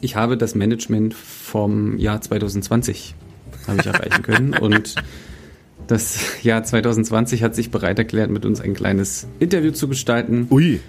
[0.02, 3.16] Ich habe das Management vom Jahr 2020
[3.68, 4.96] habe ich erreichen können und
[5.88, 10.48] das Jahr 2020 hat sich bereit erklärt, mit uns ein kleines Interview zu gestalten.
[10.50, 10.80] Ui.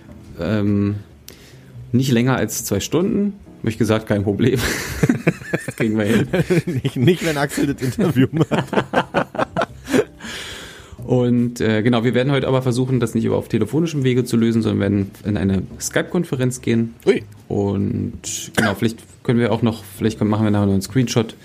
[0.41, 0.97] Ähm,
[1.93, 3.35] nicht länger als zwei Stunden.
[3.61, 4.59] Hab ich gesagt, kein Problem.
[5.53, 6.29] das kriegen wir hin.
[6.83, 8.65] nicht, nicht, wenn Axel das Interview macht.
[11.07, 14.37] Und äh, genau, wir werden heute aber versuchen, das nicht über auf telefonischem Wege zu
[14.37, 16.97] lösen, sondern werden in eine Skype-Konferenz gehen.
[17.07, 17.23] Ui.
[17.47, 21.37] Und genau, vielleicht können wir auch noch, vielleicht machen wir nachher noch einen Screenshot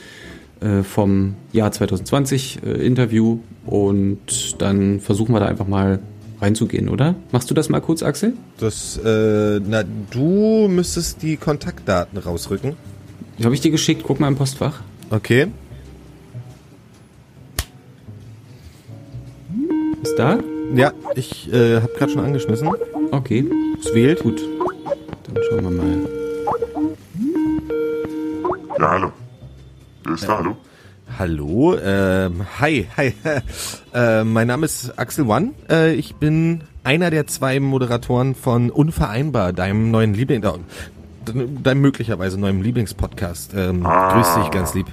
[0.61, 3.37] äh, vom Jahr 2020 äh, Interview
[3.67, 5.99] und dann versuchen wir da einfach mal
[6.41, 7.13] reinzugehen, oder?
[7.31, 8.33] Machst du das mal kurz, Axel?
[8.57, 12.73] Das, äh, na, du müsstest die Kontaktdaten rausrücken.
[13.37, 14.81] Die habe ich dir geschickt, guck mal im Postfach.
[15.11, 15.49] Okay.
[20.01, 20.37] Ist da?
[20.73, 22.69] Ja, ich äh, habe gerade schon angeschmissen.
[23.11, 23.45] Okay,
[23.79, 24.21] Es wählt.
[24.23, 24.41] gut.
[25.25, 26.09] Dann schauen wir mal.
[28.79, 29.11] Ja, hallo.
[30.03, 30.57] Wer ist da, hallo?
[31.19, 33.13] Hallo, ähm, hi, hi.
[33.93, 35.51] äh, mein Name ist Axel One.
[35.69, 40.51] Äh, ich bin einer der zwei Moderatoren von Unvereinbar, deinem neuen Liebling, äh,
[41.25, 43.53] deinem möglicherweise neuen Lieblingspodcast.
[43.55, 44.13] Ähm, Ah.
[44.13, 44.87] Grüß dich ganz lieb.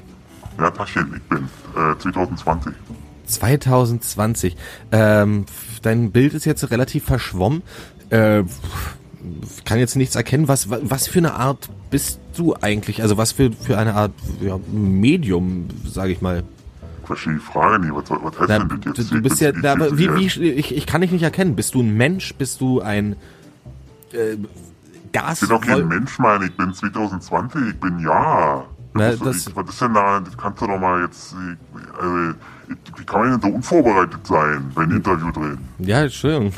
[0.59, 1.45] Ja, Taschen, ich bin
[1.77, 2.73] äh, 2020.
[3.29, 4.57] 2020.
[4.93, 5.47] Ähm,
[5.83, 7.63] dein Bild ist jetzt relativ verschwommen.
[8.11, 8.43] Äh,
[9.65, 10.49] kann jetzt nichts erkennen.
[10.49, 13.03] Was, wa- was für eine Art bist du eigentlich?
[13.03, 16.45] Also was für, für eine Art ja, Medium, sage ich mal.
[17.05, 17.95] Verstehe die Frage nicht.
[17.95, 19.11] Was, was heißt Na, denn du, das jetzt?
[19.13, 21.57] du bist ja, na, aber wie, wie, ich, ich kann dich nicht erkennen.
[21.57, 22.35] Bist du ein Mensch?
[22.35, 23.17] Bist du ein
[24.13, 24.37] äh,
[25.13, 25.43] Gas.
[25.43, 26.43] Ich bin doch kein Mensch, Mann.
[26.43, 27.61] Ich bin 2020.
[27.71, 28.65] Ich bin ja.
[28.99, 30.21] Na, was, das- ich, was ist denn da?
[30.21, 31.35] Das kannst du doch mal jetzt.
[31.35, 32.31] ich- Also,
[32.69, 35.59] ich, wie kann man denn so unvorbereitet sein bei einem Interview drin?
[35.79, 36.53] Ja, Entschuldigung.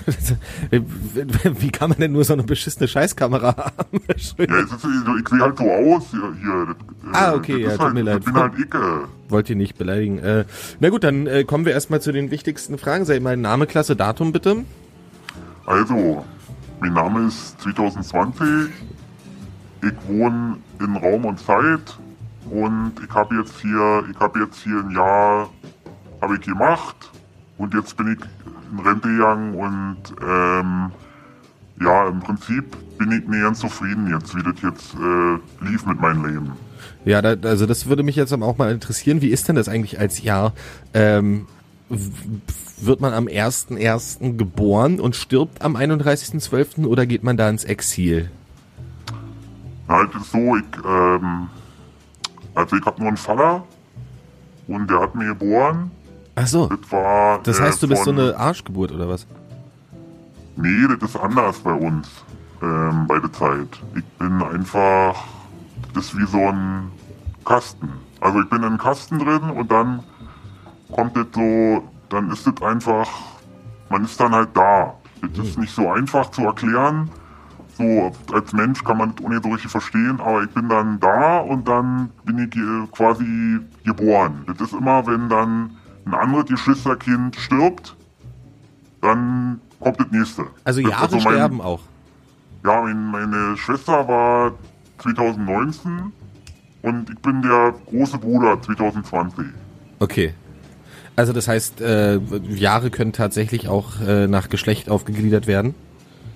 [1.61, 4.01] Wie kann man denn nur so eine beschissene Scheißkamera haben?
[4.09, 6.21] Ja, ist, ich sehe halt so aus hier.
[6.23, 6.75] äh,
[7.13, 8.19] Ah, okay, das ja, tut halt, mir leid.
[8.21, 9.05] Ich bin halt Icke.
[9.29, 10.19] Wollt ihr nicht beleidigen.
[10.19, 10.45] Äh,
[10.81, 13.05] na gut, dann äh, kommen wir erstmal zu den wichtigsten Fragen.
[13.05, 14.65] Sei mal Name, Klasse, Datum bitte.
[15.67, 16.25] Also,
[16.81, 18.71] mein Name ist 2020.
[19.83, 21.99] Ich wohne in Raum und Zeit
[22.49, 25.51] und ich habe jetzt hier, ich habe jetzt hier ein Jahr,
[26.21, 27.11] habe ich gemacht
[27.59, 28.19] und jetzt bin ich
[28.73, 30.91] in Rente gegangen und ähm,
[31.81, 32.65] ja, im Prinzip
[32.99, 36.53] bin ich mir ganz zufrieden jetzt, wie das jetzt äh, lief mit meinem Leben.
[37.05, 39.23] Ja, da, also das würde mich jetzt auch mal interessieren.
[39.23, 40.53] Wie ist denn das eigentlich als Jahr?
[40.93, 41.47] Ähm,
[41.89, 44.37] wird man am 1.1.
[44.37, 46.87] geboren und stirbt am 31.12.
[46.87, 48.31] oder geht man da ins Exil?
[49.89, 51.49] Halt ist so, ich, ähm,
[52.55, 53.65] also ich habe nur einen Vater
[54.69, 55.91] und der hat mir geboren.
[56.35, 56.67] Ach so.
[56.67, 57.41] Das war.
[57.43, 59.27] Das äh, heißt, du bist so eine Arschgeburt oder was?
[60.57, 62.09] Nee, das ist anders bei uns,
[62.63, 63.69] ähm, bei der Zeit.
[63.95, 65.17] Ich bin einfach,
[65.95, 66.91] das ist wie so ein
[67.45, 67.91] Kasten.
[68.21, 70.03] Also ich bin in einem Kasten drin und dann
[70.93, 73.09] kommt das so, dann ist das einfach,
[73.89, 74.95] man ist dann halt da.
[75.23, 77.11] Das ist nicht so einfach zu erklären.
[77.81, 81.39] So, als Mensch kann man das ohne so richtig verstehen, aber ich bin dann da
[81.39, 84.45] und dann bin ich quasi geboren.
[84.47, 85.71] Das ist immer, wenn dann
[86.05, 87.97] ein anderes Geschwisterkind stirbt,
[89.01, 90.45] dann kommt das nächste.
[90.65, 91.81] Also Jahre mein- sterben auch.
[92.65, 94.53] Ja, mein, meine Schwester war
[94.99, 96.13] 2019
[96.83, 99.47] und ich bin der große Bruder 2020.
[100.01, 100.35] Okay.
[101.17, 105.75] Also das heißt, äh, Jahre können tatsächlich auch äh, nach Geschlecht aufgegliedert werden.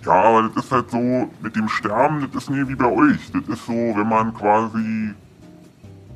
[0.05, 3.32] Ja, aber das ist halt so, mit dem Sterben, das ist nie wie bei euch.
[3.32, 5.14] Das ist so, wenn man quasi,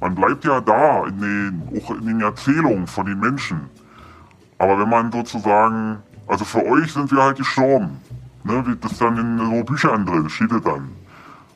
[0.00, 3.60] man bleibt ja da, in den, auch in den Erzählungen von den Menschen.
[4.58, 7.98] Aber wenn man sozusagen, also für euch sind wir halt gestorben.
[8.44, 10.90] Ne, wie das dann in so Büchern drin, steht das dann.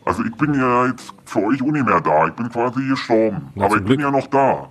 [0.04, 2.26] Also ich bin ja jetzt für euch nicht mehr da.
[2.26, 3.50] Ich bin quasi gestorben.
[3.54, 4.00] Na, aber ich bin Glück.
[4.00, 4.68] ja noch da.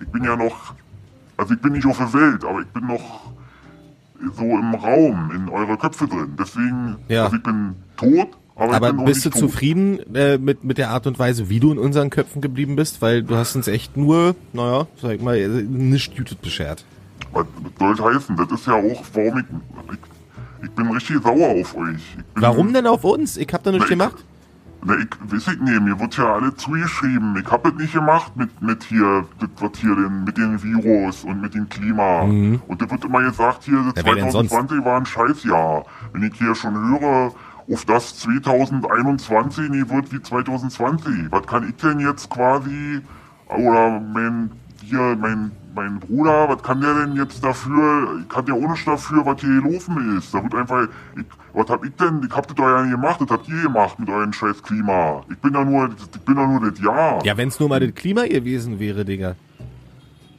[0.00, 0.74] Ich bin ja noch,
[1.36, 3.32] also ich bin nicht auf der Welt, aber ich bin noch
[4.36, 6.34] so im Raum, in eure Köpfe drin.
[6.38, 7.24] Deswegen, Ja.
[7.24, 9.50] also ich bin tot, aber, Aber ich bin noch bist du nicht tot.
[9.50, 13.00] zufrieden äh, mit, mit der Art und Weise, wie du in unseren Köpfen geblieben bist?
[13.02, 16.84] Weil du hast uns echt nur, naja, sag ich mal, äh, nichts Jütet beschert.
[17.32, 17.46] Was
[17.78, 18.36] soll das heißen?
[18.36, 19.44] Das ist ja auch, warum ich,
[19.92, 19.98] ich,
[20.64, 22.16] ich bin richtig sauer auf euch.
[22.34, 23.36] Warum denn auf uns?
[23.36, 24.22] Ich hab da nichts gemacht.
[24.84, 27.36] Na, ich weiß ich nicht, mir wird ja alle zugeschrieben.
[27.36, 31.22] Ich hab das nicht gemacht mit, mit hier, das wird hier den, mit dem Virus
[31.24, 32.22] und mit dem Klima.
[32.66, 33.92] Und da wird immer gesagt, hier, Mhm.
[33.96, 34.50] Ja, wer denn sonst?
[34.50, 35.84] 2020 war ein Scheißjahr.
[36.12, 37.32] Wenn ich hier schon höre,
[37.72, 41.30] auf das 2021 nie wird wie 2020.
[41.30, 43.00] Was kann ich denn jetzt quasi,
[43.48, 44.50] oder mein,
[44.92, 49.24] hier, mein, mein Bruder, was kann der denn jetzt dafür, ich kann auch nichts dafür,
[49.24, 50.32] was hier gelaufen ist.
[50.34, 53.20] Da wird einfach, ich, was hab ich denn, ich hab das doch ja nicht gemacht,
[53.20, 55.22] das habt ihr gemacht mit euren scheiß Klima.
[55.30, 57.24] Ich bin ja nur, ich bin ja nur das Jahr.
[57.24, 59.36] Ja, wenn's nur mal das Klima gewesen wäre, Digga.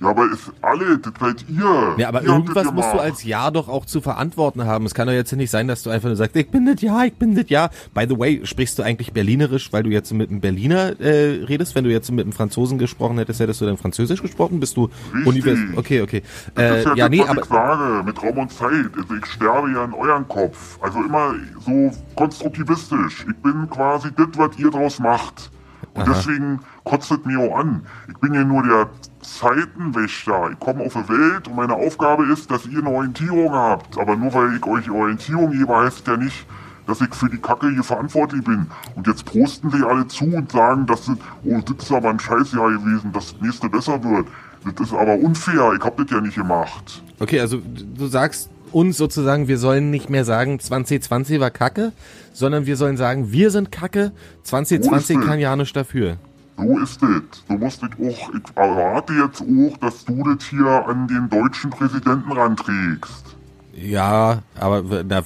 [0.03, 1.95] Ja, aber ist alle, das seid ihr.
[1.97, 4.85] Ja, aber Ihr irgendwas musst du als Ja doch auch zu verantworten haben.
[4.85, 7.03] Es kann doch jetzt nicht sein, dass du einfach nur sagst, ich bin das Ja,
[7.05, 7.69] ich bin das Ja.
[7.93, 11.75] By the way, sprichst du eigentlich Berlinerisch, weil du jetzt mit einem Berliner äh, redest?
[11.75, 14.59] Wenn du jetzt mit einem Franzosen gesprochen hättest, hättest du dann Französisch gesprochen?
[14.59, 14.89] Bist du
[15.25, 15.59] univers...
[15.75, 16.21] Okay, okay.
[16.57, 17.41] Äh, ja, ja, nee, was aber...
[17.41, 18.91] ich sage, mit Raum und Zeit.
[18.97, 20.79] Also ich sterbe ja in euren Kopf.
[20.81, 21.33] Also immer
[21.65, 23.25] so konstruktivistisch.
[23.29, 25.51] Ich bin quasi das, was ihr draus macht.
[25.93, 27.85] Und deswegen kotzt es mir auch an.
[28.09, 28.89] Ich bin ja nur der
[29.23, 30.51] Zeitenwächter.
[30.51, 33.97] Ich komme auf die Welt und meine Aufgabe ist, dass ihr eine Orientierung habt.
[33.97, 36.45] Aber nur weil ich euch Orientierung gebe, heißt ja nicht,
[36.85, 38.67] dass ich für die Kacke hier verantwortlich bin.
[38.95, 42.19] Und jetzt posten sie alle zu und sagen, das sind, oh, das ist aber ein
[42.19, 44.27] Scheißjahr gewesen, dass das nächste besser wird.
[44.75, 47.03] Das ist aber unfair, ich hab das ja nicht gemacht.
[47.19, 51.91] Okay, also du sagst uns sozusagen, wir sollen nicht mehr sagen, 2020 war Kacke,
[52.33, 54.11] sondern wir sollen sagen, wir sind Kacke,
[54.43, 56.17] 2020 Wo ist kann ja nicht dafür.
[56.57, 57.45] So ist es.
[57.47, 61.71] Du musst dich auch, ich erwarte jetzt auch, dass du das hier an den deutschen
[61.71, 63.35] Präsidenten ranträgst.
[63.75, 65.23] Ja, aber da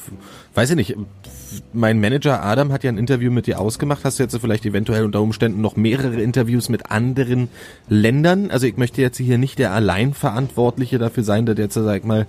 [0.55, 0.95] weiß ich nicht.
[1.73, 4.03] Mein Manager Adam hat ja ein Interview mit dir ausgemacht.
[4.03, 7.49] Hast du jetzt vielleicht eventuell unter Umständen noch mehrere Interviews mit anderen
[7.89, 8.51] Ländern?
[8.51, 12.27] Also ich möchte jetzt hier nicht der Alleinverantwortliche dafür sein, der jetzt, sag ich mal,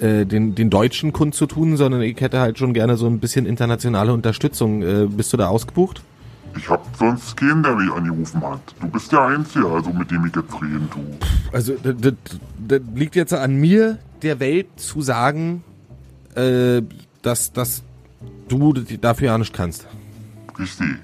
[0.00, 3.20] äh, den, den Deutschen kund zu tun, sondern ich hätte halt schon gerne so ein
[3.20, 4.82] bisschen internationale Unterstützung.
[4.82, 6.02] Äh, bist du da ausgebucht?
[6.56, 8.60] Ich hab sonst keinen, der mich angerufen hat.
[8.80, 11.00] Du bist der Einzige, also mit dem ich jetzt reden tu.
[11.52, 12.14] Also das,
[12.58, 15.62] das, liegt jetzt an mir, der Welt zu sagen,
[16.34, 16.82] äh,
[17.22, 17.82] dass, dass
[18.48, 19.86] du dafür ja nicht kannst.
[20.58, 20.96] Richtig.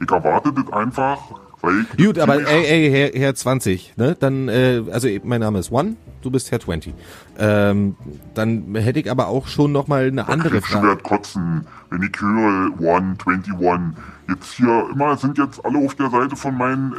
[0.00, 1.18] Ich erwarte das einfach,
[1.60, 4.16] weil ich Gut, aber ey, ey, Herr, Herr 20, ne?
[4.18, 6.94] Dann, äh, also mein Name ist One, du bist Herr 20.
[7.38, 7.96] Ähm,
[8.34, 10.88] dann hätte ich aber auch schon noch mal eine andere Frage.
[10.88, 13.96] werd kotzen, wenn ich höre One, 21.
[14.28, 16.96] Jetzt hier, immer sind jetzt alle auf der Seite von meinem äh,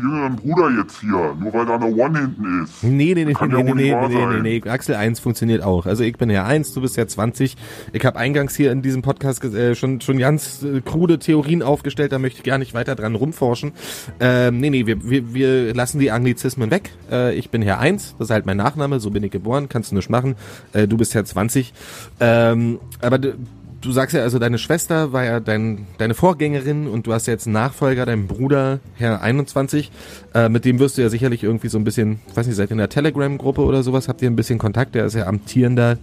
[0.00, 2.84] jüngeren Bruder jetzt hier, nur weil da eine One hinten ist.
[2.84, 4.42] Nee, nee, nee, Kann nee, ja nee, nee, nee, nee, sein.
[4.42, 5.86] nee, Axel 1 funktioniert auch.
[5.86, 7.56] Also ich bin Herr 1, du bist Herr 20.
[7.92, 12.12] Ich habe eingangs hier in diesem Podcast äh, schon schon ganz äh, krude Theorien aufgestellt,
[12.12, 13.72] da möchte ich gar nicht weiter dran rumforschen.
[14.20, 16.92] Ähm, nee, nee, wir, wir, wir lassen die Anglizismen weg.
[17.10, 19.92] Äh, ich bin Herr 1, das ist halt mein Nachname, so bin ich geboren, kannst
[19.92, 20.34] du nicht machen.
[20.72, 21.72] Äh, du bist Herr 20.
[22.18, 23.34] Ähm, aber du,
[23.80, 27.32] du sagst ja also, deine Schwester war ja dein, deine Vorgängerin und du hast ja
[27.32, 29.92] jetzt einen Nachfolger, deinen Bruder, Herr 21.
[30.34, 32.70] Äh, mit dem wirst du ja sicherlich irgendwie so ein bisschen, ich weiß nicht, seid
[32.70, 34.96] ihr in der Telegram-Gruppe oder sowas, habt ihr ein bisschen Kontakt?
[34.96, 35.96] Der ist ja amtierender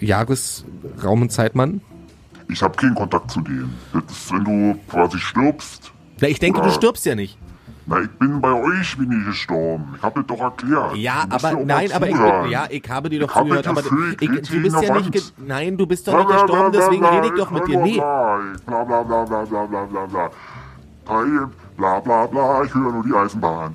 [0.00, 1.80] Jahresraum- und Zeitmann.
[2.50, 3.72] Ich habe keinen Kontakt zu denen.
[3.92, 5.92] Das ist, wenn du quasi stirbst.
[6.20, 6.72] Na, ich denke, du Ja.
[6.74, 7.38] stirbst ja nicht.
[7.84, 9.94] Na, ich bin bei euch, bin ich gestorben.
[9.96, 10.96] Ich hab dir doch erklärt.
[10.96, 13.82] Ja, aber ja nein, aber ich, bin, ja, ich habe dir doch ich zugehört, aber
[13.82, 17.32] Gefühl, ich, du bist ja nicht, nein, du bist doch nicht gestorben, deswegen rede ich
[17.32, 17.80] doch mit dir.
[17.80, 17.96] Nee.
[17.96, 20.30] Bla bla bla bla bla bla bla bla.
[21.76, 23.74] Bla bla bla, ich höre nur die Eisenbahn.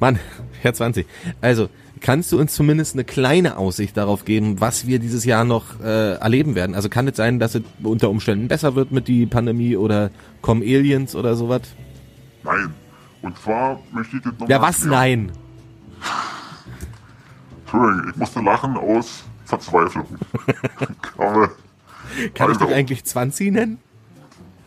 [0.00, 0.18] Mann,
[0.62, 1.06] Herr 20.
[1.42, 1.68] Also,
[2.00, 6.14] kannst du uns zumindest eine kleine Aussicht darauf geben, was wir dieses Jahr noch äh,
[6.14, 6.74] erleben werden?
[6.74, 10.10] Also kann es sein, dass es unter Umständen besser wird mit der Pandemie oder
[10.40, 11.62] kommen Aliens oder sowas?
[12.44, 12.74] Nein,
[13.22, 14.82] und zwar möchte ich das noch Ja, was?
[14.84, 15.26] erklären.
[15.26, 15.32] Nein.
[17.64, 20.06] Entschuldigung, ich musste lachen aus Verzweiflung.
[21.18, 21.48] Aber
[22.34, 22.66] Kann ich Also.
[22.66, 23.78] dich eigentlich 20 nennen?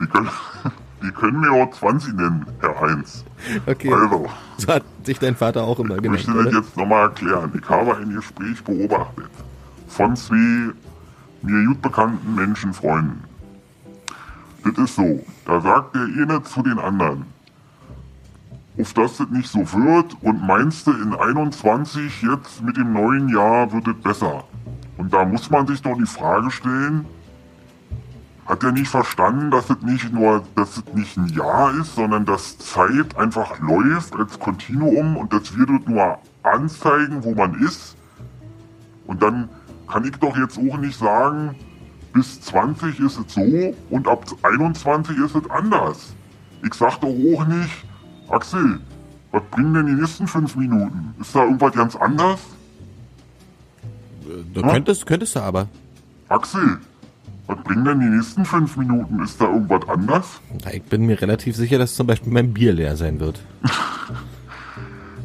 [0.01, 0.29] die können,
[1.03, 3.23] die können mir auch 20 nennen, Herr Heinz.
[3.65, 3.93] Okay.
[3.93, 4.27] Also,
[4.57, 6.57] So hat sich dein Vater auch immer ich genannt, möchte das oder?
[6.59, 7.51] jetzt nochmal erklären.
[7.61, 9.29] Ich habe ein Gespräch beobachtet
[9.87, 10.35] von zwei
[11.41, 13.23] mir gut bekannten Menschenfreunden.
[14.65, 17.25] Das ist so, da sagt der eine zu den anderen,
[18.79, 23.71] auf das nicht so wird und meinst du in 21 jetzt mit dem neuen Jahr
[23.73, 24.45] wird es besser.
[24.97, 27.05] Und da muss man sich doch die Frage stellen,
[28.45, 32.25] hat er nicht verstanden, dass es nicht nur, dass es nicht ein Jahr ist, sondern
[32.25, 37.95] dass Zeit einfach läuft als Kontinuum und dass wir dort nur anzeigen, wo man ist?
[39.05, 39.49] Und dann
[39.87, 41.55] kann ich doch jetzt auch nicht sagen,
[42.13, 46.15] bis 20 ist es so und ab 21 ist es anders.
[46.63, 47.85] Ich sag doch auch nicht,
[48.29, 48.79] Axel,
[49.31, 51.13] was bringen denn die nächsten fünf Minuten?
[51.19, 52.39] Ist da irgendwas ganz anders?
[54.53, 55.67] Du könntest, könntest du aber.
[56.27, 56.77] Axel,
[57.47, 59.23] was bringen denn die nächsten fünf Minuten?
[59.23, 60.39] Ist da irgendwas anders?
[60.71, 63.39] Ich bin mir relativ sicher, dass zum Beispiel mein Bier leer sein wird.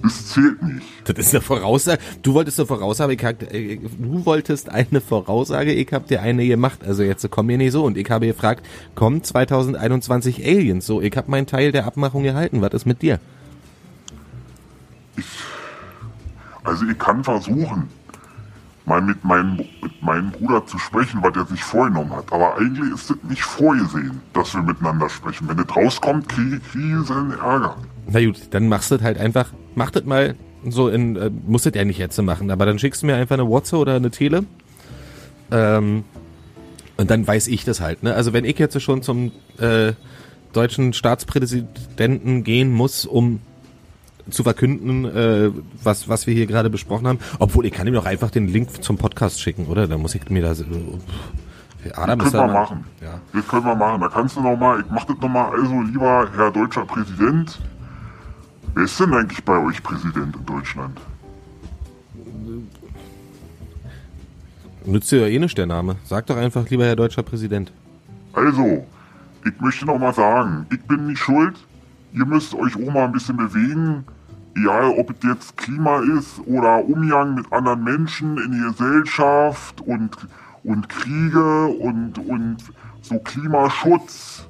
[0.05, 0.87] Das zählt nicht.
[1.05, 1.99] Das ist eine Voraussage.
[2.21, 6.47] Du wolltest eine Voraussage, ich hab, äh, du wolltest eine Voraussage, ich hab dir eine
[6.47, 6.81] gemacht.
[6.87, 7.85] Also jetzt komm mir nicht so.
[7.85, 10.85] Und ich habe gefragt, kommt 2021 Aliens?
[10.85, 12.61] So, ich hab meinen Teil der Abmachung gehalten.
[12.61, 13.19] Was ist mit dir?
[16.65, 17.89] Also ich kann versuchen,
[18.85, 22.31] mal mit meinem, mit meinem Bruder zu sprechen, was er sich vorgenommen hat.
[22.31, 25.49] Aber eigentlich ist es nicht vorgesehen, dass wir miteinander sprechen.
[25.49, 27.79] Wenn das rauskommt, kriege ich riesen Ärger.
[28.11, 30.35] Na gut, dann machst du das halt einfach, mach das mal
[30.69, 33.35] so in, äh, musst das ja nicht jetzt machen, aber dann schickst du mir einfach
[33.35, 34.45] eine WhatsApp oder eine Tele.
[35.51, 36.05] Ähm,
[36.97, 38.15] und dann weiß ich das halt, ne?
[38.15, 39.93] Also wenn ich jetzt schon zum äh,
[40.53, 43.41] deutschen Staatspräsidenten gehen muss, um
[44.31, 45.51] zu verkünden, äh,
[45.83, 48.83] was, was wir hier gerade besprochen haben, obwohl ich kann ihm doch einfach den Link
[48.83, 49.87] zum Podcast schicken, oder?
[49.87, 52.85] Dann muss ich mir da äh, Adam Das können da wir machen.
[53.03, 53.21] Ja.
[53.33, 54.01] Das können wir machen.
[54.01, 55.51] Da kannst du noch mal, ich mach das noch mal.
[55.51, 57.61] Also, lieber Herr deutscher Präsident,
[58.75, 61.01] wer ist denn eigentlich bei euch Präsident in Deutschland?
[64.87, 65.97] Nützt dir ja eh nicht der Name.
[66.05, 67.73] Sag doch einfach, lieber Herr deutscher Präsident.
[68.35, 68.87] Also,
[69.45, 71.57] ich möchte noch mal sagen, ich bin nicht schuld.
[72.13, 74.05] Ihr müsst euch auch mal ein bisschen bewegen.
[74.57, 80.11] Egal, ob es jetzt Klima ist oder Umgang mit anderen Menschen in der Gesellschaft und,
[80.63, 82.59] und Kriege und, und
[83.01, 84.47] so Klimaschutz.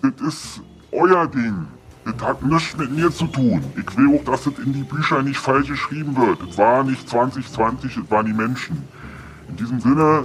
[0.00, 1.66] Das ist euer Ding.
[2.16, 3.62] Das hat nichts mit mir zu tun.
[3.76, 6.38] Ich will auch, dass es in die Bücher nicht falsch geschrieben wird.
[6.48, 8.82] Es war nicht 2020, es waren die Menschen.
[9.48, 10.24] In diesem Sinne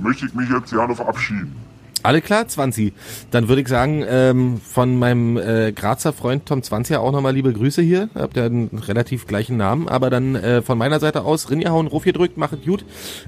[0.00, 1.56] möchte ich mich jetzt gerne verabschieden.
[2.04, 2.92] Alle klar, 20.
[3.30, 7.52] Dann würde ich sagen, ähm, von meinem äh, Grazer Freund Tom 20 auch nochmal liebe
[7.52, 8.08] Grüße hier.
[8.14, 11.86] Habt ja einen relativ gleichen Namen, aber dann äh, von meiner Seite aus, Rinja hauen,
[11.86, 12.84] Ruf hier drückt, machet gut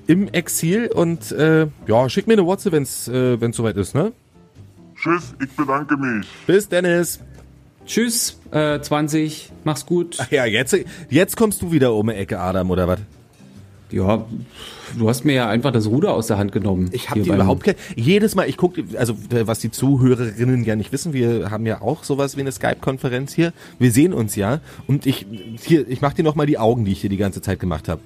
[0.08, 4.12] im Exil und äh, ja, schick mir eine WhatsApp, wenn's äh, wenn's soweit ist, ne?
[4.96, 6.26] Tschüss, ich bedanke mich.
[6.46, 7.20] Bis Dennis.
[7.86, 10.18] Tschüss, äh, 20, mach's gut.
[10.30, 10.76] Ja, jetzt,
[11.10, 13.00] jetzt kommst du wieder um die Ecke, Adam, oder was?
[13.90, 14.24] Ja,
[14.98, 16.88] du hast mir ja einfach das Ruder aus der Hand genommen.
[16.92, 20.74] Ich habe die überhaupt kein, jedes Mal, ich gucke, also äh, was die Zuhörerinnen ja
[20.74, 23.52] nicht wissen, wir haben ja auch sowas wie eine Skype-Konferenz hier.
[23.78, 25.26] Wir sehen uns ja und ich
[25.62, 27.88] hier, ich mache dir noch mal die Augen, die ich hier die ganze Zeit gemacht
[27.88, 28.00] habe.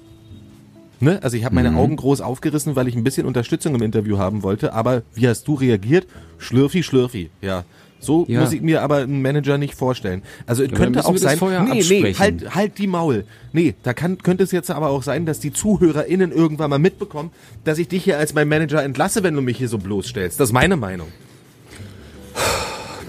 [0.99, 1.23] Ne?
[1.23, 4.43] Also ich habe meine Augen groß aufgerissen, weil ich ein bisschen Unterstützung im Interview haben
[4.43, 4.73] wollte.
[4.73, 6.07] Aber wie hast du reagiert?
[6.37, 7.29] Schlürfi, schlürfi.
[7.41, 7.63] Ja.
[7.99, 8.41] So Ja.
[8.41, 10.21] muss ich mir aber einen Manager nicht vorstellen.
[10.45, 11.37] Also es dann könnte auch sein.
[11.37, 12.19] vorher nee, nee, absprechen.
[12.19, 13.25] halt, halt die Maul.
[13.51, 17.31] Nee, da kann, könnte es jetzt aber auch sein, dass die ZuhörerInnen irgendwann mal mitbekommen,
[17.65, 20.39] dass ich dich hier als mein Manager entlasse, wenn du mich hier so bloßstellst.
[20.39, 21.07] Das ist meine Meinung.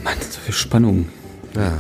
[0.03, 1.09] Mann, so viel Spannung.
[1.55, 1.73] Ja,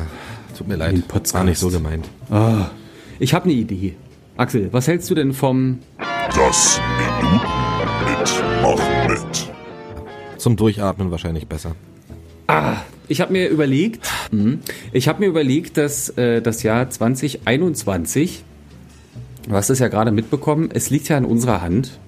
[0.57, 1.07] tut mir leid.
[1.09, 1.35] Podcast.
[1.35, 2.09] War nicht so gemeint.
[2.31, 2.71] Ah,
[3.19, 3.97] ich habe eine Idee.
[4.37, 5.81] Axel, was hältst du denn vom
[6.35, 7.45] Das Minuten
[8.07, 9.51] mit Mach mit.
[10.39, 11.75] Zum Durchatmen wahrscheinlich besser.
[13.09, 14.61] Ich habe mir überlegt, mhm,
[14.93, 18.45] ich habe mir überlegt, dass äh, das Jahr 2021,
[19.49, 21.99] du hast es ja gerade mitbekommen, es liegt ja in unserer Hand,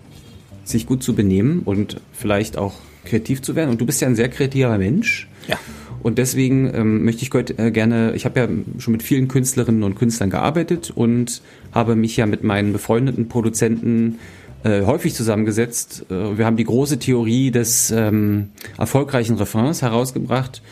[0.64, 2.74] sich gut zu benehmen und vielleicht auch
[3.04, 3.70] kreativ zu werden.
[3.70, 5.28] Und du bist ja ein sehr kreativer Mensch.
[5.48, 5.58] Ja.
[6.02, 8.48] Und deswegen ähm, möchte ich heute äh, gerne, ich habe ja
[8.78, 11.42] schon mit vielen Künstlerinnen und Künstlern gearbeitet und
[11.72, 16.06] habe mich ja mit meinen befreundeten Produzenten äh, häufig zusammengesetzt.
[16.10, 20.62] Äh, wir haben die große Theorie des ähm, erfolgreichen Refrains herausgebracht.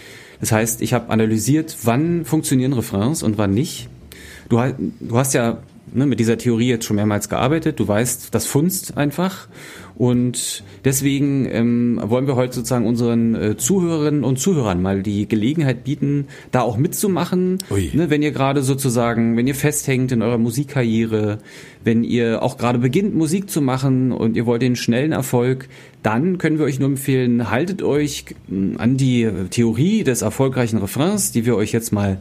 [0.41, 3.89] Das heißt, ich habe analysiert, wann funktionieren Refrains und wann nicht.
[4.49, 4.61] Du,
[5.01, 5.59] du hast ja
[5.93, 7.81] ne, mit dieser Theorie jetzt schon mehrmals gearbeitet.
[7.81, 9.49] Du weißt, das funzt einfach.
[10.01, 15.85] Und deswegen ähm, wollen wir heute sozusagen unseren äh, Zuhörerinnen und Zuhörern mal die Gelegenheit
[15.85, 17.59] bieten, da auch mitzumachen.
[17.93, 21.41] Ne, wenn ihr gerade sozusagen, wenn ihr festhängt in eurer Musikkarriere,
[21.85, 25.69] wenn ihr auch gerade beginnt, Musik zu machen und ihr wollt den schnellen Erfolg,
[26.03, 31.31] dann können wir euch nur empfehlen, haltet euch mh, an die Theorie des erfolgreichen Refrains,
[31.33, 32.17] die wir euch jetzt mal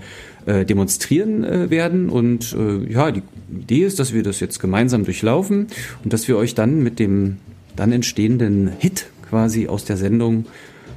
[0.49, 2.09] äh, demonstrieren äh, werden.
[2.09, 3.21] Und äh, ja, die
[3.51, 5.67] Idee ist, dass wir das jetzt gemeinsam durchlaufen
[6.03, 7.37] und dass wir euch dann mit dem
[7.75, 10.47] dann entstehenden Hit quasi aus der Sendung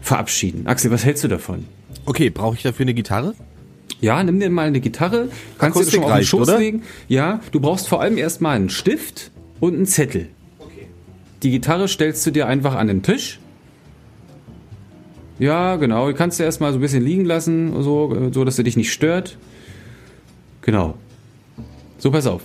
[0.00, 0.66] verabschieden.
[0.66, 1.66] Axel, was hältst du davon?
[2.06, 3.34] Okay, brauche ich dafür eine Gitarre?
[4.00, 6.82] Ja, nimm dir mal eine Gitarre, kannst Akustik schon auf den Schoß legen.
[7.08, 9.30] Ja, du brauchst vor allem erstmal einen Stift
[9.60, 10.28] und einen Zettel.
[11.42, 13.38] Die Gitarre stellst du dir einfach an den Tisch.
[15.38, 16.08] Ja, genau.
[16.08, 18.92] Die kannst du erstmal so ein bisschen liegen lassen, so, so dass sie dich nicht
[18.92, 19.36] stört.
[20.62, 20.94] Genau.
[21.98, 22.42] So, pass auf.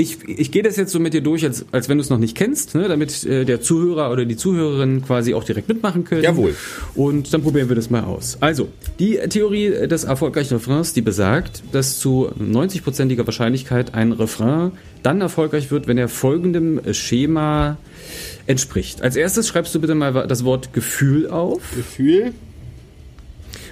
[0.00, 2.18] Ich, ich gehe das jetzt so mit dir durch, als, als wenn du es noch
[2.18, 6.22] nicht kennst, ne, damit äh, der Zuhörer oder die Zuhörerin quasi auch direkt mitmachen können.
[6.22, 6.54] Jawohl.
[6.94, 8.38] Und dann probieren wir das mal aus.
[8.38, 8.68] Also,
[9.00, 14.70] die Theorie des erfolgreichen Refrains, die besagt, dass zu 90%iger Wahrscheinlichkeit ein Refrain
[15.02, 17.76] dann erfolgreich wird, wenn er folgendem Schema
[18.46, 19.02] entspricht.
[19.02, 22.34] Als erstes schreibst du bitte mal das Wort Gefühl auf Gefühl?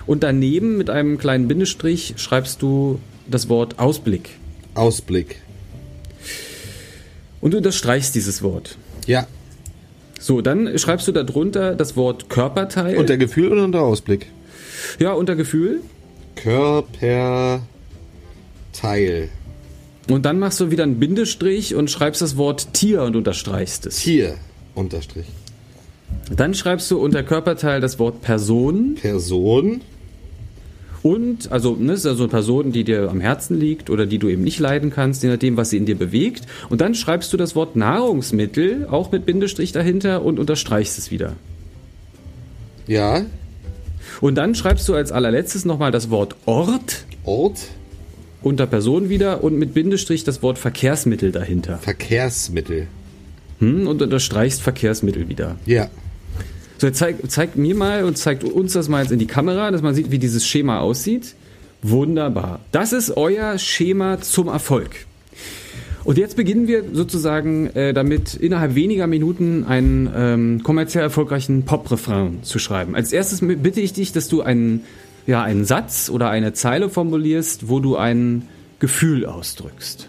[0.07, 2.99] und daneben mit einem kleinen Bindestrich schreibst du
[3.29, 4.31] das Wort Ausblick.
[4.75, 5.41] Ausblick.
[7.47, 8.77] Und du unterstreichst dieses Wort.
[9.07, 9.29] Ja.
[10.19, 12.97] So, dann schreibst du darunter das Wort Körperteil.
[12.97, 14.27] Unter Gefühl oder unter Ausblick?
[14.99, 15.81] ja, unter Gefühl.
[16.35, 17.61] Körperteil.
[20.09, 23.99] Und dann machst du wieder einen Bindestrich und schreibst das Wort Tier und unterstreichst es.
[23.99, 24.39] Tier.
[24.75, 25.27] Unterstrich.
[26.35, 29.83] Dann schreibst du unter Körperteil das Wort Person Person.
[31.07, 34.19] Und, also, ne, das ist also eine Person, die dir am Herzen liegt oder die
[34.19, 36.43] du eben nicht leiden kannst, je nachdem, was sie in dir bewegt.
[36.69, 41.35] Und dann schreibst du das Wort Nahrungsmittel, auch mit Bindestrich dahinter und unterstreichst es wieder.
[42.89, 43.25] Ja.
[44.21, 47.69] Und dann schreibst du als allerletztes nochmal das Wort Ort Ort.
[48.43, 51.79] unter Person wieder und mit Bindestrich das Wort Verkehrsmittel dahinter.
[51.79, 52.89] Verkehrsmittel.
[53.61, 55.55] Hm, und unterstreichst Verkehrsmittel wieder.
[55.67, 55.89] Ja.
[56.79, 59.71] So, jetzt zeig, zeig mir mal und zeigt uns das mal jetzt in die Kamera,
[59.71, 61.35] dass man sieht, wie dieses Schema aussieht.
[61.83, 62.61] Wunderbar.
[62.73, 64.91] Das ist euer Schema zum Erfolg.
[66.05, 72.43] Und jetzt beginnen wir sozusagen äh, damit, innerhalb weniger Minuten einen ähm, kommerziell erfolgreichen Pop-Refrain
[72.43, 72.95] zu schreiben.
[72.95, 74.83] Als erstes bitte ich dich, dass du einen,
[75.27, 78.43] ja, einen Satz oder eine Zeile formulierst, wo du ein
[78.79, 80.09] Gefühl ausdrückst.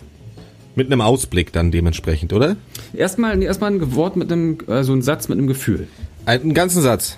[0.76, 2.58] Mit einem Ausblick dann dementsprechend, oder?
[2.94, 5.88] Erstmal, erstmal ein Wort mit einem, also ein Satz mit einem Gefühl.
[6.28, 7.18] Einen ganzen Satz.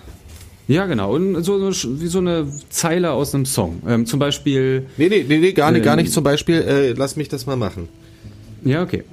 [0.67, 1.15] Ja, genau.
[1.15, 3.81] Und so, so wie so eine Zeile aus einem Song.
[3.87, 4.85] Ähm, zum Beispiel.
[4.97, 6.03] Nee, nee, nee, nee gar nicht, gar Ähm.
[6.03, 6.13] nicht.
[6.13, 7.89] Zum Beispiel, äh, lass mich das mal machen.
[8.63, 9.03] Ja, okay.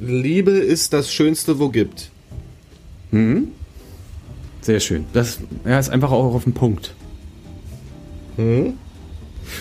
[0.00, 2.10] Liebe ist das Schönste, wo gibt.
[4.62, 5.04] Sehr schön.
[5.12, 6.94] Das ja, ist einfach auch auf den Punkt.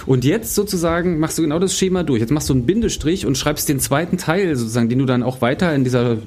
[0.05, 2.19] Und jetzt sozusagen machst du genau das Schema durch.
[2.21, 5.41] Jetzt machst du einen Bindestrich und schreibst den zweiten Teil sozusagen, den du dann auch
[5.41, 6.17] weiter in dieser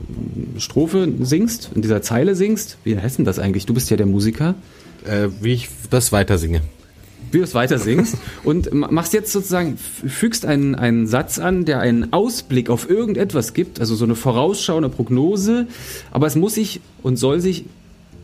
[0.59, 2.77] Strophe singst, in dieser Zeile singst.
[2.85, 3.66] Wie heißt denn das eigentlich?
[3.66, 4.55] Du bist ja der Musiker.
[5.07, 6.61] Äh, wie ich das weiter singe.
[7.32, 11.65] wie du es weiter singst und ma- machst jetzt sozusagen, fügst einen, einen Satz an,
[11.65, 15.69] der einen Ausblick auf irgendetwas gibt, also so eine Vorausschau, eine Prognose,
[16.11, 17.65] aber es muss sich und soll sich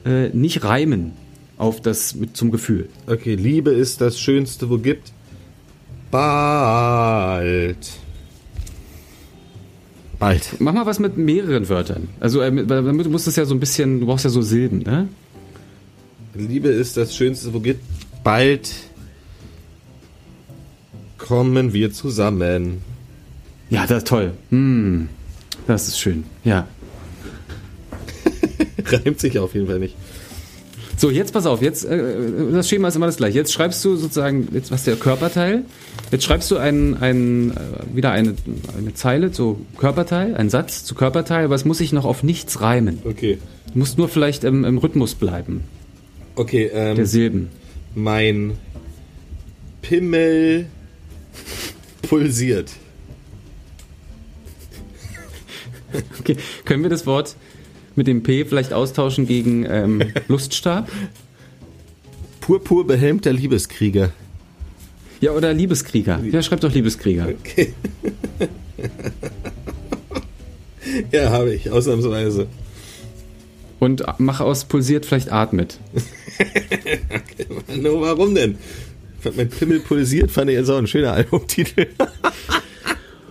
[0.04, 1.12] äh, nicht reimen
[1.56, 2.88] auf das mit zum Gefühl.
[3.06, 5.12] Okay, Liebe ist das Schönste, wo gibt.
[6.10, 7.90] Bald.
[10.18, 10.56] Bald.
[10.60, 12.08] Mach mal was mit mehreren Wörtern.
[12.20, 14.42] Also äh, weil damit musst du es ja so ein bisschen, du brauchst ja so
[14.42, 15.08] Silben, ne?
[16.34, 17.82] Liebe ist das Schönste, wo gibt.
[18.22, 18.70] Bald
[21.18, 22.82] kommen wir zusammen.
[23.70, 24.32] Ja, das ist toll.
[24.50, 25.08] Hm,
[25.66, 26.24] das ist schön.
[26.44, 26.68] Ja.
[28.84, 29.96] Reimt sich auf jeden Fall nicht.
[30.98, 33.36] So, jetzt pass auf, jetzt, äh, das Schema ist immer das gleiche.
[33.36, 35.64] Jetzt schreibst du sozusagen, jetzt was der Körperteil,
[36.10, 38.34] jetzt schreibst du ein, ein, äh, wieder eine,
[38.78, 42.62] eine Zeile, so Körperteil, ein Satz zu Körperteil, aber es muss sich noch auf nichts
[42.62, 43.00] reimen.
[43.04, 43.38] Okay.
[43.72, 45.64] Du musst nur vielleicht im, im Rhythmus bleiben,
[46.34, 47.48] Okay, ähm, der Silben.
[47.94, 48.56] mein
[49.82, 50.66] Pimmel
[52.02, 52.70] pulsiert.
[56.20, 57.36] Okay, können wir das Wort
[57.96, 60.88] mit dem P vielleicht austauschen gegen ähm, Luststab?
[62.40, 64.12] Purpur behelmter Liebeskrieger.
[65.20, 66.20] Ja, oder Liebeskrieger.
[66.30, 67.28] Ja, schreib doch Liebeskrieger.
[67.28, 67.72] Okay.
[71.12, 72.46] ja, habe ich, ausnahmsweise.
[73.78, 75.78] Und mach aus pulsiert vielleicht atmet.
[77.74, 78.58] No, warum denn?
[79.36, 81.86] Mein Pimmel pulsiert, fand ich jetzt auch ein schöner Albumtitel.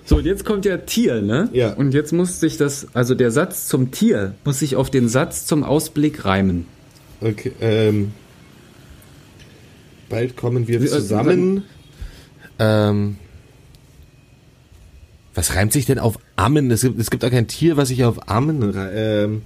[0.06, 1.50] So, und jetzt kommt ja Tier, ne?
[1.52, 1.74] Ja.
[1.74, 5.48] Und jetzt muss sich das, also der Satz zum Tier muss sich auf den Satz
[5.48, 6.68] zum Ausblick reimen.
[7.22, 8.14] Okay, ähm.
[10.08, 11.64] Bald kommen wir äh, zusammen.
[12.60, 13.18] Ähm.
[15.34, 16.70] Was reimt sich denn auf Ammen?
[16.72, 19.42] Es gibt, es gibt auch kein Tier, was sich auf Ammen ähm,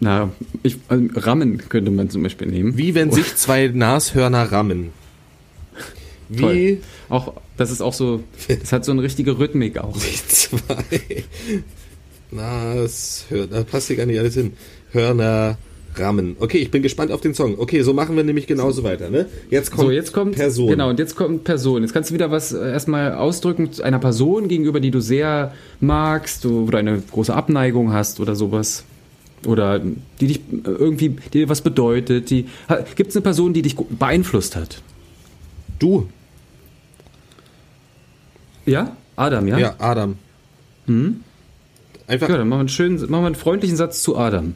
[0.00, 0.30] Na,
[0.62, 2.78] ich, also, Rammen könnte man zum Beispiel nehmen.
[2.78, 4.90] Wie wenn sich zwei Nashörner rammen.
[6.28, 6.78] Wie Toll.
[7.10, 8.22] Auch, das ist auch so,
[8.60, 9.96] das hat so eine richtige Rhythmik auch.
[9.96, 11.24] sich zwei
[12.30, 14.52] Nashörner, da passt hier gar nicht alles hin.
[14.92, 15.58] Hörner
[15.94, 16.36] rammen.
[16.40, 17.58] Okay, ich bin gespannt auf den Song.
[17.58, 19.26] Okay, so machen wir nämlich genauso weiter, ne?
[19.50, 20.68] Jetzt kommt, So, jetzt kommt Person.
[20.68, 21.82] Genau, und jetzt kommt Person.
[21.82, 25.52] Jetzt kannst du wieder was äh, erstmal ausdrücken zu einer Person gegenüber, die du sehr
[25.80, 28.84] magst, wo du eine große Abneigung hast oder sowas.
[29.46, 29.80] Oder
[30.20, 32.30] die dich äh, irgendwie, die dir was bedeutet.
[32.30, 32.46] Die,
[32.96, 34.80] Gibt es eine Person, die dich beeinflusst hat?
[35.78, 36.08] Du.
[38.66, 38.96] Ja?
[39.16, 39.58] Adam, ja?
[39.58, 40.16] Ja, Adam.
[42.06, 44.54] Einfach Ja, dann machen wir einen schönen, machen wir einen freundlichen Satz zu Adam.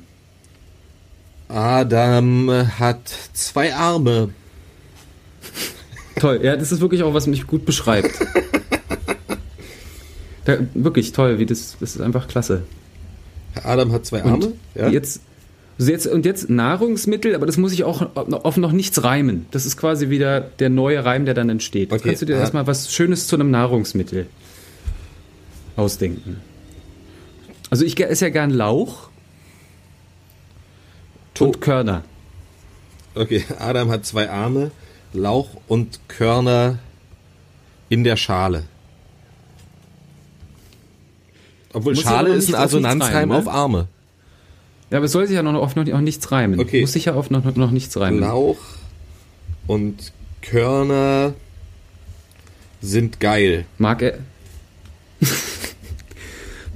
[1.48, 4.30] Adam hat zwei Arme.
[6.18, 8.10] Toll, ja, das ist wirklich auch, was mich gut beschreibt.
[10.44, 12.62] Da, wirklich toll, wie das, das ist einfach klasse.
[13.64, 14.52] Adam hat zwei Und Arme.
[14.76, 14.86] Ja?
[14.90, 15.20] jetzt,
[15.78, 19.46] also jetzt, und jetzt Nahrungsmittel, aber das muss ich auch auf noch nichts reimen.
[19.50, 21.92] Das ist quasi wieder der neue Reim, der dann entsteht.
[21.92, 22.40] Jetzt Okay, kannst du dir ah.
[22.40, 24.26] erstmal was Schönes zu einem Nahrungsmittel
[25.76, 26.40] ausdenken.
[27.68, 29.10] Also ich esse ja gern Lauch
[31.38, 32.04] und Körner.
[33.14, 34.70] Okay, Adam hat zwei Arme,
[35.12, 36.78] Lauch und Körner
[37.90, 38.64] in der Schale.
[41.72, 43.36] Obwohl Muss Schale ist ein Assonanzreim ne?
[43.36, 43.88] auf Arme.
[44.90, 46.60] Ja, aber es soll sich ja noch auf noch, noch nichts reimen.
[46.60, 46.80] Okay.
[46.82, 48.20] Muss sich ja auf noch, noch, noch nichts reimen.
[48.20, 48.58] Lauch
[49.66, 51.34] und Körner
[52.80, 53.64] sind geil.
[53.78, 54.18] Mag er.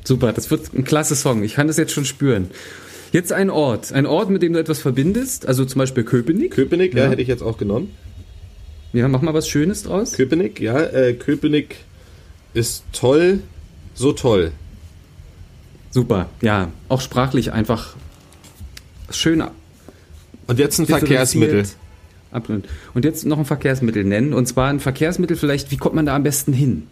[0.05, 1.43] Super, das wird ein klasse Song.
[1.45, 2.51] Ich kann das jetzt schon spüren.
[3.12, 3.93] Jetzt ein Ort.
[3.93, 5.47] Ein Ort, mit dem du etwas verbindest.
[5.47, 6.53] Also zum Beispiel Köpenick.
[6.53, 7.11] Köpenick, ja, Ja.
[7.11, 7.91] hätte ich jetzt auch genommen.
[8.93, 10.12] Ja, mach mal was Schönes draus.
[10.15, 11.77] Köpenick, ja, äh, Köpenick
[12.55, 13.41] ist toll,
[13.95, 14.51] so toll.
[15.91, 16.69] Super, ja.
[16.89, 17.95] Auch sprachlich einfach
[19.11, 19.43] schön
[20.47, 21.65] Und jetzt ein Verkehrsmittel.
[22.95, 24.33] Und jetzt noch ein Verkehrsmittel nennen.
[24.33, 26.87] Und zwar ein Verkehrsmittel vielleicht, wie kommt man da am besten hin?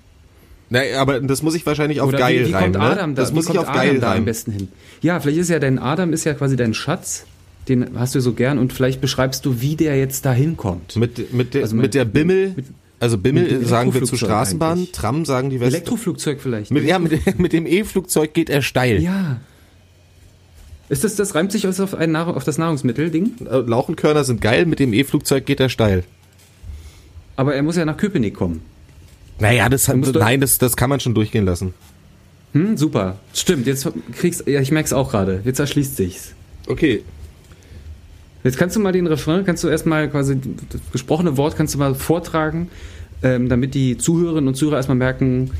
[0.71, 2.73] Nee, aber das muss ich wahrscheinlich auf Oder geil wie, wie reimen.
[2.73, 3.17] kommt Adam ne?
[3.17, 3.23] da?
[3.23, 4.25] Das muss ich auf Adam geil da am reimen.
[4.27, 4.69] besten hin?
[5.01, 7.25] Ja, vielleicht ist ja dein Adam ist ja quasi dein Schatz.
[7.69, 10.97] Den hast du so gern und vielleicht beschreibst du, wie der jetzt da hinkommt.
[10.97, 12.67] Mit, mit, der, Also mit mit- der Bimmel, mit-
[13.01, 14.93] also Bimmel sagen wir zu Straßenbahn, eigentlich.
[14.93, 15.75] Tram sagen die West.
[15.75, 16.71] Elektroflugzeug vielleicht.
[16.71, 19.03] mit, ja, mit, mit dem E-Flugzeug geht er steil.
[19.03, 19.41] ja.
[20.91, 23.47] Ist das, das reimt sich also auf, ein Nahrung, auf das Nahrungsmittel-Ding?
[23.47, 26.03] Äh, Lauch und Körner sind geil, mit dem E-Flugzeug geht er steil.
[27.37, 28.63] Aber er muss ja nach Köpenick kommen.
[29.39, 31.75] Naja, das, nein, das, das kann man schon durchgehen lassen.
[32.53, 33.19] Hm, super.
[33.35, 35.43] Stimmt, jetzt kriegst ja, ich merk's auch gerade.
[35.45, 36.33] Jetzt erschließt sich's.
[36.67, 37.05] Okay,
[38.49, 40.39] Jetzt kannst du mal den Refrain, kannst du erstmal quasi
[40.71, 42.71] das gesprochene Wort kannst du mal vortragen,
[43.23, 45.51] ähm, damit die Zuhörerinnen und Zuhörer erstmal merken,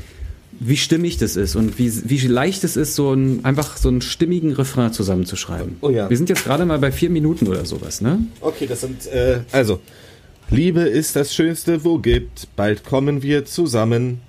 [0.59, 4.01] wie stimmig das ist und wie, wie leicht es ist, so ein, einfach so einen
[4.01, 5.77] stimmigen Refrain zusammenzuschreiben.
[5.81, 6.09] Oh ja.
[6.09, 8.25] Wir sind jetzt gerade mal bei vier Minuten oder sowas, ne?
[8.41, 9.79] okay, das sind, äh, also,
[10.49, 14.19] Liebe ist das Schönste, wo gibt, bald kommen wir zusammen.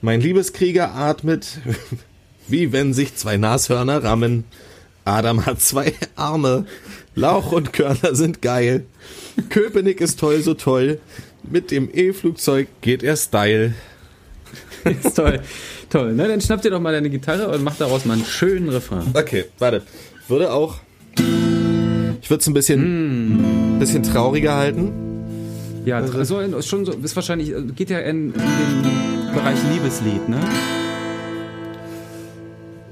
[0.00, 1.58] Mein Liebeskrieger atmet,
[2.48, 4.44] wie wenn sich zwei Nashörner rammen.
[5.04, 6.66] Adam hat zwei Arme,
[7.18, 8.84] Lauch und Körner sind geil.
[9.50, 11.00] Köpenick ist toll, so toll.
[11.42, 13.74] Mit dem E-Flugzeug geht er Style.
[14.84, 15.40] Ist toll.
[15.90, 16.28] Toll, ne?
[16.28, 19.02] Dann schnapp dir doch mal deine Gitarre und mach daraus mal einen schönen Refrain.
[19.14, 19.82] Okay, warte.
[20.28, 20.76] Würde auch.
[22.20, 24.92] Ich würde es ein bisschen, bisschen trauriger halten.
[25.84, 30.28] Ja, so, in- schon so, ist wahrscheinlich, äh, geht ja in, in den Bereich Liebeslied,
[30.28, 30.38] ne?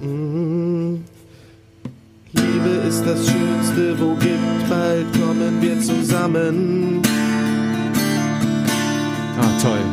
[0.01, 0.36] Liebe
[2.87, 7.03] ist das Schönste, wo gibt, bald kommen wir zusammen.
[9.41, 9.85] Ah, toll.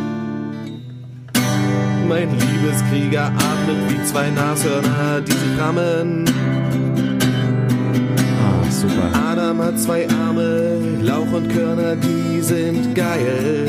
[2.08, 6.26] Mein Liebeskrieger atmet wie zwei Nashörner, die sich rammen.
[8.42, 9.10] Ah, super.
[9.32, 13.68] Adam hat zwei Arme, Lauch und Körner, die sind geil.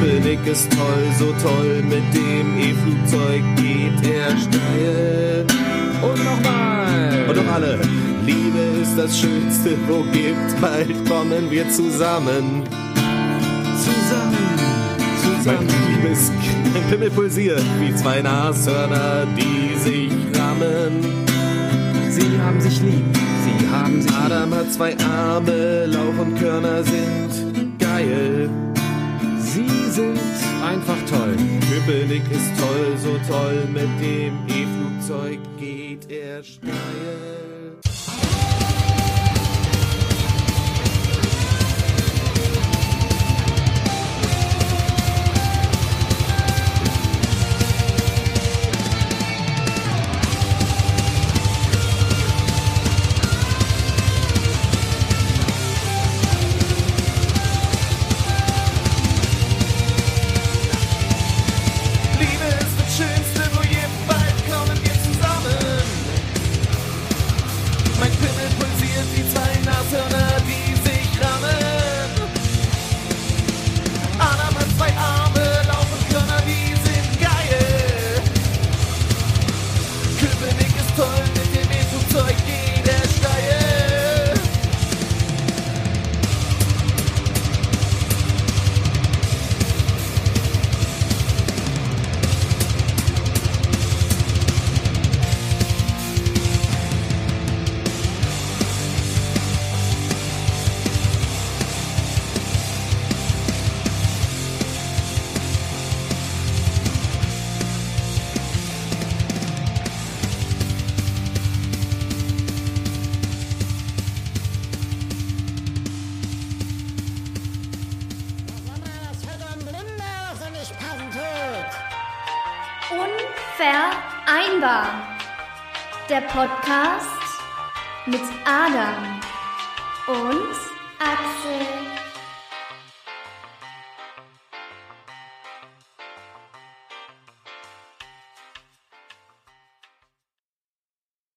[0.00, 5.67] Köpenick ist toll, so toll, mit dem E-Flugzeug geht er steil.
[6.02, 7.26] Und nochmal.
[7.28, 7.78] Und noch alle.
[8.24, 12.62] Liebe ist das Schönste, wo gibt, bald kommen wir zusammen.
[13.78, 14.48] Zusammen,
[15.22, 15.66] zusammen.
[15.66, 16.30] Mein Liebes,
[16.74, 21.02] mein Pimmel pulsiert wie zwei Nashörner, die sich rammen.
[22.10, 23.04] Sie haben sich lieb.
[23.14, 24.20] Sie haben sich lieb.
[24.24, 28.50] Adam hat zwei Arme, Lauch und Körner sind geil.
[29.38, 30.18] Sie sind
[30.62, 31.36] einfach toll.
[31.68, 34.36] Köpenick ist toll, so toll, mit dem
[35.08, 37.57] E-Flugzeug geht er steil.